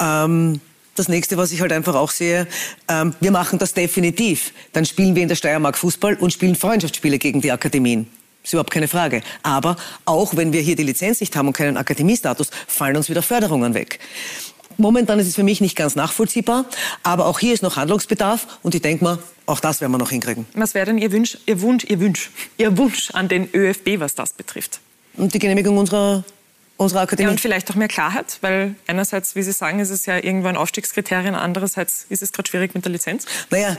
[0.00, 0.60] Ähm,
[0.94, 2.46] das nächste, was ich halt einfach auch sehe,
[2.88, 4.52] ähm, wir machen das definitiv.
[4.72, 8.06] Dann spielen wir in der Steiermark Fußball und spielen Freundschaftsspiele gegen die Akademien.
[8.42, 9.22] Ist überhaupt keine Frage.
[9.42, 13.22] Aber auch wenn wir hier die Lizenz nicht haben und keinen Akademiestatus, fallen uns wieder
[13.22, 13.98] Förderungen weg.
[14.76, 16.64] Momentan ist es für mich nicht ganz nachvollziehbar,
[17.02, 20.10] aber auch hier ist noch Handlungsbedarf und ich denke mal, auch das werden wir noch
[20.10, 20.46] hinkriegen.
[20.54, 24.14] Was wäre denn Ihr Wunsch, Ihr Wunsch, Ihr Wunsch, Ihr Wunsch an den ÖFB, was
[24.14, 24.80] das betrifft?
[25.16, 26.24] Und die Genehmigung unserer
[26.80, 27.26] unserer Akademie.
[27.26, 30.48] Ja, und vielleicht auch mehr Klarheit, weil einerseits, wie Sie sagen, ist es ja irgendwo
[30.48, 33.26] ein Aufstiegskriterien, andererseits ist es gerade schwierig mit der Lizenz.
[33.50, 33.76] Naja,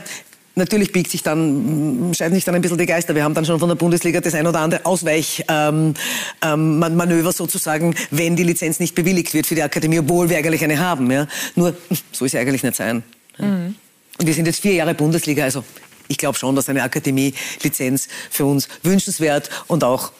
[0.54, 3.14] Natürlich biegt sich dann, scheiden sich dann ein bisschen die Geister.
[3.14, 5.96] Wir haben dann schon von der Bundesliga das ein oder andere Ausweichmanöver
[6.42, 10.62] ähm, ähm, sozusagen, wenn die Lizenz nicht bewilligt wird für die Akademie, obwohl wir eigentlich
[10.62, 11.10] eine haben.
[11.10, 11.26] Ja.
[11.54, 11.74] Nur,
[12.12, 13.02] so ist es eigentlich nicht sein.
[13.38, 13.76] Mhm.
[14.18, 15.64] Und wir sind jetzt vier Jahre Bundesliga, also
[16.08, 20.12] ich glaube schon, dass eine Akademie-Lizenz für uns wünschenswert und auch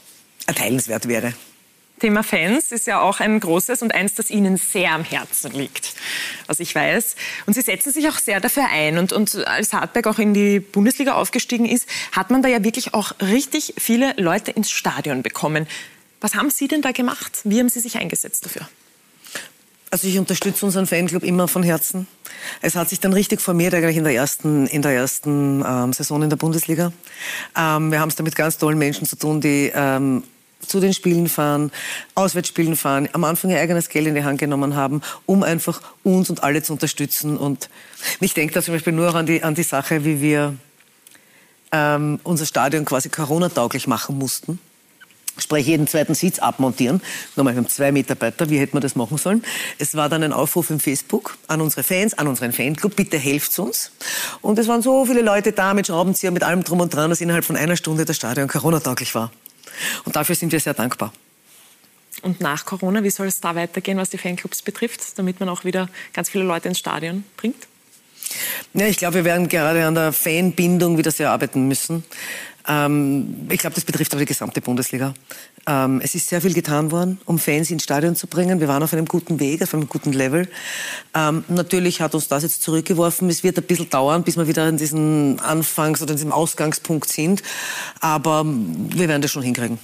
[0.47, 1.35] erteilenswert wäre.
[2.03, 5.95] Thema Fans ist ja auch ein großes und eins, das Ihnen sehr am Herzen liegt,
[6.49, 7.15] was ich weiß.
[7.47, 8.99] Und Sie setzen sich auch sehr dafür ein.
[8.99, 12.93] Und, und als Hartberg auch in die Bundesliga aufgestiegen ist, hat man da ja wirklich
[12.93, 15.69] auch richtig viele Leute ins Stadion bekommen.
[16.21, 17.39] Was haben Sie denn da gemacht?
[17.45, 18.69] Wie haben Sie sich eingesetzt dafür?
[19.93, 22.09] Also ich unterstütze unseren Fanclub immer von Herzen.
[22.63, 26.21] Es hat sich dann richtig formiert eigentlich in der ersten, in der ersten ähm, Saison
[26.25, 26.93] in der Bundesliga.
[27.57, 30.25] Ähm, wir haben es da mit ganz tollen Menschen zu tun, die ähm,
[30.67, 31.71] zu den Spielen fahren,
[32.15, 36.31] Auswärtsspielen fahren, am Anfang ihr eigenes Geld in die Hand genommen haben, um einfach uns
[36.31, 37.37] und alle zu unterstützen.
[37.37, 37.69] Und
[38.21, 40.57] ich denke da zum Beispiel nur an die, an die Sache, wie wir
[41.73, 44.59] ähm, unser Stadion quasi Corona-tauglich machen mussten.
[45.39, 47.01] Sprich, jeden zweiten Sitz abmontieren.
[47.37, 49.43] Nochmal, wir haben zwei Mitarbeiter, wie hätten wir das machen sollen?
[49.79, 53.59] Es war dann ein Aufruf im Facebook an unsere Fans, an unseren Fanclub, bitte helft
[53.59, 53.93] uns.
[54.43, 57.23] Und es waren so viele Leute da mit Schraubenzieher, mit allem drum und dran, dass
[57.23, 59.33] innerhalb von einer Stunde das Stadion Corona-tauglich war.
[60.05, 61.13] Und dafür sind wir sehr dankbar.
[62.23, 65.65] Und nach Corona, wie soll es da weitergehen, was die Fanclubs betrifft, damit man auch
[65.65, 67.67] wieder ganz viele Leute ins Stadion bringt?
[68.75, 72.05] Ja, ich glaube, wir werden gerade an der Fanbindung wieder sehr arbeiten müssen.
[72.69, 75.15] Ähm, ich glaube, das betrifft aber die gesamte Bundesliga.
[75.67, 78.61] Ähm, es ist sehr viel getan worden, um Fans ins Stadion zu bringen.
[78.61, 80.49] Wir waren auf einem guten Weg, auf einem guten Level.
[81.15, 83.29] Ähm, natürlich hat uns das jetzt zurückgeworfen.
[83.31, 87.09] Es wird ein bisschen dauern, bis wir wieder in diesem Anfangs- oder in diesem Ausgangspunkt
[87.09, 87.43] sind.
[88.01, 89.79] Aber wir werden das schon hinkriegen.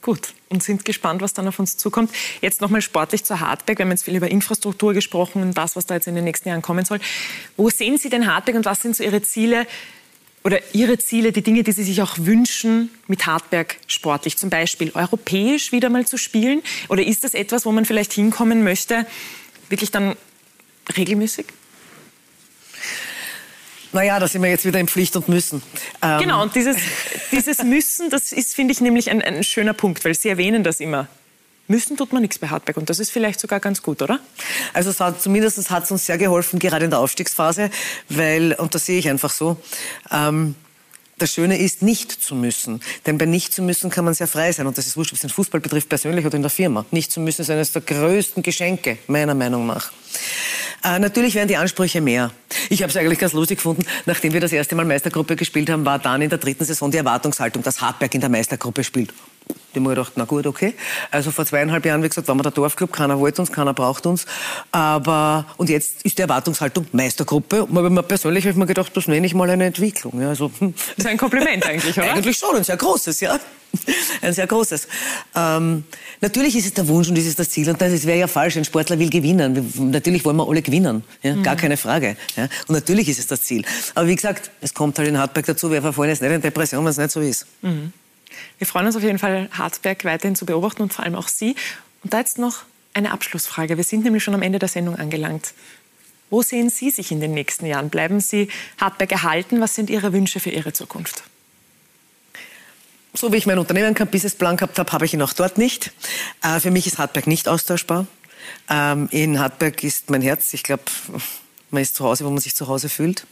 [0.00, 2.10] Gut, und sind gespannt, was dann auf uns zukommt.
[2.40, 3.78] Jetzt nochmal sportlich zur Hartberg.
[3.78, 6.48] Wir haben jetzt viel über Infrastruktur gesprochen und das, was da jetzt in den nächsten
[6.48, 7.00] Jahren kommen soll.
[7.56, 9.66] Wo sehen Sie den Hartberg und was sind so Ihre Ziele
[10.48, 14.38] oder Ihre Ziele, die Dinge, die Sie sich auch wünschen mit Hartberg sportlich?
[14.38, 16.62] Zum Beispiel europäisch wieder mal zu spielen?
[16.88, 19.04] Oder ist das etwas, wo man vielleicht hinkommen möchte,
[19.68, 20.16] wirklich dann
[20.96, 21.48] regelmäßig?
[23.92, 25.62] Naja, da sind wir jetzt wieder in Pflicht und Müssen.
[26.00, 26.78] Ähm genau, und dieses,
[27.30, 30.80] dieses Müssen, das ist, finde ich, nämlich ein, ein schöner Punkt, weil Sie erwähnen das
[30.80, 31.08] immer.
[31.68, 34.20] Müssen tut man nichts bei Hartberg und das ist vielleicht sogar ganz gut, oder?
[34.72, 37.70] Also es hat, zumindest hat es uns sehr geholfen, gerade in der Aufstiegsphase,
[38.08, 39.58] weil, und das sehe ich einfach so,
[40.10, 40.54] ähm,
[41.18, 42.80] das Schöne ist, nicht zu müssen.
[43.06, 44.66] Denn bei nicht zu müssen kann man sehr frei sein.
[44.66, 46.86] Und das ist wurscht, ob es den Fußball betrifft, persönlich oder in der Firma.
[46.90, 49.90] Nicht zu müssen ist eines der größten Geschenke, meiner Meinung nach.
[50.84, 52.30] Äh, natürlich werden die Ansprüche mehr.
[52.70, 55.84] Ich habe es eigentlich ganz lustig gefunden, nachdem wir das erste Mal Meistergruppe gespielt haben,
[55.84, 59.12] war dann in der dritten Saison die Erwartungshaltung, dass Hartberg in der Meistergruppe spielt.
[59.74, 60.74] Die haben gedacht, na gut, okay.
[61.10, 64.06] Also vor zweieinhalb Jahren, wie gesagt, waren wir der Dorfclub, keiner wollte uns, keiner braucht
[64.06, 64.24] uns.
[64.72, 67.64] Aber, und jetzt ist die Erwartungshaltung Meistergruppe.
[67.64, 70.20] Und man, persönlich habe ich mir gedacht, das nenne ich mal eine Entwicklung.
[70.20, 70.74] Ja, also, hm.
[70.74, 72.12] Das ist ein Kompliment eigentlich, oder?
[72.14, 73.38] eigentlich schon, ein sehr großes, ja.
[74.22, 74.88] Ein sehr großes.
[75.36, 75.84] Ähm,
[76.22, 77.68] natürlich ist es der Wunsch und ist es das Ziel.
[77.68, 78.56] Und das wäre ja falsch.
[78.56, 79.54] Ein Sportler will gewinnen.
[79.54, 81.04] Wir, natürlich wollen wir alle gewinnen.
[81.22, 81.34] Ja?
[81.34, 81.42] Mhm.
[81.42, 82.16] Gar keine Frage.
[82.36, 82.44] Ja?
[82.66, 83.64] Und natürlich ist es das Ziel.
[83.94, 85.70] Aber wie gesagt, es kommt halt in Hartberg dazu.
[85.70, 87.46] Wir verfallen jetzt nicht in Depression, wenn es nicht so ist.
[87.60, 87.92] Mhm.
[88.58, 91.54] Wir freuen uns auf jeden Fall, Hartberg weiterhin zu beobachten und vor allem auch Sie.
[92.02, 92.64] Und da jetzt noch
[92.94, 93.76] eine Abschlussfrage.
[93.76, 95.54] Wir sind nämlich schon am Ende der Sendung angelangt.
[96.30, 97.88] Wo sehen Sie sich in den nächsten Jahren?
[97.88, 98.48] Bleiben Sie
[98.78, 99.60] Hartberg erhalten?
[99.60, 101.22] Was sind Ihre Wünsche für Ihre Zukunft?
[103.14, 105.92] So wie ich mein Unternehmen keinen Businessplan gehabt habe, habe ich ihn auch dort nicht.
[106.42, 108.06] Äh, für mich ist Hartberg nicht austauschbar.
[108.68, 110.52] Ähm, in Hartberg ist mein Herz.
[110.52, 110.84] Ich glaube,
[111.70, 113.26] man ist zu Hause, wo man sich zu Hause fühlt.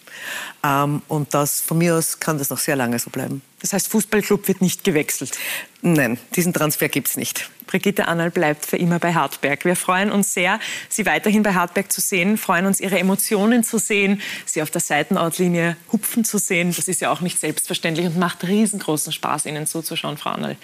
[0.62, 3.42] Ähm, und das, von mir aus kann das noch sehr lange so bleiben.
[3.60, 5.38] Das heißt, Fußballclub wird nicht gewechselt?
[5.82, 7.50] Nein, diesen Transfer gibt es nicht.
[7.66, 9.64] Brigitte Annal bleibt für immer bei Hartberg.
[9.64, 13.78] Wir freuen uns sehr, Sie weiterhin bei Hartberg zu sehen, freuen uns, Ihre Emotionen zu
[13.78, 16.72] sehen, Sie auf der Seitenautlinie hupfen zu sehen.
[16.76, 20.56] Das ist ja auch nicht selbstverständlich und macht riesengroßen Spaß, Ihnen zuzuschauen, Frau Annal.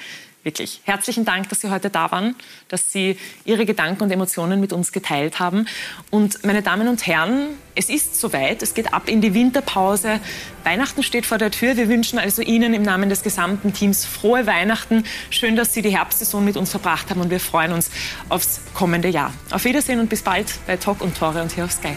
[0.45, 2.35] Wirklich herzlichen Dank, dass Sie heute da waren,
[2.67, 5.67] dass Sie Ihre Gedanken und Emotionen mit uns geteilt haben.
[6.11, 8.61] Und meine Damen und Herren, es ist soweit.
[8.61, 10.19] Es geht ab in die Winterpause.
[10.65, 11.77] Weihnachten steht vor der Tür.
[11.77, 15.05] Wir wünschen also Ihnen im Namen des gesamten Teams frohe Weihnachten.
[15.31, 17.93] Schön, dass Sie die Herbstsaison mit uns verbracht haben und wir freuen uns
[18.29, 19.33] aufs kommende Jahr.
[19.53, 21.95] Auf Wiedersehen und bis bald bei Talk und Tore und hier auf Sky.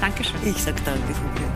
[0.00, 0.36] Dankeschön.
[0.46, 1.51] Ich sage danke.